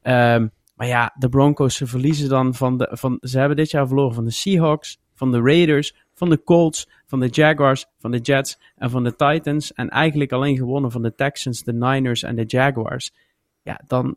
[0.02, 2.88] Um, maar ja, de Broncos, ze verliezen dan van de.
[2.90, 6.88] Van, ze hebben dit jaar verloren van de Seahawks, van de Raiders, van de Colts,
[7.06, 9.72] van de Jaguars, van de Jets en van de Titans.
[9.72, 13.14] En eigenlijk alleen gewonnen van de Texans, de Niners en de Jaguars.
[13.62, 14.16] Ja, dan,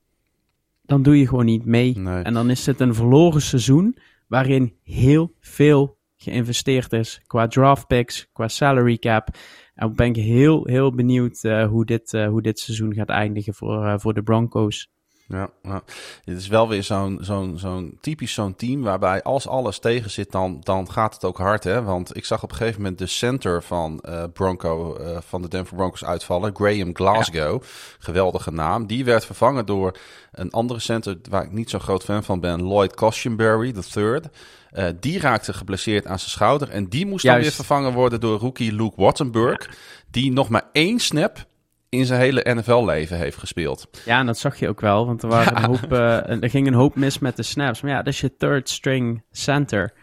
[0.82, 1.96] dan doe je gewoon niet mee.
[2.06, 3.98] En dan is het een verloren seizoen
[4.28, 9.30] waarin heel veel geïnvesteerd is qua draft picks, qua salary cap.
[9.76, 13.54] En ben ik heel, heel benieuwd uh, hoe, dit, uh, hoe dit seizoen gaat eindigen
[13.54, 14.90] voor, uh, voor de Broncos.
[15.32, 15.84] Ja, ja,
[16.24, 20.32] het is wel weer zo'n zo'n zo'n typisch zo'n team waarbij als alles tegen zit,
[20.32, 21.64] dan, dan gaat het ook hard.
[21.64, 21.84] Hè?
[21.84, 25.48] Want ik zag op een gegeven moment de center van uh, Bronco, uh, van de
[25.48, 27.64] Denver Broncos uitvallen, Graham Glasgow.
[28.00, 28.88] Geweldige naam.
[28.88, 29.98] Die werd vervangen door
[30.32, 34.28] een andere center waar ik niet zo groot fan van ben, Lloyd Coshenberry, the third.
[34.74, 37.38] Uh, die raakte geblesseerd aan zijn schouder en die moest Juist.
[37.38, 39.70] dan weer vervangen worden door rookie Luke Wattenberg.
[40.10, 41.46] Die nog maar één snap
[41.92, 43.90] in zijn hele NFL-leven heeft gespeeld.
[44.06, 46.68] Ja, en dat zag je ook wel, want er, waren een hoop, uh, er ging
[46.68, 47.82] een hoop mis met de snaps.
[47.82, 49.94] Maar ja, dat is je third string center.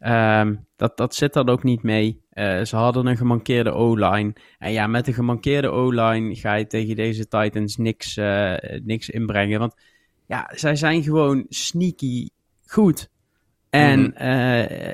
[0.00, 2.22] Um, dat, dat zit dan ook niet mee.
[2.32, 4.32] Uh, ze hadden een gemankeerde O-line.
[4.58, 9.58] En ja, met een gemankeerde O-line ga je tegen deze Titans niks, uh, niks inbrengen.
[9.58, 9.74] Want
[10.26, 12.28] ja, zij zijn gewoon sneaky
[12.66, 13.10] goed.
[13.70, 14.12] En mm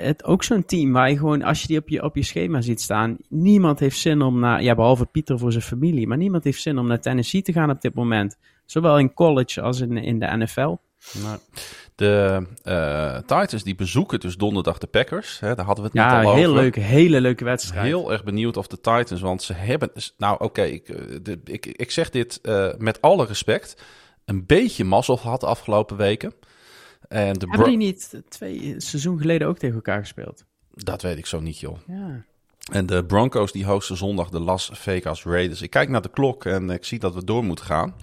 [0.04, 2.60] het, ook zo'n team waar je gewoon, als je die op je, op je schema
[2.60, 6.44] ziet staan, niemand heeft zin om naar, ja, behalve Pieter voor zijn familie, maar niemand
[6.44, 8.36] heeft zin om naar Tennessee te gaan op dit moment.
[8.64, 10.76] Zowel in college als in, in de NFL.
[11.22, 11.38] Nou,
[11.94, 15.40] de uh, Titans die bezoeken dus donderdag de Packers.
[15.40, 16.40] Hè, daar hadden we het ja, net al over.
[16.40, 17.86] Ja, heel leuke, hele leuke wedstrijd.
[17.86, 19.90] Heel erg benieuwd of de Titans, want ze hebben...
[20.16, 20.88] Nou oké, okay, ik,
[21.44, 23.82] ik, ik zeg dit uh, met alle respect.
[24.24, 26.34] Een beetje mazzel gehad de afgelopen weken.
[27.14, 30.44] En de Hebben die niet twee seizoen geleden ook tegen elkaar gespeeld?
[30.70, 31.78] Dat weet ik zo niet, joh.
[31.86, 32.24] Ja.
[32.72, 35.62] En de Broncos die hosten zondag de Las Vegas Raiders.
[35.62, 37.94] Ik kijk naar de klok en ik zie dat we door moeten gaan.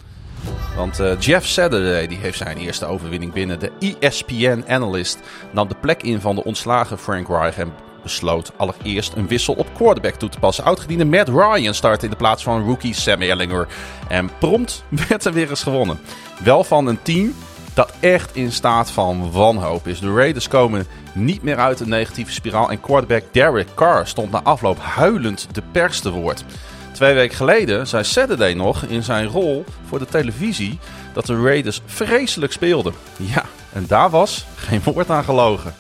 [0.76, 3.60] Want uh, Jeff Saturday die heeft zijn eerste overwinning binnen.
[3.60, 5.20] De ESPN-analyst
[5.54, 7.74] nam de plek in van de ontslagen Frank Reich en
[8.04, 10.64] besloot allereerst een wissel op quarterback toe te passen.
[10.64, 13.68] Oudgediende Matt Ryan startte in de plaats van rookie Sam Ellinger.
[14.10, 16.00] En prompt werd er weer eens gewonnen.
[16.44, 17.34] Wel van een team
[17.74, 20.00] dat echt in staat van wanhoop is.
[20.00, 24.42] De Raiders komen niet meer uit een negatieve spiraal en quarterback Derek Carr stond na
[24.44, 26.44] afloop huilend de pers te woord.
[26.92, 30.80] Twee weken geleden zei Saturday nog in zijn rol voor de televisie
[31.14, 32.94] dat de Raiders vreselijk speelden.
[33.18, 33.44] Ja,
[33.74, 35.74] en daar was geen woord aan gelogen.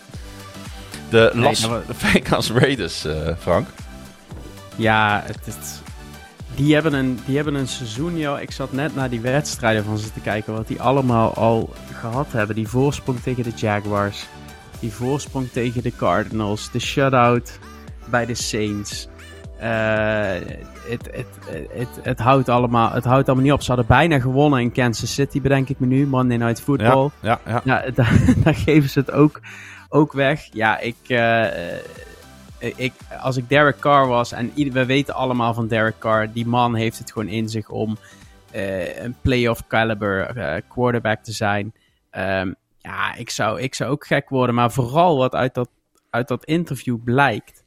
[1.10, 3.68] De Las Vegas Raiders, uh, Frank.
[4.76, 5.56] Ja, het is
[6.56, 8.42] die hebben, een, die hebben een seizoen, joh.
[8.42, 10.54] Ik zat net naar die wedstrijden van ze te kijken.
[10.54, 12.56] Wat die allemaal al gehad hebben.
[12.56, 14.28] Die voorsprong tegen de Jaguars.
[14.80, 16.72] Die voorsprong tegen de Cardinals.
[16.72, 17.60] De shutout
[18.10, 19.08] bij de Saints.
[19.62, 19.68] Uh,
[20.90, 21.28] het, het,
[21.70, 23.62] het, het, houdt allemaal, het houdt allemaal niet op.
[23.62, 26.08] Ze hadden bijna gewonnen in Kansas City, bedenk ik me nu.
[26.08, 27.10] Monday Night Football.
[27.22, 27.82] Ja, ja, ja.
[27.84, 29.40] ja daar, daar, geven ze het ook,
[29.90, 30.48] ook weg.
[30.52, 30.96] Ja, ik...
[31.08, 31.80] Uh, eh,
[32.62, 36.76] ik, als ik Derek Carr was, en we weten allemaal van Derek Carr, die man
[36.76, 37.98] heeft het gewoon in zich om
[38.56, 41.74] uh, een playoff caliber uh, quarterback te zijn.
[42.12, 45.70] Um, ja, ik zou, ik zou ook gek worden, maar vooral wat uit dat,
[46.10, 47.64] uit dat interview blijkt,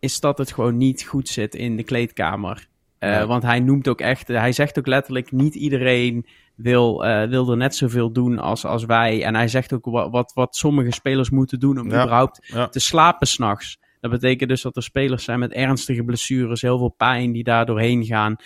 [0.00, 2.66] is dat het gewoon niet goed zit in de kleedkamer.
[3.00, 7.50] Uh, Want hij noemt ook echt, hij zegt ook letterlijk: niet iedereen wil, uh, wil
[7.50, 9.24] er net zoveel doen als, als wij.
[9.24, 13.26] En hij zegt ook wat, wat, wat sommige spelers moeten doen om überhaupt te slapen
[13.26, 13.78] s'nachts.
[14.04, 17.66] Dat betekent dus dat er spelers zijn met ernstige blessures, heel veel pijn die daar
[17.66, 18.36] doorheen gaan.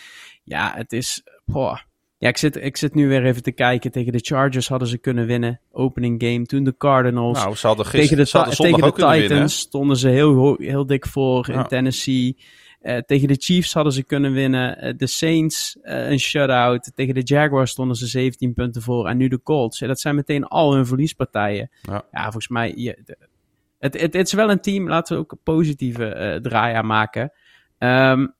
[0.44, 1.22] Ja, het is.
[1.44, 1.78] Boah.
[2.18, 3.90] Ja, ik zit, ik zit nu weer even te kijken.
[3.90, 5.60] Tegen de Chargers hadden ze kunnen winnen.
[5.70, 6.44] Opening game.
[6.44, 7.38] Toen de Cardinals.
[7.38, 11.06] Nou, ze hadden gisteren, tegen de, tegen de Titans winnen, stonden ze heel, heel dik
[11.06, 12.36] voor in Tennessee.
[12.82, 14.84] Uh, tegen de Chiefs hadden ze kunnen winnen.
[14.84, 16.92] Uh, de Saints uh, een shutout.
[16.94, 19.08] Tegen de Jaguars stonden ze 17 punten voor.
[19.08, 19.78] En nu de Colts.
[19.78, 21.70] Ja, dat zijn meteen al hun verliespartijen.
[21.82, 22.72] Ja, ja volgens mij...
[22.76, 23.16] Je,
[23.78, 24.88] het, het, het, is wel een team.
[24.88, 27.32] Laten we ook een positieve draai aan maken.
[27.78, 28.34] Um,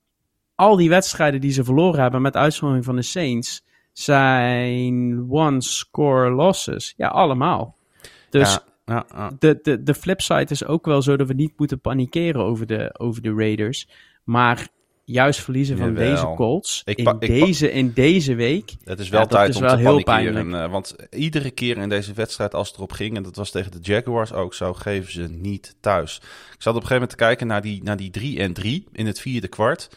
[0.54, 6.94] al die wedstrijden die ze verloren hebben met uitzondering van de Saints zijn one-score losses.
[6.96, 7.76] Ja, allemaal.
[8.30, 11.80] Dus ja, ja, De, de, de flipside is ook wel zo dat we niet moeten
[11.80, 13.88] panikeren over de, over de Raiders.
[14.24, 14.68] Maar
[15.12, 18.74] juist verliezen van deze Colts in, deze, in deze week.
[18.84, 20.48] Het is wel tijd om te heel panikeren.
[20.48, 23.70] Uh, want iedere keer in deze wedstrijd als het erop ging, en dat was tegen
[23.70, 26.16] de Jaguars ook zo, geven ze niet thuis.
[26.16, 28.86] Ik zat op een gegeven moment te kijken naar die, naar die 3 en 3
[28.92, 29.88] in het vierde kwart.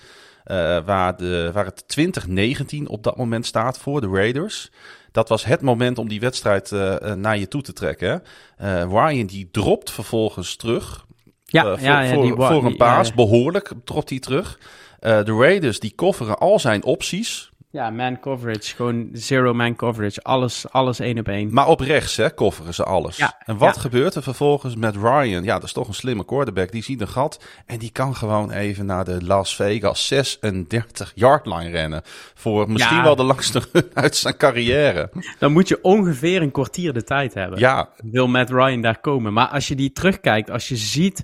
[0.45, 4.71] Uh, waar, de, waar het 2019 op dat moment staat voor de Raiders.
[5.11, 8.23] Dat was het moment om die wedstrijd uh, naar je toe te trekken.
[8.61, 11.05] Uh, Ryan die dropt vervolgens terug.
[11.45, 13.13] Ja, voor, ja, ja, voor, die, voor een paas.
[13.13, 14.59] Behoorlijk dropt hij terug.
[15.01, 17.51] De Raiders die kofferen al zijn opties.
[17.71, 18.75] Ja, man coverage.
[18.75, 20.23] Gewoon zero man coverage.
[20.23, 21.53] Alles, alles één op één.
[21.53, 23.17] Maar op rechts, hè, kofferen ze alles.
[23.17, 25.43] Ja, en wat gebeurt er vervolgens met Ryan?
[25.43, 26.71] Ja, dat is toch een slimme quarterback.
[26.71, 31.45] Die ziet een gat en die kan gewoon even naar de Las Vegas 36 yard
[31.45, 32.01] line rennen.
[32.33, 35.09] Voor misschien wel de langste run uit zijn carrière.
[35.39, 37.59] Dan moet je ongeveer een kwartier de tijd hebben.
[37.59, 37.89] Ja.
[38.03, 39.33] Wil Matt Ryan daar komen.
[39.33, 41.23] Maar als je die terugkijkt, als je ziet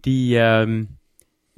[0.00, 0.38] die...
[0.38, 0.97] Um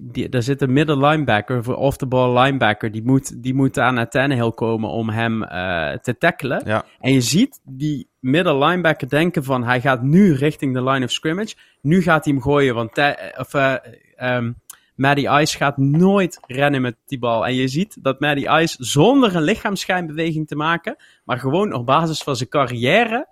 [0.01, 4.51] die, daar zit een middle linebacker, of off-the-ball linebacker, die moet, die moet aan Tannehill
[4.51, 6.63] komen om hem uh, te tackelen.
[6.65, 6.85] Ja.
[7.01, 11.11] En je ziet die middle linebacker denken van, hij gaat nu richting de line of
[11.11, 11.55] scrimmage.
[11.83, 12.91] Nu gaat hij hem gooien, want
[13.39, 13.75] of, uh,
[14.23, 14.57] um,
[14.95, 17.47] Maddie Ice gaat nooit rennen met die bal.
[17.47, 22.23] En je ziet dat Maddie Ice zonder een lichaamsschijnbeweging te maken, maar gewoon op basis
[22.23, 23.29] van zijn carrière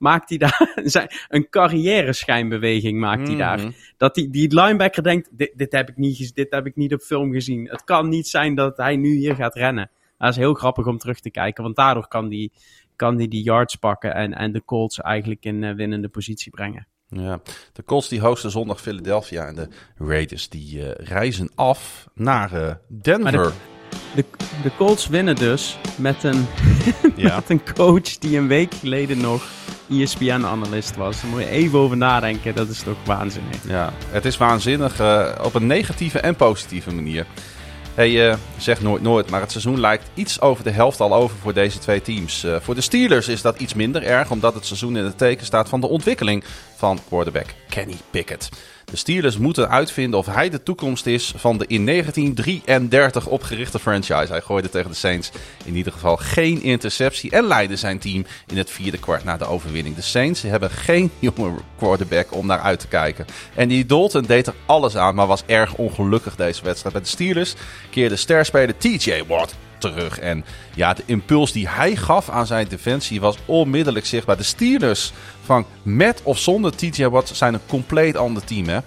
[0.00, 0.74] maakt hij daar
[1.28, 3.58] een carrière schijnbeweging maakt hij daar.
[3.58, 3.70] Mhm.
[3.96, 7.00] Dat die, die linebacker denkt, dit, dit, heb ik niet, dit heb ik niet op
[7.00, 7.68] film gezien.
[7.68, 9.90] Het kan niet zijn dat hij nu hier gaat rennen.
[10.18, 12.50] Dat is heel grappig om terug te kijken, want daardoor kan hij
[13.00, 16.86] kan die, die yards pakken en, en de Colts eigenlijk in uh, winnende positie brengen.
[17.06, 17.40] Ja,
[17.72, 22.74] de Colts die hosten zondag Philadelphia en de Raiders die uh, reizen af naar uh,
[22.88, 23.52] Denver.
[24.14, 24.24] De,
[24.62, 26.46] de Colts winnen dus met een,
[27.16, 27.34] ja.
[27.34, 29.59] met een coach die een week geleden nog
[29.90, 31.20] ESPN-analyst was.
[31.20, 32.54] Daar moet je even over nadenken.
[32.54, 33.56] Dat is toch waanzinnig.
[33.66, 37.26] Ja, het is waanzinnig uh, op een negatieve en positieve manier.
[37.94, 41.36] Hey, uh, zeg nooit nooit, maar het seizoen lijkt iets over de helft al over
[41.36, 42.44] voor deze twee teams.
[42.44, 45.46] Uh, voor de Steelers is dat iets minder erg, omdat het seizoen in het teken
[45.46, 46.44] staat van de ontwikkeling
[46.76, 48.48] van quarterback Kenny Pickett.
[48.90, 54.26] De Steelers moeten uitvinden of hij de toekomst is van de in 1933 opgerichte franchise.
[54.28, 55.30] Hij gooide tegen de Saints
[55.64, 59.44] in ieder geval geen interceptie en leidde zijn team in het vierde kwart na de
[59.44, 59.96] overwinning.
[59.96, 63.26] De Saints hebben geen jonge quarterback om naar uit te kijken.
[63.54, 66.94] En die Dalton deed er alles aan, maar was erg ongelukkig deze wedstrijd.
[66.94, 67.54] Bij de Steelers
[67.90, 70.18] keerde sterspeler TJ Watt terug.
[70.18, 70.44] En
[70.74, 74.36] ja, de impuls die hij gaf aan zijn defensie was onmiddellijk zichtbaar.
[74.36, 75.12] De Steelers
[75.44, 78.78] van met of zonder TJ Watt zijn een compleet ander team, hè?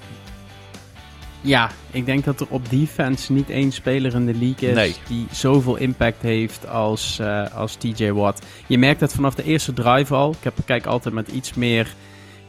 [1.42, 5.28] Ja, ik denk dat er op defense niet één speler in de league is die
[5.32, 8.46] zoveel impact heeft als, uh, als TJ Watt.
[8.68, 10.32] Je merkt dat vanaf de eerste drive al.
[10.32, 11.94] Ik heb, kijk altijd met iets meer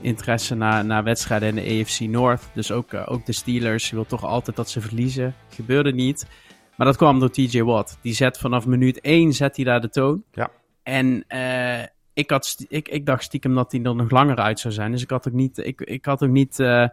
[0.01, 2.43] interesse naar, naar wedstrijden in de AFC North.
[2.55, 3.89] Dus ook, uh, ook de Steelers.
[3.89, 5.35] Je wil toch altijd dat ze verliezen.
[5.49, 6.27] Gebeurde niet.
[6.77, 7.99] Maar dat kwam door TJ Watt.
[8.01, 10.25] Die zet vanaf minuut 1 zet hij daar de toon.
[10.33, 10.51] Ja.
[10.83, 11.83] En uh,
[12.13, 14.91] ik, had ik, ik dacht stiekem dat hij er nog langer uit zou zijn.
[14.91, 16.89] Dus ik had ook niet, ik, ik had ook niet uh,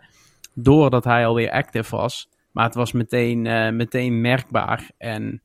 [0.54, 2.30] door dat hij alweer active was.
[2.52, 4.92] Maar het was meteen, uh, meteen merkbaar.
[4.98, 5.42] En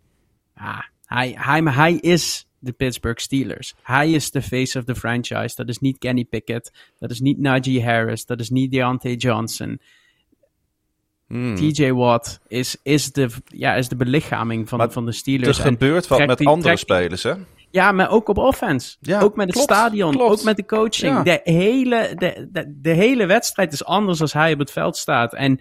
[0.56, 3.74] ja, hij, hij, hij is de Pittsburgh Steelers.
[3.82, 5.56] Hij is de face of the franchise.
[5.56, 6.72] Dat is niet Kenny Pickett.
[6.98, 8.26] Dat is niet Najee Harris.
[8.26, 9.80] Dat is niet Deontay Johnson.
[11.28, 11.54] Hmm.
[11.54, 15.58] TJ Watt is, is, de, ja, is de belichaming van, van de Steelers.
[15.58, 17.34] Er gebeurt wat met andere spelers, hè?
[17.70, 18.96] Ja, maar ook op offense.
[19.00, 21.22] Ja, ook met het stadion, ook met de coaching.
[21.22, 25.34] De, hele, de, de, de, hele wedstrijd is anders als hij op het veld staat.
[25.34, 25.60] En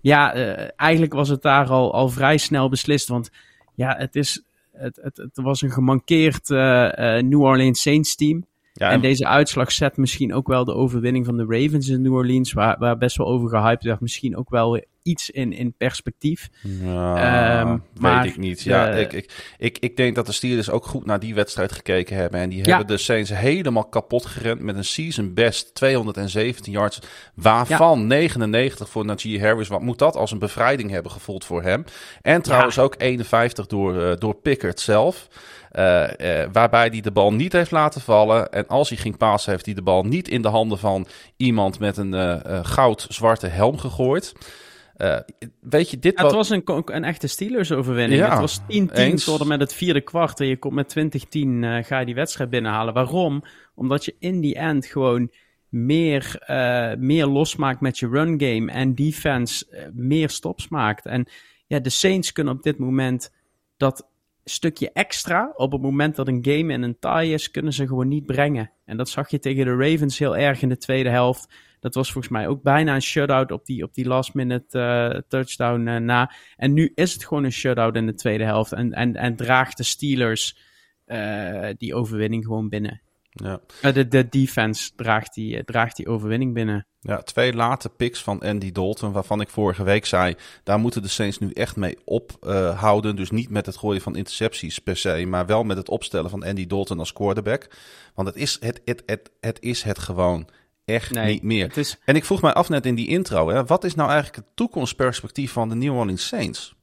[0.00, 3.08] ja, uh, eigenlijk was het daar al, al vrij snel beslist.
[3.08, 3.30] Want
[3.74, 8.46] ja, het, is, het, het, het was een gemankeerd uh, uh, New Orleans Saints team.
[8.76, 12.14] Ja, en, deze uitslag zet misschien ook wel de overwinning van de Ravens in New
[12.14, 16.48] Orleans, waar, waar best wel over gehyped werd, misschien ook wel iets in, in perspectief.
[16.82, 18.62] Ja, um, weet ik niet.
[18.62, 22.16] Ja, ik, ik, ik, ik denk dat de Steelers ook goed naar die wedstrijd gekeken
[22.16, 22.40] hebben.
[22.40, 26.98] En die hebben de Saints helemaal kapot gerend met een season best 217 yards.
[27.34, 29.68] Waarvan 99 voor Najee Harris.
[29.68, 31.84] Wat moet dat als een bevrijding hebben gevoeld voor hem?
[32.22, 35.28] En trouwens ook 51 door, uh, door Pickard zelf.
[35.78, 38.52] Uh, uh, waarbij hij de bal niet heeft laten vallen.
[38.52, 41.06] En als hij ging passen, heeft hij de bal niet in de handen van
[41.36, 44.32] iemand met een uh, goud-zwarte helm gegooid.
[44.96, 45.16] Uh,
[45.60, 48.20] weet je, dit het was een, een echte Steelers-overwinning.
[48.20, 50.40] Ja, het was 10-10 tot en met het vierde kwart.
[50.40, 52.94] En je komt met 20-10 uh, ga je die wedstrijd binnenhalen.
[52.94, 53.42] Waarom?
[53.74, 55.30] Omdat je in die end gewoon
[55.68, 58.72] meer, uh, meer losmaakt met je run game.
[58.72, 61.06] En defense meer stops maakt.
[61.06, 61.26] En
[61.66, 63.32] ja, de Saints kunnen op dit moment
[63.76, 64.06] dat
[64.44, 65.52] stukje extra.
[65.56, 68.70] Op het moment dat een game in een tie is, kunnen ze gewoon niet brengen.
[68.84, 71.54] En dat zag je tegen de Ravens heel erg in de tweede helft.
[71.80, 75.20] Dat was volgens mij ook bijna een shutout op die, op die last minute uh,
[75.28, 76.32] touchdown uh, na.
[76.56, 78.72] En nu is het gewoon een shutout in de tweede helft.
[78.72, 80.58] En, en, en draagt de Steelers
[81.06, 83.02] uh, die overwinning gewoon binnen.
[83.30, 83.60] Ja.
[83.92, 86.86] de, de defense draagt die, draagt die overwinning binnen.
[87.06, 91.08] Ja, twee late picks van Andy Dalton, waarvan ik vorige week zei, daar moeten de
[91.08, 93.16] Saints nu echt mee ophouden.
[93.16, 96.44] dus niet met het gooien van intercepties per se, maar wel met het opstellen van
[96.44, 97.70] Andy Dalton als quarterback.
[98.14, 100.48] Want het is het, het, het, het, is het gewoon
[100.84, 101.78] echt niet meer.
[101.78, 101.98] Is...
[102.04, 104.56] En ik vroeg mij af net in die intro, hè, wat is nou eigenlijk het
[104.56, 106.74] toekomstperspectief van de New Orleans Saints?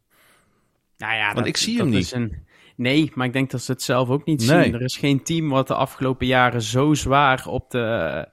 [0.97, 2.11] Nou ja, Want ik zie hem niet.
[2.11, 2.45] Een...
[2.75, 4.73] Nee, maar ik denk dat ze het zelf ook niet zien.
[4.73, 8.27] Er is geen team wat de afgelopen jaren zo zwaar op de,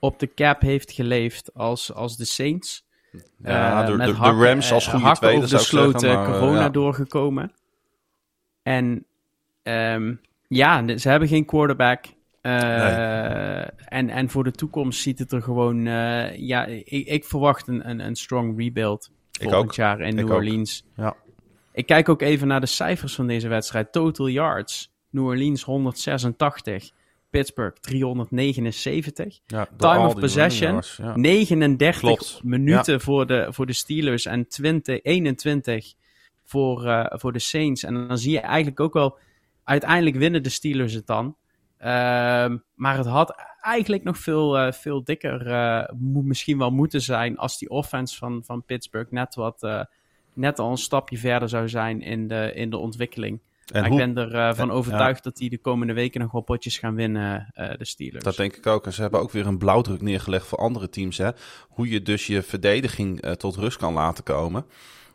[0.00, 2.88] op de cap heeft geleefd als, als de Saints.
[3.42, 7.52] Ja, uh, de, de, Rams als goede tweede over de sloot corona doorgekomen.
[8.62, 9.04] En
[9.62, 12.04] um, ja, ze hebben geen quarterback.
[12.42, 13.60] Uh,
[13.92, 15.86] en, en voor de toekomst ziet het er gewoon.
[15.86, 20.84] Uh, ja, ik, ik, verwacht een, een, een strong rebuild volgend jaar in New Orleans.
[20.96, 21.16] Ja.
[21.72, 23.92] Ik kijk ook even naar de cijfers van deze wedstrijd.
[23.92, 24.92] Total yards.
[25.10, 26.90] New Orleans 186.
[27.30, 29.40] Pittsburgh 379.
[29.46, 31.16] Ja, Time of possession ja.
[31.16, 35.94] 39 minuten voor, de, voor de Steelers en 20, 21
[36.44, 37.82] voor, uh, voor de Saints.
[37.82, 39.18] En dan zie je eigenlijk ook wel,
[39.64, 41.36] uiteindelijk winnen de Steelers het dan.
[41.78, 47.36] Ehm, maar het had eigenlijk nog veel, uh, veel dikker moet misschien wel moeten zijn
[47.36, 49.86] als die offense van, van Pittsburgh net, wat,
[50.34, 53.40] net al een stapje verder zou zijn in de, in de ontwikkeling.
[53.72, 56.94] En ik ben ervan uh, overtuigd dat die de komende weken nog wel potjes gaan
[56.94, 58.24] winnen, de Steelers.
[58.24, 58.86] Dat denk ik ook.
[58.86, 61.18] En ze hebben ook weer een blauwdruk neergelegd voor andere teams.
[61.18, 61.30] Hè?
[61.68, 64.64] Hoe je dus je verdediging tot rust kan laten komen.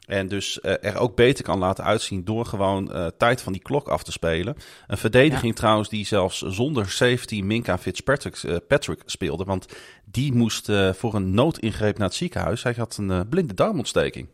[0.06, 4.04] En dus er ook beter kan laten uitzien door gewoon tijd van die klok af
[4.04, 4.56] te spelen.
[4.88, 9.44] Een verdediging trouwens die zelfs zonder safety Minka Fitzpatrick Patrick speelde.
[9.44, 9.68] Want
[10.06, 12.64] die moest voor een noodingreep naar het ziekenhuis.
[12.64, 14.28] Hij had een blinde darmontsteking.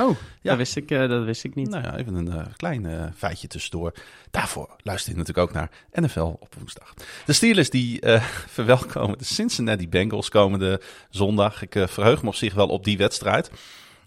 [0.00, 0.50] Oh, ja.
[0.50, 1.68] dat, wist ik, dat wist ik niet.
[1.68, 3.92] Nou ja, even een klein feitje tussendoor.
[4.30, 6.94] Daarvoor luister je natuurlijk ook naar NFL op woensdag.
[7.26, 8.00] De Steelers die
[8.56, 10.80] verwelkomen de Cincinnati Bengals komende
[11.10, 11.62] zondag.
[11.62, 13.50] Ik verheug me op zich wel op die wedstrijd.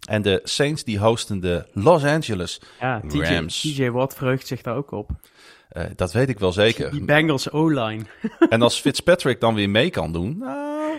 [0.07, 3.61] En de Saints die hosten de Los Angeles ja, TJ, Rams.
[3.61, 5.09] TJ Watt verheugt zich daar ook op.
[5.72, 6.91] Uh, dat weet ik wel zeker.
[6.91, 8.03] Die Bengals O-line.
[8.49, 10.97] en als Fitzpatrick dan weer mee kan doen, nou,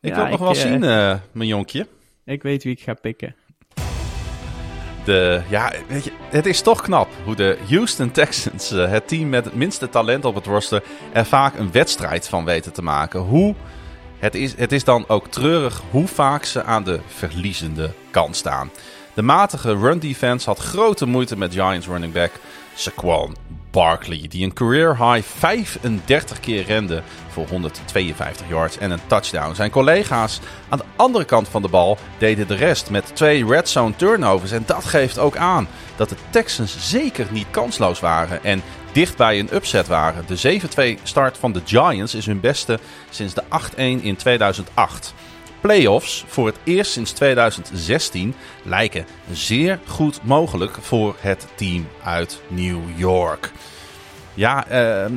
[0.00, 1.86] ik wil het nog wel uh, zien, uh, mijn jonkje.
[2.24, 3.34] Ik weet wie ik ga pikken.
[5.04, 9.44] De, ja, weet je, het is toch knap hoe de Houston Texans, het team met
[9.44, 10.82] het minste talent op het roster,
[11.12, 13.20] er vaak een wedstrijd van weten te maken.
[13.20, 13.54] Hoe
[14.18, 18.70] het is, het is dan ook treurig hoe vaak ze aan de verliezende kant staan.
[19.14, 22.32] De matige run defense had grote moeite met Giants running back
[22.74, 23.36] Saquon
[23.70, 29.54] Barkley, die een career high 35 keer rende voor 152 yards en een touchdown.
[29.54, 33.68] Zijn collega's aan de andere kant van de bal deden de rest met twee red
[33.68, 34.52] zone turnovers.
[34.52, 39.38] En dat geeft ook aan dat de Texans zeker niet kansloos waren en dicht bij
[39.38, 40.24] een upset waren.
[40.26, 42.78] De 7-2 start van de Giants is hun beste
[43.10, 45.14] sinds de 8-1 in 2008.
[45.60, 52.80] Playoffs voor het eerst sinds 2016 lijken zeer goed mogelijk voor het team uit New
[52.96, 53.52] York.
[54.34, 55.16] Ja, uh,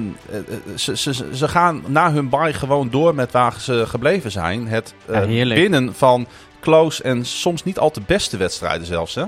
[0.75, 4.67] ze, ze, ze gaan na hun bye gewoon door met waar ze gebleven zijn.
[4.67, 6.27] Het uh, winnen van
[6.59, 9.25] close en soms niet al te beste wedstrijden zelfs, hè?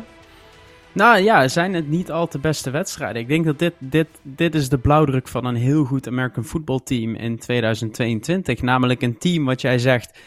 [0.91, 3.21] Nou ja, zijn het niet al te beste wedstrijden.
[3.21, 6.79] Ik denk dat dit, dit, dit is de blauwdruk van een heel goed American football
[6.83, 8.61] team in 2022.
[8.61, 10.19] Namelijk een team wat jij zegt,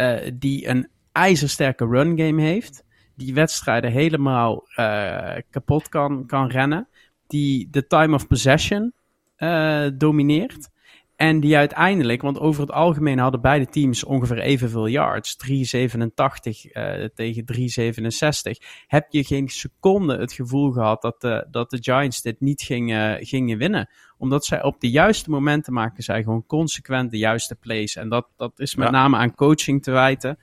[0.00, 2.84] uh, die een ijzersterke run game heeft.
[3.14, 6.88] Die wedstrijden helemaal uh, kapot kan, kan rennen.
[7.26, 8.92] Die de time of possession
[9.38, 10.68] uh, domineert.
[11.18, 15.36] En die uiteindelijk, want over het algemeen hadden beide teams ongeveer evenveel yards.
[15.50, 15.52] 3,87
[16.72, 17.44] uh, tegen
[18.52, 18.66] 3,67.
[18.86, 23.26] Heb je geen seconde het gevoel gehad dat de, dat de Giants dit niet gingen,
[23.26, 23.90] gingen winnen.
[24.18, 27.96] Omdat zij op de juiste momenten maken zij gewoon consequent de juiste plays.
[27.96, 30.38] En dat, dat is met name aan coaching te wijten.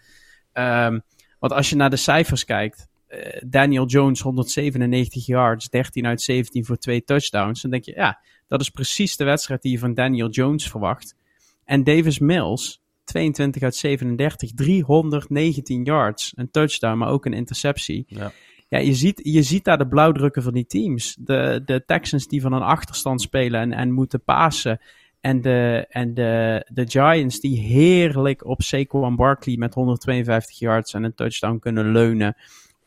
[0.53, 1.01] Um,
[1.39, 2.87] want als je naar de cijfers kijkt.
[3.09, 7.61] Uh, Daniel Jones 197 yards, 13 uit 17 voor twee touchdowns.
[7.61, 11.15] Dan denk je, ja, dat is precies de wedstrijd die je van Daniel Jones verwacht.
[11.63, 16.33] En Davis Mills, 22 uit 37, 319 yards.
[16.35, 18.05] Een touchdown, maar ook een interceptie.
[18.07, 18.31] Ja.
[18.67, 21.17] Ja, je ziet, je ziet daar de blauwdrukken van die teams.
[21.19, 24.79] De, de Texans die van een achterstand spelen en, en moeten pasen.
[25.21, 31.03] En, de, en de, de Giants die heerlijk op Saquon Barkley met 152 yards en
[31.03, 32.35] een touchdown kunnen leunen.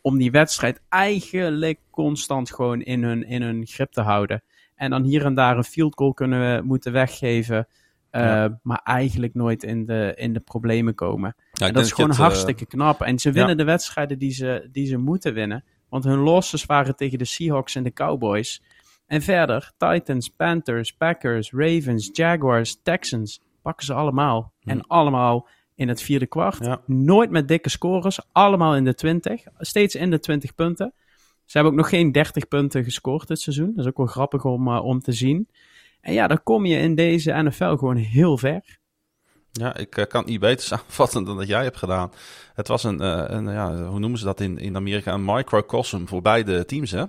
[0.09, 4.43] Om die wedstrijd eigenlijk constant gewoon in hun, in hun grip te houden.
[4.75, 7.69] En dan hier en daar een field goal kunnen we moeten weggeven.
[8.13, 11.37] Uh, Maar eigenlijk nooit in de, in de problemen komen.
[11.53, 13.01] Ja, dat is gewoon het, hartstikke uh, knap.
[13.03, 13.57] En ze winnen ja.
[13.57, 15.65] de wedstrijden die ze, die ze moeten winnen.
[15.89, 18.63] Want hun losses waren tegen de Seahawks en de Cowboys.
[19.07, 23.41] En verder, Titans, Panthers, Packers, Ravens, Jaguars, Texans.
[23.63, 24.53] Pakken ze allemaal.
[24.61, 24.71] Hm.
[24.71, 25.49] En allemaal
[25.79, 26.65] in het vierde kwart.
[26.65, 26.81] Ja.
[26.87, 28.21] Nooit met dikke scores.
[28.33, 29.43] Allemaal in de 20.
[29.59, 30.93] Steeds in de 20 punten.
[31.45, 33.73] Ze hebben ook nog geen 30 punten gescoord dit seizoen.
[33.75, 35.49] Dat is ook wel grappig om, uh, om te zien.
[36.01, 38.79] En ja, dan kom je in deze NFL gewoon heel ver.
[39.53, 42.13] Ja, ik uh, kan het niet beter samenvatten dan dat jij hebt gedaan.
[42.55, 46.07] Het was een, uh, een ja, hoe noemen ze dat in, in Amerika, een microcosm
[46.07, 47.05] voor beide teams, hè?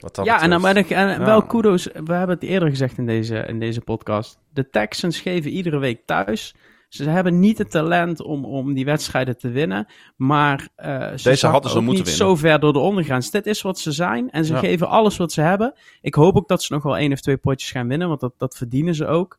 [0.00, 1.24] Wat dat ja, en, dan, en, en ja.
[1.24, 4.38] wel kudos, we hebben het eerder gezegd in deze, in deze podcast.
[4.52, 6.54] De Texans geven iedere week thuis
[6.90, 9.86] ze hebben niet het talent om, om die wedstrijden te winnen.
[10.16, 12.26] Maar uh, ze Deze hadden ze moeten niet winnen.
[12.26, 13.30] zo ver door de ondergrens.
[13.30, 14.30] Dit is wat ze zijn.
[14.30, 15.74] En ze geven alles wat ze hebben.
[16.00, 18.08] Ik hoop ook dat ze nog wel één of twee potjes gaan winnen.
[18.08, 19.38] Want dat, dat verdienen ze ook.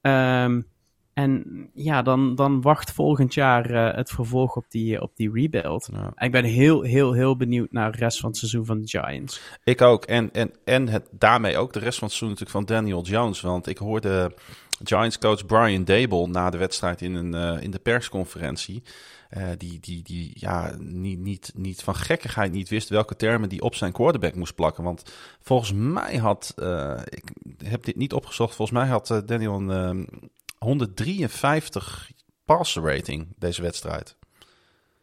[0.00, 0.70] Um,
[1.14, 5.88] en ja, dan, dan wacht volgend jaar uh, het vervolg op die, op die rebuild.
[5.92, 6.24] Ja.
[6.24, 9.40] Ik ben heel, heel, heel benieuwd naar de rest van het seizoen van de Giants.
[9.64, 10.04] Ik ook.
[10.04, 13.40] En, en, en het, daarmee ook de rest van het seizoen natuurlijk van Daniel Jones.
[13.40, 14.34] Want ik hoorde
[14.84, 18.82] Giants coach Brian Dable na de wedstrijd in, een, uh, in de persconferentie.
[19.36, 23.62] Uh, die, die, die ja, niet, niet, niet van gekkigheid niet wist welke termen die
[23.62, 24.84] op zijn quarterback moest plakken.
[24.84, 25.02] Want
[25.40, 27.30] volgens mij had, uh, ik
[27.64, 30.08] heb dit niet opgezocht, volgens mij had Daniel een
[30.58, 32.10] 153
[32.44, 34.16] passer rating deze wedstrijd.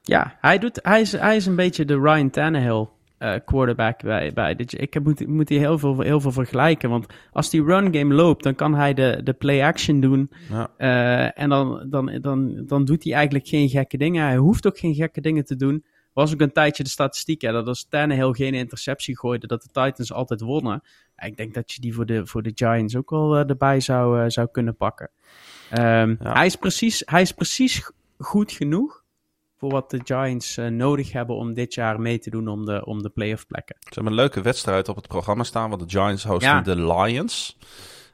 [0.01, 2.87] Ja, hij, doet, hij, is, hij is een beetje de Ryan Tannehill
[3.19, 4.33] uh, quarterback bij.
[4.33, 4.55] bij.
[4.55, 6.89] Ik moet, moet hij heel veel, heel veel vergelijken.
[6.89, 10.31] Want als die run game loopt, dan kan hij de, de play action doen.
[10.49, 10.69] Ja.
[10.77, 14.25] Uh, en dan, dan, dan, dan doet hij eigenlijk geen gekke dingen.
[14.25, 15.85] Hij hoeft ook geen gekke dingen te doen.
[16.13, 19.69] Was ook een tijdje de statistiek, hè, dat als Tannehill geen interceptie gooide, dat de
[19.71, 20.81] Titans altijd wonnen.
[21.17, 24.29] Ik denk dat je die voor de, voor de Giants ook wel uh, erbij zou,
[24.29, 25.09] zou kunnen pakken.
[25.71, 26.33] Um, ja.
[26.33, 28.98] hij, is precies, hij is precies goed genoeg
[29.59, 32.85] voor wat de Giants uh, nodig hebben om dit jaar mee te doen om de,
[32.85, 33.75] om de playoff plekken.
[33.79, 36.61] Ze hebben een leuke wedstrijd op het programma staan, want de Giants hosten ja.
[36.61, 37.57] de Lions.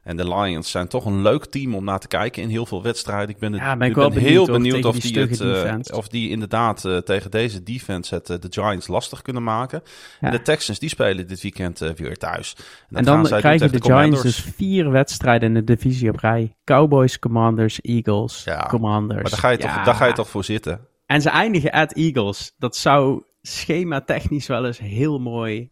[0.04, 2.84] En de Lions zijn toch een leuk team om naar te kijken in heel veel
[2.84, 3.30] wedstrijden.
[3.30, 6.08] Ik ben, het, ja, ben, ik ben benieuwd heel benieuwd of die, het, uh, of
[6.08, 9.82] die inderdaad uh, tegen deze defense het uh, de Giants lastig kunnen maken.
[10.20, 10.28] Ja.
[10.28, 12.56] En de Texans die spelen dit weekend weer thuis.
[12.90, 16.56] En, en dan krijgen de, de Giants dus vier wedstrijden in de divisie op rij.
[16.64, 19.22] Cowboys, Commanders, Eagles, ja, Commanders.
[19.22, 20.88] Maar daar ga, je toch, daar ga je toch voor zitten.
[21.06, 22.54] En ze eindigen at Eagles.
[22.58, 25.70] Dat zou schema technisch wel eens heel mooi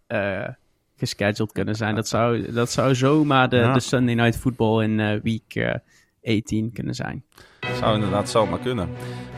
[0.98, 1.96] gescheduled kunnen zijn.
[1.96, 3.74] Dat zou, dat zou zomaar de, ja.
[3.74, 5.74] de Sunday Night Football in uh, week uh,
[6.38, 7.24] 18 kunnen zijn.
[7.80, 8.90] Zou inderdaad zomaar kunnen.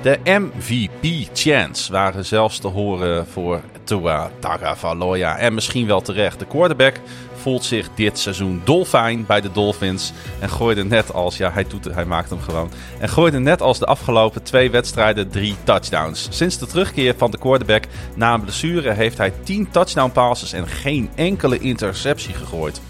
[0.01, 5.37] De MVP-chance waren zelfs te horen voor Tua Tagovailoa.
[5.37, 6.39] En misschien wel terecht.
[6.39, 6.99] De quarterback
[7.45, 10.11] voelt zich dit seizoen dolfijn bij de Dolphins.
[10.39, 12.69] En gooide net als, ja, hij, doet hij maakt hem gewoon.
[12.99, 16.27] En gooide net als de afgelopen twee wedstrijden drie touchdowns.
[16.29, 17.83] Sinds de terugkeer van de quarterback
[18.15, 22.81] na een blessure heeft hij 10 touchdown passes en geen enkele interceptie gegooid.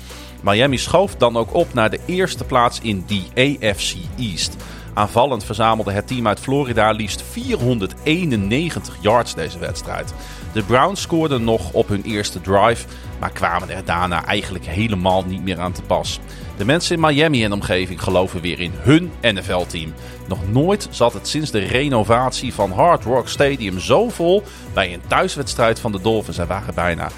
[0.42, 4.56] Miami schoof dan ook op naar de eerste plaats in die AFC East.
[4.94, 10.14] Aanvallend verzamelde het team uit Florida liefst 491 yards deze wedstrijd.
[10.56, 12.86] De Browns scoorden nog op hun eerste drive,
[13.20, 16.20] maar kwamen er daarna eigenlijk helemaal niet meer aan te pas.
[16.58, 19.94] De mensen in Miami en omgeving geloven weer in hun NFL-team.
[20.28, 25.02] Nog nooit zat het sinds de renovatie van Hard Rock Stadium zo vol bij een
[25.08, 26.38] thuiswedstrijd van de Dolphins.
[26.38, 27.16] Er waren bijna 67.000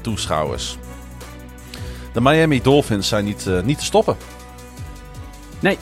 [0.00, 0.76] toeschouwers.
[2.12, 4.16] De Miami Dolphins zijn niet, uh, niet te stoppen.
[5.60, 5.78] Nee,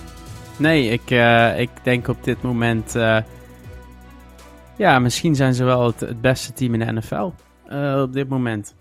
[0.56, 2.96] nee ik, uh, ik denk op dit moment...
[2.96, 3.18] Uh
[4.76, 7.30] ja, misschien zijn ze wel het, het beste team in de NFL
[7.68, 8.74] uh, op dit moment.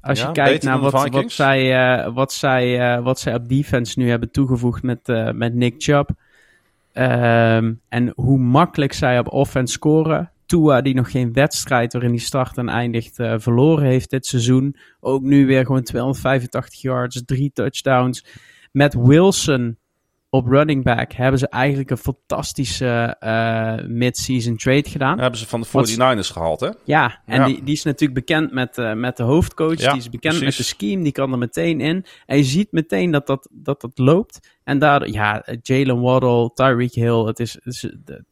[0.00, 4.30] als je kijkt naar wat, wat, zij, wat, zij, wat zij op defense nu hebben
[4.30, 6.10] toegevoegd met, met Nick Chubb.
[6.96, 10.30] Ehm, en hoe makkelijk zij op offense scoren.
[10.46, 14.76] Tua, die nog geen wedstrijd waarin hij start en eindigt, uh, verloren heeft dit seizoen.
[15.00, 18.24] Ook nu weer gewoon 285 yards, drie touchdowns.
[18.72, 19.78] Met Wilson
[20.36, 25.18] op running back hebben ze eigenlijk een fantastische uh, mid-season trade gedaan.
[25.18, 26.70] hebben ze van de 49ers gehaald, hè?
[26.84, 29.76] Ja, en Die, die is natuurlijk bekend met, uh, met de hoofdcoach.
[29.76, 31.02] die is bekend met de scheme.
[31.02, 32.04] Die kan er meteen in.
[32.26, 34.58] En je ziet meteen dat dat, dat, dat loopt.
[34.64, 37.24] En daar, ja, Jalen Waddle, Tyreek Hill.
[37.24, 38.24] Het is, het is de,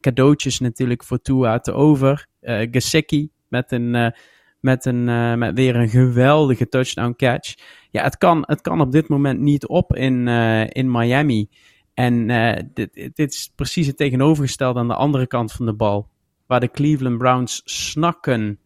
[0.00, 2.26] cadeautjes natuurlijk voor Tua te over.
[2.40, 4.14] Uh, Gesicki met, een,
[4.60, 5.04] met, een,
[5.38, 7.54] met weer een geweldige touchdown catch
[7.94, 11.48] ja, het kan, het kan op dit moment niet op in, uh, in Miami.
[11.94, 16.08] En uh, dit, dit is precies het tegenovergestelde aan de andere kant van de bal.
[16.46, 18.58] Waar de Cleveland Browns snakken.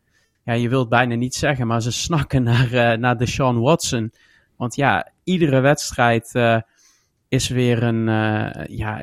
[0.45, 4.13] Ja, je wilt bijna niet zeggen, maar ze snakken naar, uh, naar Deshaun Watson.
[4.57, 6.33] Want ja, iedere wedstrijd
[7.29, 8.05] is weer een.
[8.71, 9.03] ja,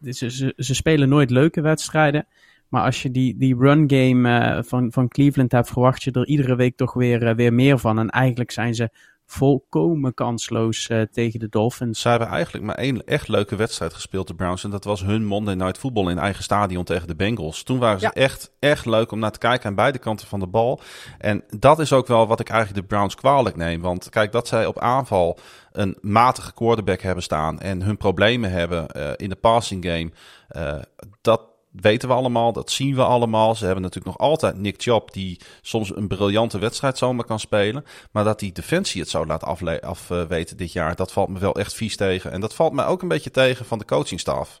[0.00, 2.26] ze, ze, ze, spelen nooit leuke wedstrijden.
[2.68, 6.54] Maar als je die, die run game van, van Cleveland hebt, verwacht je er iedere
[6.54, 7.98] week toch weer, weer meer van.
[7.98, 8.90] En eigenlijk zijn ze
[9.32, 12.00] volkomen kansloos uh, tegen de Dolphins.
[12.00, 14.64] Ze hebben eigenlijk maar één echt leuke wedstrijd gespeeld, de Browns.
[14.64, 17.62] En dat was hun Monday Night Football in eigen stadion tegen de Bengals.
[17.62, 20.46] Toen waren ze echt, echt leuk om naar te kijken aan beide kanten van de
[20.46, 20.80] bal.
[21.18, 23.80] En dat is ook wel wat ik eigenlijk de Browns kwalijk neem.
[23.80, 25.38] Want kijk, dat zij op aanval
[25.72, 30.10] een matige quarterback hebben staan en hun problemen hebben uh, in de passing game.
[30.56, 30.82] Uh,
[31.20, 33.54] dat, weten we allemaal, dat zien we allemaal.
[33.54, 37.84] Ze hebben natuurlijk nog altijd Nick Chubb, die soms een briljante wedstrijd zomaar kan spelen.
[38.12, 39.44] Maar dat die defensie het zo laat
[39.82, 42.32] afweten dit jaar, dat valt me wel echt vies tegen.
[42.32, 44.60] En dat valt mij ook een beetje tegen van de coachingstaf.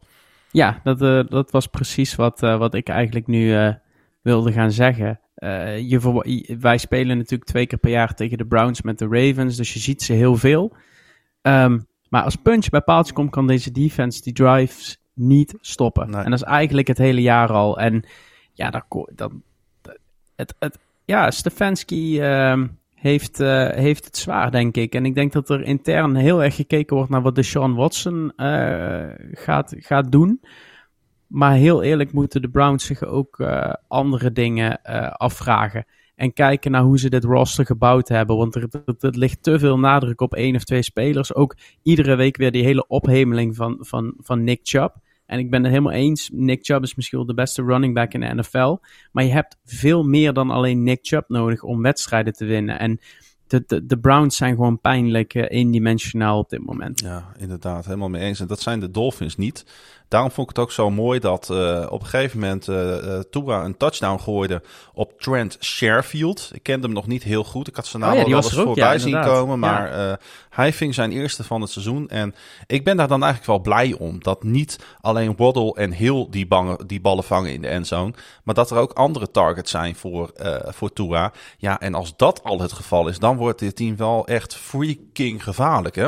[0.50, 3.74] Ja, dat, uh, dat was precies wat, uh, wat ik eigenlijk nu uh,
[4.22, 5.20] wilde gaan zeggen.
[5.88, 9.72] je, wij spelen natuurlijk twee keer per jaar tegen de Browns met de Ravens, dus
[9.72, 10.76] je ziet ze heel veel.
[11.42, 16.14] Um, maar als punch bij paaltje komt, kan deze defense die drives niet stoppen.
[16.14, 17.78] En dat is eigenlijk het hele jaar al.
[17.78, 18.04] En
[18.52, 19.42] ja, dan, dan,
[20.36, 22.62] het, het, ja Stefanski uh,
[22.94, 24.94] heeft, uh, heeft het zwaar, denk ik.
[24.94, 28.32] En ik denk dat er intern heel erg gekeken wordt naar wat de Sean Watson
[28.36, 30.40] uh, gaat, gaat doen.
[31.26, 34.82] Maar heel eerlijk moeten de Browns zich ook uh, andere dingen
[35.16, 35.86] afvragen.
[36.22, 38.36] En kijken naar hoe ze dit roster gebouwd hebben.
[38.36, 38.68] Want er,
[38.98, 41.34] ligt te veel nadruk op één of twee spelers.
[41.34, 44.94] Ook iedere week weer die hele ophemeling van, van, van Nick Chubb.
[45.26, 46.30] En ik ben het helemaal eens.
[46.32, 48.76] Nick Chubb is misschien wel de beste running back in de NFL.
[49.12, 52.78] Maar je hebt veel meer dan alleen Nick Chubb nodig om wedstrijden te winnen.
[52.78, 53.00] En
[53.46, 57.00] de, de, Browns zijn gewoon pijnlijk uh, eendimensionaal op dit moment.
[57.00, 57.84] Ja, inderdaad.
[57.84, 58.40] Helemaal mee eens.
[58.40, 59.64] En dat zijn de Dolphins niet.
[60.12, 63.64] Daarom vond ik het ook zo mooi dat uh, op een gegeven moment uh, Tua
[63.64, 64.62] een touchdown gooide
[64.94, 66.50] op Trent Sherfield.
[66.54, 67.68] Ik kende hem nog niet heel goed.
[67.68, 69.58] Ik had zijn naam oh, ja, wel eens voorbij ja, zien komen.
[69.58, 70.18] Maar ja.
[70.50, 72.08] hij ving zijn eerste van het seizoen.
[72.08, 72.34] En
[72.66, 74.22] ik ben daar dan eigenlijk wel blij om.
[74.22, 78.12] Dat niet alleen Waddle en Hill die, bangen, die ballen vangen in de endzone.
[78.42, 80.30] Maar dat er ook andere targets zijn voor,
[80.64, 81.32] voor Tua.
[81.58, 85.42] Ja, en als dat al het geval is, dan wordt dit team wel echt freaking
[85.42, 86.06] gevaarlijk, hè?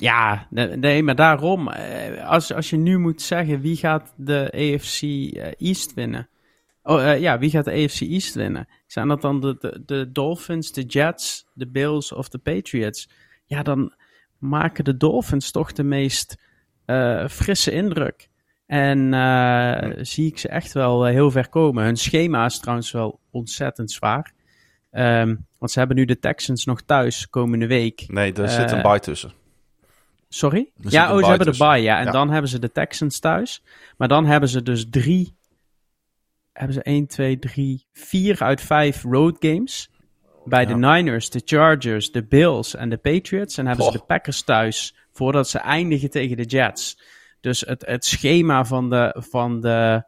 [0.00, 1.68] Ja, nee, maar daarom.
[1.68, 6.28] Eh, als, als je nu moet zeggen wie gaat de AFC eh, East winnen.
[6.82, 8.68] Oh uh, ja, wie gaat de AFC East winnen?
[8.86, 13.10] Zijn dat dan de, de, de, Dolphins, de Jets, de Bills of de Patriots?
[13.46, 13.94] Ja, dan
[14.38, 16.38] maken de Dolphins toch de meest
[16.86, 18.28] uh, frisse indruk.
[18.66, 21.84] En uh, zie ik ze echt wel heel ver komen.
[21.84, 24.32] Hun schema is trouwens wel ontzettend zwaar.
[24.92, 28.04] Um, want ze hebben nu de Texans nog thuis komende week.
[28.06, 29.32] Nee, er zit een bye tussen.
[30.28, 30.70] Sorry?
[30.76, 31.98] ja, oh, ze hebben de bye, ja.
[31.98, 33.62] En dan hebben ze de Texans thuis.
[33.96, 35.36] Maar dan hebben ze dus drie...
[36.52, 39.90] Hebben ze 1, 2, 3, 4 uit 5 road games.
[40.44, 43.58] Bij de Niners, de Chargers, de Bills en de Patriots.
[43.58, 47.00] En hebben ze de Packers thuis voordat ze eindigen tegen de Jets.
[47.40, 50.04] Dus het, het schema van de, van de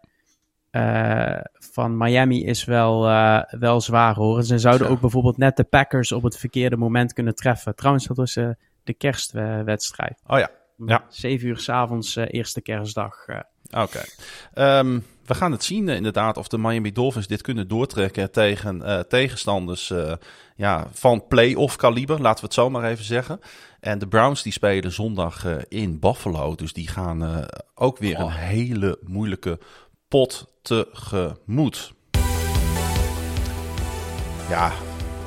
[0.73, 4.43] uh, van Miami is wel, uh, wel zwaar hoor.
[4.43, 7.75] Ze zouden ook bijvoorbeeld net de Packers op het verkeerde moment kunnen treffen.
[7.75, 8.49] Trouwens, dat was uh,
[8.91, 10.23] de kerstwedstrijd.
[10.27, 10.51] Oh ja.
[10.87, 11.05] ja.
[11.09, 13.27] Zeven uur s'avonds, uh, eerste kerstdag.
[13.27, 13.37] Uh.
[13.71, 14.03] Oké.
[14.55, 14.79] Okay.
[14.79, 19.05] Um, we gaan het zien uh, inderdaad of de Miami Dolphins dit kunnen doortrekken tegen
[19.09, 19.93] tegenstanders
[20.57, 23.41] ja, van play-off kaliber, laten we het zo maar even zeggen.
[23.81, 28.25] En de Browns die spelen zondag in Buffalo, dus die gaan ook weer oh.
[28.25, 29.59] een hele moeilijke
[30.09, 31.93] pot tegemoet.
[34.49, 34.73] Ja,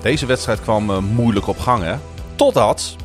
[0.01, 1.95] deze wedstrijd kwam moeilijk op gang hè.
[2.35, 2.95] Totdat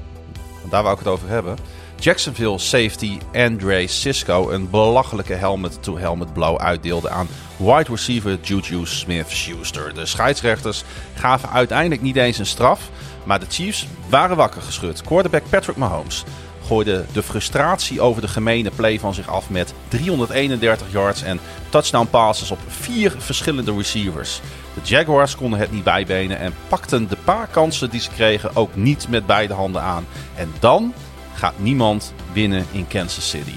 [0.71, 1.57] daar wou ik het over hebben.
[2.01, 9.95] Jacksonville safety Andre Cisco een belachelijke helmet-to-helmet blow uitdeelde aan wide receiver Juju Smith-Schuster.
[9.95, 10.85] De scheidsrechters
[11.15, 12.91] gaven uiteindelijk niet eens een straf,
[13.25, 15.03] maar de Chiefs waren wakker geschud.
[15.03, 16.25] Quarterback Patrick Mahomes
[16.67, 22.07] gooide de frustratie over de gemene play van zich af met 331 yards en touchdown
[22.11, 24.41] passes op vier verschillende receivers.
[24.83, 28.77] De Jaguars konden het niet bijbenen en pakten de paar kansen die ze kregen ook
[28.77, 30.07] niet met beide handen aan.
[30.35, 30.95] En dan
[31.35, 33.55] gaat niemand winnen in Kansas City.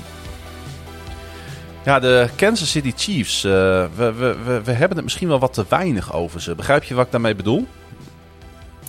[1.85, 3.45] Ja, de Kansas City Chiefs.
[3.45, 6.55] Uh, we, we, we, we hebben het misschien wel wat te weinig over ze.
[6.55, 7.67] Begrijp je wat ik daarmee bedoel?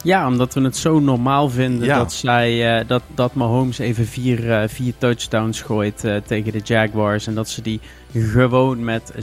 [0.02, 4.44] Ja, omdat we het zo normaal vinden dat, zij, uh, dat, dat Mahomes even vier,
[4.44, 7.26] uh, vier touchdowns gooit uh, tegen de Jaguars.
[7.26, 7.80] En dat ze die
[8.12, 9.18] gewoon met 27-17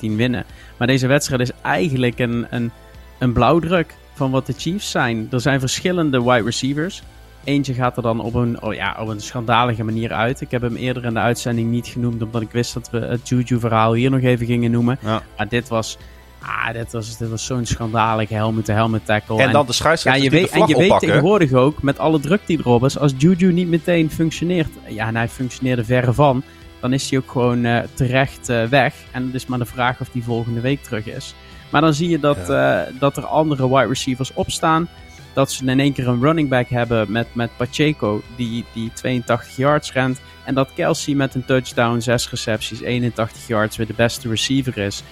[0.00, 0.44] winnen.
[0.76, 2.70] Maar deze wedstrijd is eigenlijk een, een,
[3.18, 5.28] een blauwdruk van wat de Chiefs zijn.
[5.30, 7.02] Er zijn verschillende wide receivers.
[7.44, 10.40] Eentje gaat er dan op een, oh ja, op een schandalige manier uit.
[10.40, 13.28] Ik heb hem eerder in de uitzending niet genoemd, omdat ik wist dat we het
[13.28, 14.98] Juju-verhaal hier nog even gingen noemen.
[15.02, 15.22] Ja.
[15.36, 15.98] Maar dit was
[16.40, 19.42] Ah, dit was, dit was zo'n schandalige helmet-to-helmet tackle.
[19.42, 22.40] En, dan de scheidsrechter ja, je weet, En je weet tegenwoordig ook, met alle druk
[22.46, 26.42] die erop is, als Juju niet meteen functioneert, ja, en hij functioneerde verre van,
[26.80, 28.94] dan is hij ook gewoon uh, terecht uh, weg.
[29.10, 31.34] En het is maar de vraag of die volgende week terug is.
[31.70, 32.86] Maar dan zie je dat, ja.
[32.86, 34.88] uh, dat er andere wide receivers opstaan.
[35.32, 39.56] Dat ze in één keer een running back hebben met, met Pacheco, die, die 82
[39.56, 40.20] yards rent.
[40.44, 45.02] En dat Kelsey met een touchdown, 6 recepties, 81 yards weer de beste receiver is.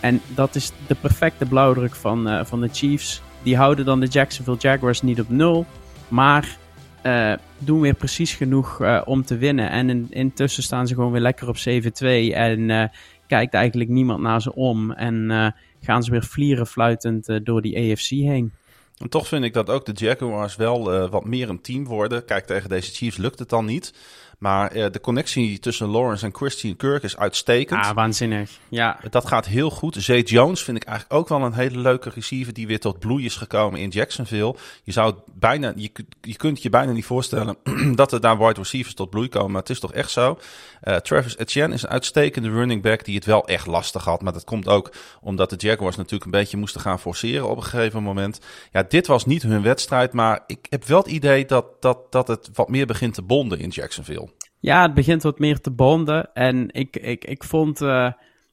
[0.00, 3.22] En dat is de perfecte blauwdruk van, uh, van de Chiefs.
[3.42, 5.66] Die houden dan de Jacksonville Jaguars niet op nul.
[6.08, 6.56] Maar
[7.02, 9.70] uh, doen weer precies genoeg uh, om te winnen.
[9.70, 11.60] En in, intussen staan ze gewoon weer lekker op 7-2.
[12.34, 12.90] En
[13.26, 14.92] kijkt eigenlijk niemand naar ze om.
[14.92, 18.52] En gaan ze weer vlieren fluitend door die AFC heen.
[18.98, 22.24] En toch vind ik dat ook de Jaguars wel wat meer een team worden.
[22.24, 23.92] Kijk, tegen deze Chiefs lukt het dan niet.
[24.40, 27.84] Maar uh, de connectie tussen Lawrence en Christian Kirk is uitstekend.
[27.84, 28.50] Ah, waanzinnig.
[28.68, 29.00] Ja.
[29.10, 29.96] Dat gaat heel goed.
[29.98, 33.24] Zay Jones vind ik eigenlijk ook wel een hele leuke receiver die weer tot bloei
[33.24, 34.56] is gekomen in Jacksonville.
[34.84, 35.90] Je zou bijna, je,
[36.20, 37.56] je kunt je bijna niet voorstellen
[37.94, 40.38] dat er daar wide receivers tot bloei komen, maar het is toch echt zo.
[40.84, 44.22] Uh, Travis Etienne is een uitstekende running back die het wel echt lastig had.
[44.22, 47.62] Maar dat komt ook omdat de Jaguars natuurlijk een beetje moesten gaan forceren op een
[47.62, 48.40] gegeven moment.
[48.72, 52.28] Ja, dit was niet hun wedstrijd, maar ik heb wel het idee dat, dat, dat
[52.28, 54.28] het wat meer begint te bonden in Jacksonville.
[54.58, 56.34] Ja, het begint wat meer te bonden.
[56.34, 58.12] En ik, ik, ik vond uh,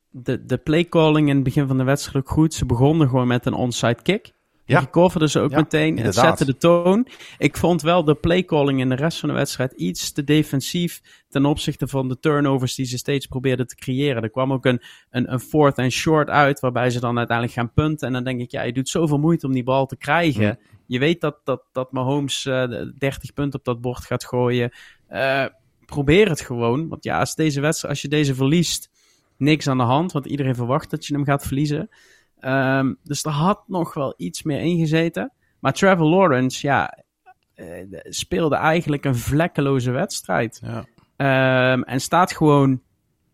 [0.10, 2.54] de, de playcalling in het begin van de wedstrijd goed.
[2.54, 4.36] Ze begonnen gewoon met een onside kick.
[4.68, 4.80] Ja.
[4.80, 7.08] Die coverden ze ook meteen en zette de toon.
[7.38, 11.46] Ik vond wel de playcalling in de rest van de wedstrijd iets te defensief ten
[11.46, 14.24] opzichte van de turnovers die ze steeds probeerden te creëren.
[14.24, 17.74] Er kwam ook een, een, een fourth and short uit, waarbij ze dan uiteindelijk gaan
[17.74, 18.08] punten.
[18.08, 20.60] En dan denk ik, ja, je doet zoveel moeite om die bal te krijgen.
[20.86, 22.64] Je weet dat, dat, dat Mahomes uh,
[22.98, 24.72] 30 punten op dat bord gaat gooien.
[25.12, 25.46] Uh,
[25.86, 26.88] probeer het gewoon.
[26.88, 28.90] Want ja, als, deze wedstrijd, als je deze verliest,
[29.38, 30.12] niks aan de hand.
[30.12, 31.90] Want iedereen verwacht dat je hem gaat verliezen.
[32.42, 35.32] Um, dus er had nog wel iets meer ingezeten.
[35.60, 37.04] Maar Trevor Lawrence, ja,
[37.56, 40.62] uh, speelde eigenlijk een vlekkeloze wedstrijd.
[40.64, 41.74] Ja.
[41.74, 42.82] Um, en staat gewoon,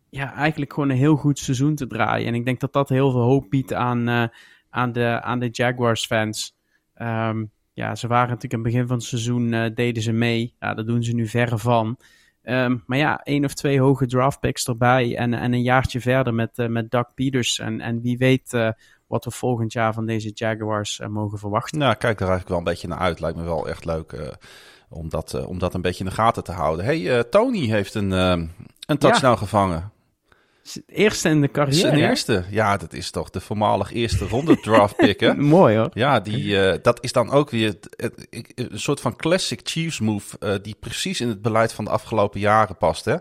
[0.09, 2.27] ja, eigenlijk gewoon een heel goed seizoen te draaien.
[2.27, 4.23] En ik denk dat dat heel veel hoop biedt aan, uh,
[4.69, 6.55] aan, de, aan de Jaguars fans.
[6.95, 10.55] Um, ja, ze waren natuurlijk in het begin van het seizoen, uh, deden ze mee.
[10.59, 11.97] Ja, dat doen ze nu verre van.
[12.43, 16.33] Um, maar ja, één of twee hoge draft picks erbij en, en een jaartje verder
[16.33, 17.59] met, uh, met Doug Peters.
[17.59, 18.69] En, en wie weet uh,
[19.07, 21.79] wat we volgend jaar van deze Jaguars uh, mogen verwachten.
[21.79, 23.19] Nou, kijk er eigenlijk wel een beetje naar uit.
[23.19, 24.37] Lijkt me wel echt leuk
[24.89, 26.85] om, dat, om dat een beetje in de gaten te houden.
[26.85, 29.35] hey, Tony heeft een, een touchdown ja.
[29.35, 29.91] gevangen.
[30.87, 31.79] Eerste in de carrière.
[31.79, 32.43] Zijn eerste.
[32.49, 35.35] Ja, dat is toch de voormalig eerste ronde draft pick, hè?
[35.57, 35.89] Mooi hoor.
[35.93, 37.75] Ja, die, uh, dat is dan ook weer
[38.55, 42.39] een soort van classic Chiefs move uh, die precies in het beleid van de afgelopen
[42.39, 43.15] jaren past, hè?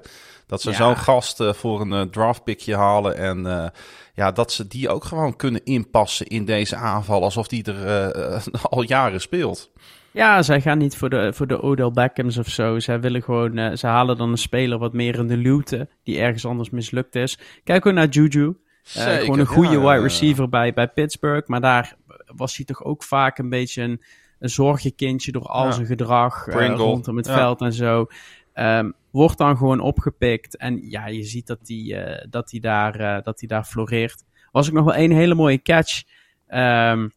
[0.47, 0.77] Dat ze ja.
[0.77, 3.73] zo'n gast uh, voor een draft pickje halen en
[4.15, 8.13] ja, dat ze die ook gewoon kunnen inpassen in deze aanval alsof die er
[8.71, 9.71] al jaren speelt.
[10.13, 12.79] Ja, zij gaan niet voor de, voor de Odell Beckhams of zo.
[12.79, 16.19] Zij willen gewoon, uh, ze halen dan een speler wat meer in de luwte, die
[16.19, 17.39] ergens anders mislukt is.
[17.65, 18.57] Kijk ook naar Juju.
[18.97, 21.49] Uh, gewoon een goede ja, wide receiver bij, bij Pittsburgh.
[21.49, 24.03] Maar daar was hij toch ook vaak een beetje een,
[24.39, 25.71] een zorgenkindje door al ja.
[25.71, 28.07] zijn gedrag uh, rondom het veld en zo.
[28.55, 30.57] Um, wordt dan gewoon opgepikt.
[30.57, 34.25] En ja, je ziet dat hij dat daar, dat daar floreert.
[34.51, 36.03] Was ook nog wel een hele mooie catch.
[36.49, 37.13] Um,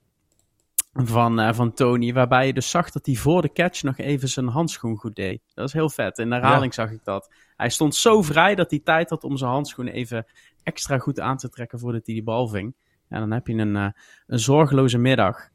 [1.04, 2.14] van, uh, van Tony.
[2.14, 5.42] Waarbij je dus zag dat hij voor de catch nog even zijn handschoen goed deed.
[5.54, 6.18] Dat is heel vet.
[6.18, 6.84] In de herhaling ja.
[6.84, 7.30] zag ik dat.
[7.58, 10.26] Hij stond zo vrij dat hij tijd had om zijn handschoen even
[10.64, 12.76] extra goed aan te trekken voordat hij die bal ving.
[13.10, 13.88] Ja, dan heb je een, uh,
[14.28, 15.50] een zorgeloze middag.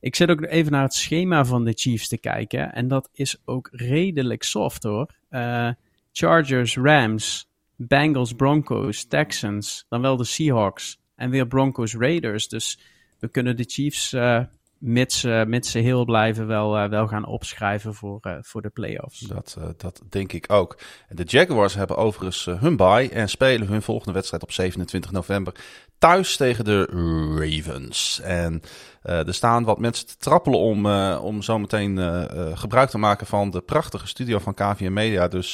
[0.00, 2.72] ik zit ook even naar het schema van de Chiefs te kijken.
[2.72, 5.14] En dat is ook redelijk soft hoor.
[5.30, 5.70] Uh,
[6.12, 9.86] Chargers, Rams, Bengals, Broncos, Texans.
[9.88, 11.00] Dan wel de Seahawks.
[11.14, 12.48] En weer Broncos, Raiders.
[12.48, 12.78] Dus
[13.18, 14.42] we kunnen de Chiefs uh,
[14.78, 19.20] mits, mits ze heel blijven, wel, uh, wel gaan opschrijven voor, uh, voor de playoffs.
[19.20, 20.78] Dat, dat denk ik ook.
[21.08, 25.54] De Jaguars hebben overigens hun bye en spelen hun volgende wedstrijd op 27 november
[25.98, 26.84] thuis tegen de
[27.38, 28.20] Ravens.
[28.20, 28.62] En
[29.02, 30.86] er staan wat mensen te trappelen om,
[31.16, 31.98] om zometeen
[32.56, 35.28] gebruik te maken van de prachtige studio van KVM Media.
[35.28, 35.52] Dus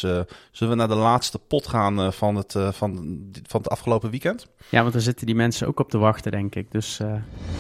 [0.51, 4.47] zullen we naar de laatste pot gaan van, het, van, van het afgelopen weekend?
[4.69, 6.70] Ja, want daar zitten die mensen ook op te wachten, denk ik.
[6.70, 6.99] Dus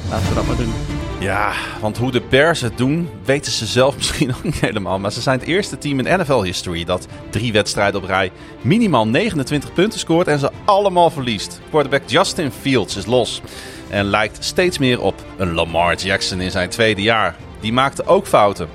[0.08, 1.11] laten we dat maar doen.
[1.18, 4.98] Ja, want hoe de Bears het doen, weten ze zelf misschien ook niet helemaal.
[4.98, 8.30] Maar ze zijn het eerste team in NFL-history dat drie wedstrijden op rij
[8.60, 11.60] minimaal 29 punten scoort en ze allemaal verliest.
[11.70, 13.42] Quarterback Justin Fields is los
[13.90, 17.36] en lijkt steeds meer op een Lamar Jackson in zijn tweede jaar.
[17.60, 18.68] Die maakte ook fouten.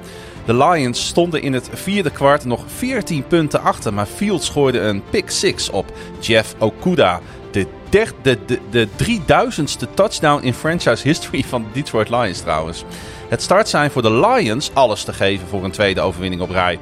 [0.46, 5.04] De Lions stonden in het vierde kwart nog 14 punten achter, maar Fields gooide een
[5.10, 5.86] pick six op
[6.20, 7.68] Jeff Okuda de,
[8.22, 12.84] de, de, de 3000ste touchdown in franchise history van de Detroit Lions trouwens.
[13.30, 16.80] Het start zijn voor de Lions alles te geven voor een tweede overwinning op rij.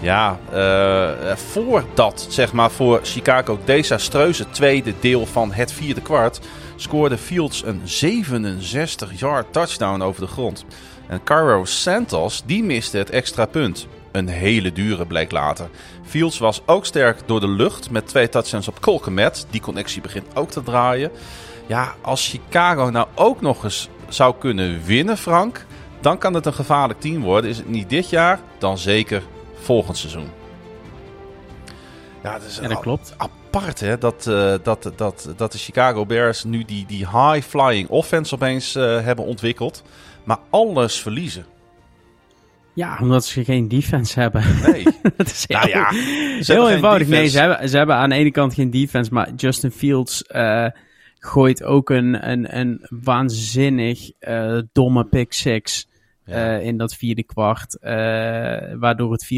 [0.00, 6.40] Ja, uh, voordat zeg maar voor Chicago desastreuze tweede deel van het vierde kwart
[6.76, 10.64] scoorde Fields een 67-yard touchdown over de grond.
[11.08, 13.86] En Carlos Santos die miste het extra punt.
[14.12, 15.68] Een hele dure bleek later.
[16.06, 19.46] Fields was ook sterk door de lucht met twee touchdowns op Colquemet.
[19.50, 21.10] Die connectie begint ook te draaien.
[21.66, 25.66] Ja, als Chicago nou ook nog eens zou kunnen winnen, Frank,
[26.00, 27.50] dan kan het een gevaarlijk team worden.
[27.50, 29.22] Is het niet dit jaar, dan zeker
[29.54, 30.28] volgend seizoen.
[32.22, 33.14] Ja, dat, is dat klopt.
[33.16, 38.34] Apart hè, dat, uh, dat, dat, dat de Chicago Bears nu die, die high-flying offense
[38.34, 39.82] opeens uh, hebben ontwikkeld,
[40.24, 41.46] maar alles verliezen.
[42.76, 44.44] Ja, omdat ze geen defense hebben.
[44.62, 44.84] Nee.
[45.16, 45.88] dat is heel, nou ja,
[46.54, 47.08] heel eenvoudig.
[47.08, 50.66] Nee, ze hebben, ze hebben aan de ene kant geen defense, maar Justin Fields uh,
[51.18, 55.88] gooit ook een, een, een waanzinnig uh, domme pick six.
[56.24, 56.58] Ja.
[56.58, 57.78] Uh, in dat vierde kwart,
[58.78, 59.28] waardoor het 24-24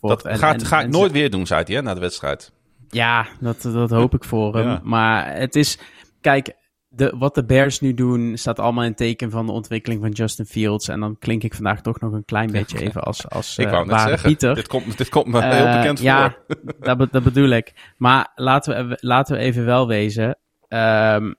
[0.00, 0.22] wordt.
[0.22, 2.52] Dat en, gaat, en, ga ik nooit weer doen, zei hij, hè, na de wedstrijd.
[2.88, 4.66] Ja, dat, dat hoop ik voor hem.
[4.66, 4.80] Ja.
[4.82, 5.78] Maar het is,
[6.20, 6.54] kijk,
[6.98, 10.44] de, wat de Bears nu doen, staat allemaal in teken van de ontwikkeling van Justin
[10.44, 10.88] Fields.
[10.88, 13.84] En dan klink ik vandaag toch nog een klein beetje even als, als ik wou
[13.84, 14.54] uh, net zeggen, Pieter.
[14.54, 16.56] Dit komt, dit komt me uh, heel bekend ja, voor.
[16.80, 17.72] Ja, dat, dat bedoel ik.
[17.96, 20.36] Maar laten we, laten we even wel wezen.
[20.68, 21.34] Um,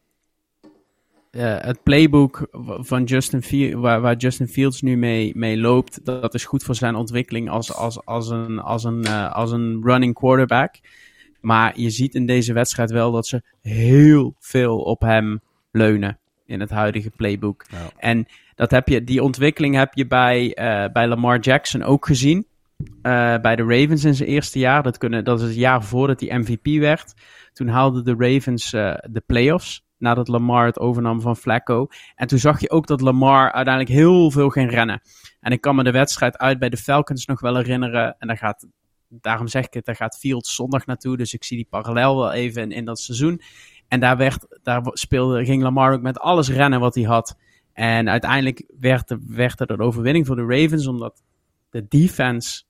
[1.31, 6.21] uh, het playbook van Justin Fields, waar, waar, Justin Fields nu mee, mee loopt, dat,
[6.21, 10.13] dat, is goed voor zijn ontwikkeling als, als, als, een, als, een, als een running
[10.13, 10.75] quarterback.
[11.41, 16.59] Maar je ziet in deze wedstrijd wel dat ze heel veel op hem leunen in
[16.59, 17.65] het huidige playbook.
[17.69, 17.77] Ja.
[17.97, 18.25] En
[18.55, 22.47] dat heb je, die ontwikkeling heb je bij, uh, bij Lamar Jackson ook gezien.
[22.79, 24.83] Uh, bij de Ravens in zijn eerste jaar.
[24.83, 27.13] Dat, kunnen, dat is het jaar voordat hij MVP werd.
[27.53, 29.87] Toen haalden de Ravens uh, de playoffs.
[29.97, 31.87] Nadat Lamar het overnam van Flacco.
[32.15, 35.01] En toen zag je ook dat Lamar uiteindelijk heel veel ging rennen.
[35.39, 38.15] En ik kan me de wedstrijd uit bij de Falcons nog wel herinneren.
[38.19, 38.67] En daar gaat
[39.09, 41.17] daarom zeg ik het, daar gaat Fields zondag naartoe.
[41.17, 43.41] Dus ik zie die parallel wel even in, in dat seizoen.
[43.89, 47.37] En daar, werd, daar speelde, ging Lamar ook met alles rennen wat hij had.
[47.73, 51.23] En uiteindelijk werd, werd er een overwinning voor de Ravens, omdat
[51.69, 52.63] de defense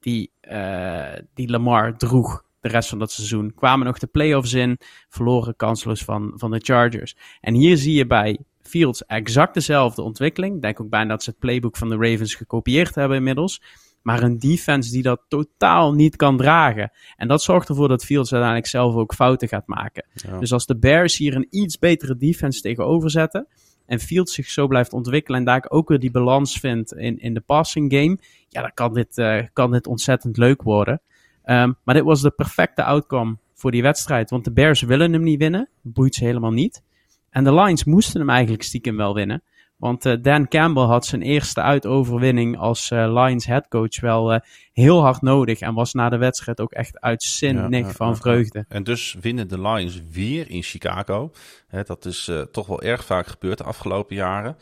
[0.00, 4.78] die, uh, die Lamar droeg de rest van dat seizoen, kwamen nog de playoffs in,
[5.08, 7.16] verloren kansloos van, van de Chargers.
[7.40, 10.54] En hier zie je bij Fields exact dezelfde ontwikkeling.
[10.54, 13.60] Ik denk ook bijna dat ze het playbook van de Ravens gekopieerd hebben inmiddels
[14.04, 16.90] maar een defense die dat totaal niet kan dragen.
[17.16, 20.06] En dat zorgt ervoor dat Fields uiteindelijk zelf ook fouten gaat maken.
[20.12, 20.38] Ja.
[20.38, 23.46] Dus als de Bears hier een iets betere defense tegenover zetten.
[23.86, 27.34] En Fields zich zo blijft ontwikkelen en daar ook weer die balans vindt in, in
[27.34, 28.18] de passing game.
[28.48, 31.00] Ja, dan kan dit, uh, kan dit ontzettend leuk worden.
[31.44, 34.30] Um, maar dit was de perfecte outcome voor die wedstrijd.
[34.30, 35.68] Want de Bears willen hem niet winnen.
[35.82, 36.82] Boeit ze helemaal niet.
[37.30, 39.42] En de Lions moesten hem eigenlijk stiekem wel winnen.
[39.76, 44.40] Want uh, Dan Campbell had zijn eerste uitoverwinning als uh, Lions headcoach wel uh,
[44.72, 45.60] heel hard nodig.
[45.60, 48.64] En was na de wedstrijd ook echt uitzinnig ja, van vreugde.
[48.68, 51.32] En dus winnen de Lions weer in Chicago.
[51.66, 54.56] Hè, dat is toch wel erg vaak gebeurd de afgelopen jaren.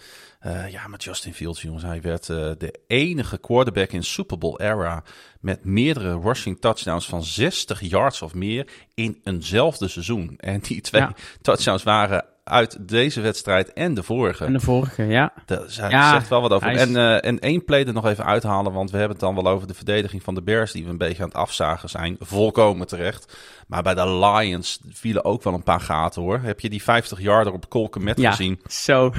[0.70, 1.82] ja, met Justin Fields, jongens.
[1.82, 5.02] Hij werd de enige quarterback in Super Bowl era
[5.40, 10.34] met meerdere rushing touchdowns van 60 yards of meer in eenzelfde seizoen.
[10.36, 11.06] En die twee
[11.40, 14.44] touchdowns waren uit deze wedstrijd en de vorige.
[14.44, 15.32] En de vorige, ja.
[15.46, 16.68] Daar zegt wel wat over.
[16.68, 19.52] En, uh, en één play er nog even uithalen, want we hebben het dan wel
[19.52, 22.16] over de verdediging van de Bears, die we een beetje aan het afzagen zijn.
[22.20, 23.36] Volkomen terecht.
[23.66, 26.40] Maar bij de Lions vielen ook wel een paar gaten hoor.
[26.40, 28.60] Heb je die 50 yarder op Colquemet ja, gezien?
[28.66, 29.12] zo.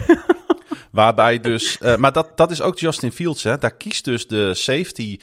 [0.92, 3.58] Waarbij dus, maar dat, dat is ook Justin Fields, hè.
[3.58, 5.20] Daar kiest dus de safety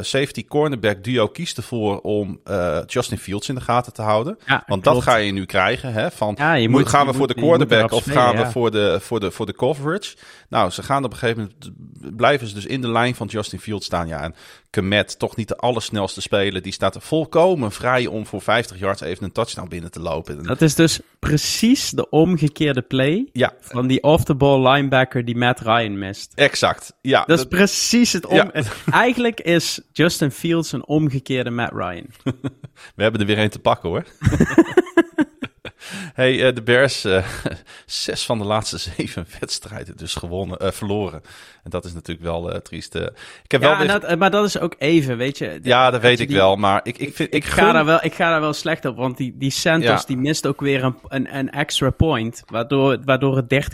[0.00, 4.38] safety cornerback duo kiest ervoor om uh, Justin Fields in de gaten te houden.
[4.46, 5.92] Ja, Want dat ga je nu krijgen.
[5.92, 6.10] Hè?
[6.10, 9.20] Van, ja, je moet, gaan we voor de quarterback of gaan we voor, de, voor,
[9.20, 10.16] de, voor de coverage?
[10.48, 13.60] Nou, ze gaan op een gegeven moment, blijven ze dus in de lijn van Justin
[13.60, 14.08] Fields staan.
[14.08, 14.34] Ja, en
[14.70, 19.00] Kemet, toch niet de allersnelste speler, die staat er volkomen vrij om voor 50 yards
[19.00, 20.42] even een touchdown binnen te lopen.
[20.42, 23.52] Dat is dus precies de omgekeerde play ja.
[23.60, 26.32] van die off-the-ball linebacker die Matt Ryan mist.
[26.34, 27.24] Exact, ja.
[27.26, 28.50] Dat, is precies het om...
[28.90, 32.06] Eigenlijk is Justin Fields een omgekeerde Matt Ryan.
[32.96, 34.04] We hebben er weer een te pakken hoor.
[36.14, 37.26] hey, uh, de Bears, uh,
[37.86, 41.22] zes van de laatste zeven wedstrijden dus gewonnen, uh, verloren.
[41.62, 42.94] En dat is natuurlijk wel triest.
[42.94, 45.58] ik heb ja, wel dat, maar dat is ook even, weet je.
[45.62, 48.30] ja, dat weet ik wel, maar ik, ik, vind, ik, ga daar wel, ik ga
[48.30, 51.50] daar wel slecht op, want die, die Santos die mist ook weer een, een, een
[51.50, 53.70] extra point, waardoor, waardoor het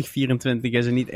[0.56, 1.12] 30-24 is en niet 31-24.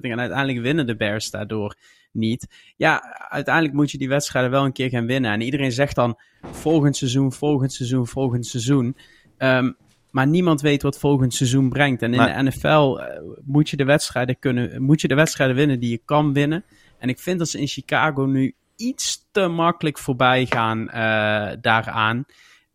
[0.00, 1.74] En uiteindelijk winnen de Bears daardoor
[2.12, 2.46] niet.
[2.76, 5.32] Ja, uiteindelijk moet je die wedstrijden wel een keer gaan winnen.
[5.32, 8.96] En iedereen zegt dan volgend seizoen, volgend seizoen, volgend seizoen.
[9.38, 9.76] Um,
[10.10, 12.02] maar niemand weet wat volgend seizoen brengt.
[12.02, 15.80] En in de NFL eh, moet, je de wedstrijden kunnen, moet je de wedstrijden winnen
[15.80, 16.64] die je kan winnen.
[16.98, 20.92] En ik vind dat ze in Chicago nu iets te makkelijk voorbij gaan uh,
[21.60, 22.24] daaraan.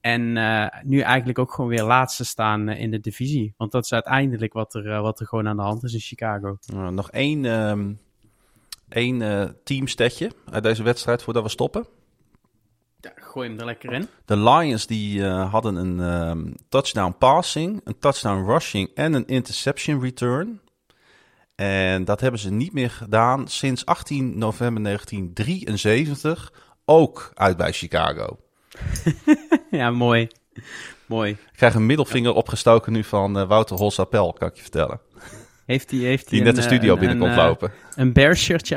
[0.02, 3.54] En uh, nu eigenlijk ook gewoon weer laatste staan in de divisie.
[3.58, 6.58] Want dat is uiteindelijk wat er, wat er gewoon aan de hand is in Chicago.
[6.92, 8.00] nog één, um,
[8.90, 11.86] één teamstetje uit deze wedstrijd voordat we stoppen.
[13.00, 14.08] Ja, gooi hem er lekker in.
[14.26, 20.02] De Lions die uh, hadden een um, touchdown passing, een touchdown rushing en een interception
[20.02, 20.62] return.
[21.56, 26.54] En dat hebben ze niet meer gedaan sinds 18 november 1973.
[26.86, 28.38] Ook uit bij Chicago.
[29.72, 30.28] ja, mooi.
[31.06, 31.32] Mooi.
[31.32, 35.00] Ik krijg een middelvinger opgestoken nu van uh, Wouter Holsapel, kan ik je vertellen.
[35.66, 37.72] Heeft hij heeft die net de studio een, binnenkomt een, lopen.
[37.96, 38.14] Een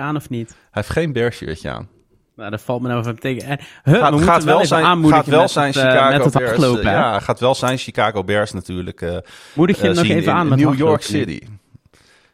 [0.00, 0.48] aan of niet?
[0.48, 1.88] Hij heeft geen bear shirtje aan.
[2.36, 3.48] Nou, dat valt me nou even tegen.
[3.48, 5.82] En, huh, gaat, we gaat wel, wel zijn, aanmoedigen gaat wel met, zijn het, eh,
[5.82, 6.50] Chicago met het Bears.
[6.50, 9.00] Afgelopen, ja, gaat wel zijn Chicago Bears natuurlijk.
[9.00, 9.16] Uh,
[9.54, 11.40] Moedig je uh, nog even aan met New York City.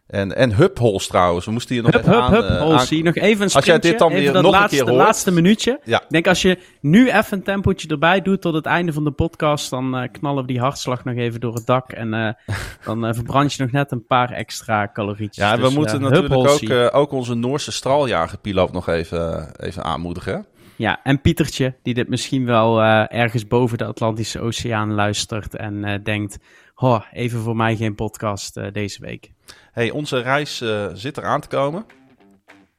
[0.07, 2.33] En, en Hubhols trouwens, we moesten hier nog hup, even hup, aan...
[2.33, 4.95] Hup, uh, nog even een sprintje, Als jij dit dan weer nog laatste, een keer
[4.95, 5.05] hoort.
[5.07, 5.81] laatste minuutje.
[5.85, 6.03] Ja.
[6.03, 9.11] Ik denk als je nu even een tempootje erbij doet tot het einde van de
[9.11, 11.93] podcast, dan uh, knallen we die hartslag nog even door het dak.
[11.93, 12.29] En uh,
[12.85, 15.45] dan verbrand je nog net een paar extra calorietjes.
[15.45, 20.47] Ja, dus, we moeten natuurlijk ook, ook onze Noorse straaljagerpiloot nog even, even aanmoedigen.
[20.77, 26.39] Ja, en Pietertje, die dit misschien wel ergens boven de Atlantische Oceaan luistert en denkt...
[26.77, 29.33] Oh, even voor mij geen podcast deze week
[29.75, 31.85] hey, onze reis uh, zit eraan te komen.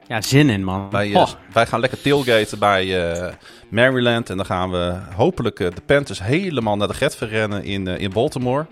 [0.06, 0.90] Ja, zin in, man.
[0.90, 3.32] Wij, uh, wij gaan lekker tailgaten bij uh,
[3.68, 4.30] Maryland.
[4.30, 8.66] En dan gaan we hopelijk de Panthers helemaal naar de Getver rennen in, in Baltimore.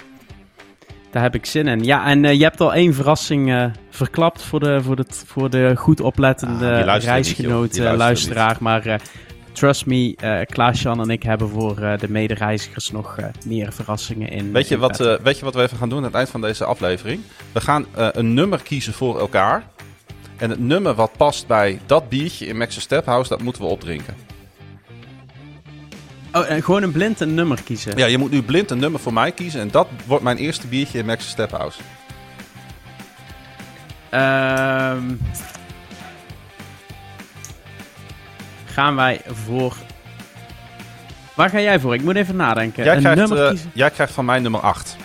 [1.10, 1.84] Daar heb ik zin in.
[1.84, 6.00] Ja, en je hebt al één verrassing verklapt voor de, voor, de, voor de goed
[6.00, 8.56] oplettende ah, reisgenoot, luisteraar.
[8.60, 9.00] Maar
[9.54, 14.28] trust me, uh, Klaas-Jan en ik hebben voor uh, de medereizigers nog uh, meer verrassingen
[14.28, 14.52] in.
[14.52, 16.64] Weet je, wat, weet je wat we even gaan doen aan het eind van deze
[16.64, 17.20] aflevering?
[17.52, 19.64] We gaan een nummer kiezen voor elkaar.
[20.36, 23.68] En het nummer wat past bij dat biertje in Max's Step House, dat moeten we
[23.68, 24.14] opdrinken.
[26.32, 27.96] Oh, en gewoon een blind een nummer kiezen?
[27.96, 29.60] Ja, je moet nu blind een nummer voor mij kiezen.
[29.60, 31.80] En dat wordt mijn eerste biertje in Max's Step House.
[34.10, 35.02] Ehm
[38.74, 39.76] gaan wij voor...
[41.34, 41.94] Waar ga jij voor?
[41.94, 42.84] Ik moet even nadenken.
[42.84, 44.96] Jij, krijgt, nummer uh, jij krijgt van mij nummer 8.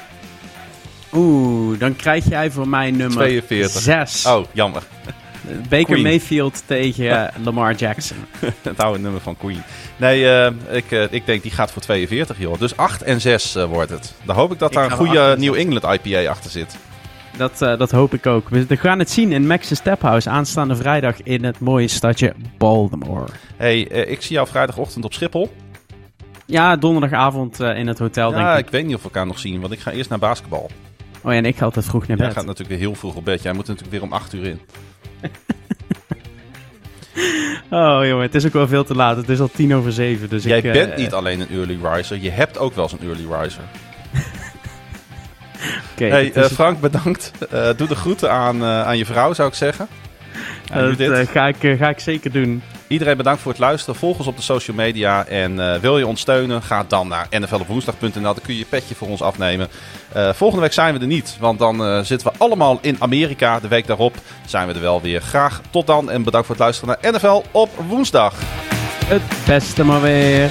[1.13, 3.81] Oeh, dan krijg jij voor mij nummer 42.
[3.81, 4.25] 6.
[4.25, 4.83] Oh, jammer.
[5.69, 6.01] Baker Queen.
[6.01, 8.17] Mayfield tegen Lamar Jackson.
[8.61, 9.61] het oude nummer van Queen.
[9.97, 12.59] Nee, uh, ik, uh, ik denk die gaat voor 42, joh.
[12.59, 14.13] Dus 8 en 6 uh, wordt het.
[14.23, 16.77] Dan hoop ik dat ik daar een goede New England IPA achter zit.
[17.37, 18.49] Dat, uh, dat hoop ik ook.
[18.49, 23.27] We gaan het zien in Max's Stephouse aanstaande vrijdag in het mooie stadje Baltimore.
[23.55, 25.51] Hey, uh, ik zie jou vrijdagochtend op Schiphol.
[26.45, 28.65] Ja, donderdagavond uh, in het hotel, ja, denk ik.
[28.65, 30.69] ik weet niet of we elkaar nog zien, want ik ga eerst naar basketbal.
[31.21, 32.25] Oh ja, en ik ga altijd vroeg naar bed.
[32.25, 33.41] Jij gaat natuurlijk weer heel vroeg op bed.
[33.41, 34.59] Jij moet natuurlijk weer om 8 uur in.
[37.69, 39.17] oh jongen, het is ook wel veel te laat.
[39.17, 40.29] Het is al tien over zeven.
[40.29, 43.07] Dus Jij ik, bent niet alleen een early riser, je hebt ook wel eens een
[43.07, 43.63] early riser.
[45.93, 47.31] Okay, hey, uh, Frank, bedankt.
[47.53, 49.87] Uh, doe de groeten aan, uh, aan je vrouw, zou ik zeggen.
[50.97, 52.63] dat ga, ik, ga ik zeker doen.
[52.87, 53.99] Iedereen bedankt voor het luisteren.
[53.99, 55.25] Volg ons op de social media.
[55.25, 58.21] En wil je ons steunen, ga dan naar nflopwoensdag.nl.
[58.21, 59.67] Dan kun je je petje voor ons afnemen.
[60.13, 61.37] volgende week zijn we er niet.
[61.39, 63.59] Want dan zitten we allemaal in Amerika.
[63.59, 64.15] De week daarop
[64.45, 65.21] zijn we er wel weer.
[65.21, 68.33] Graag tot dan en bedankt voor het luisteren naar NFL op woensdag.
[69.05, 70.49] Het beste maar weer.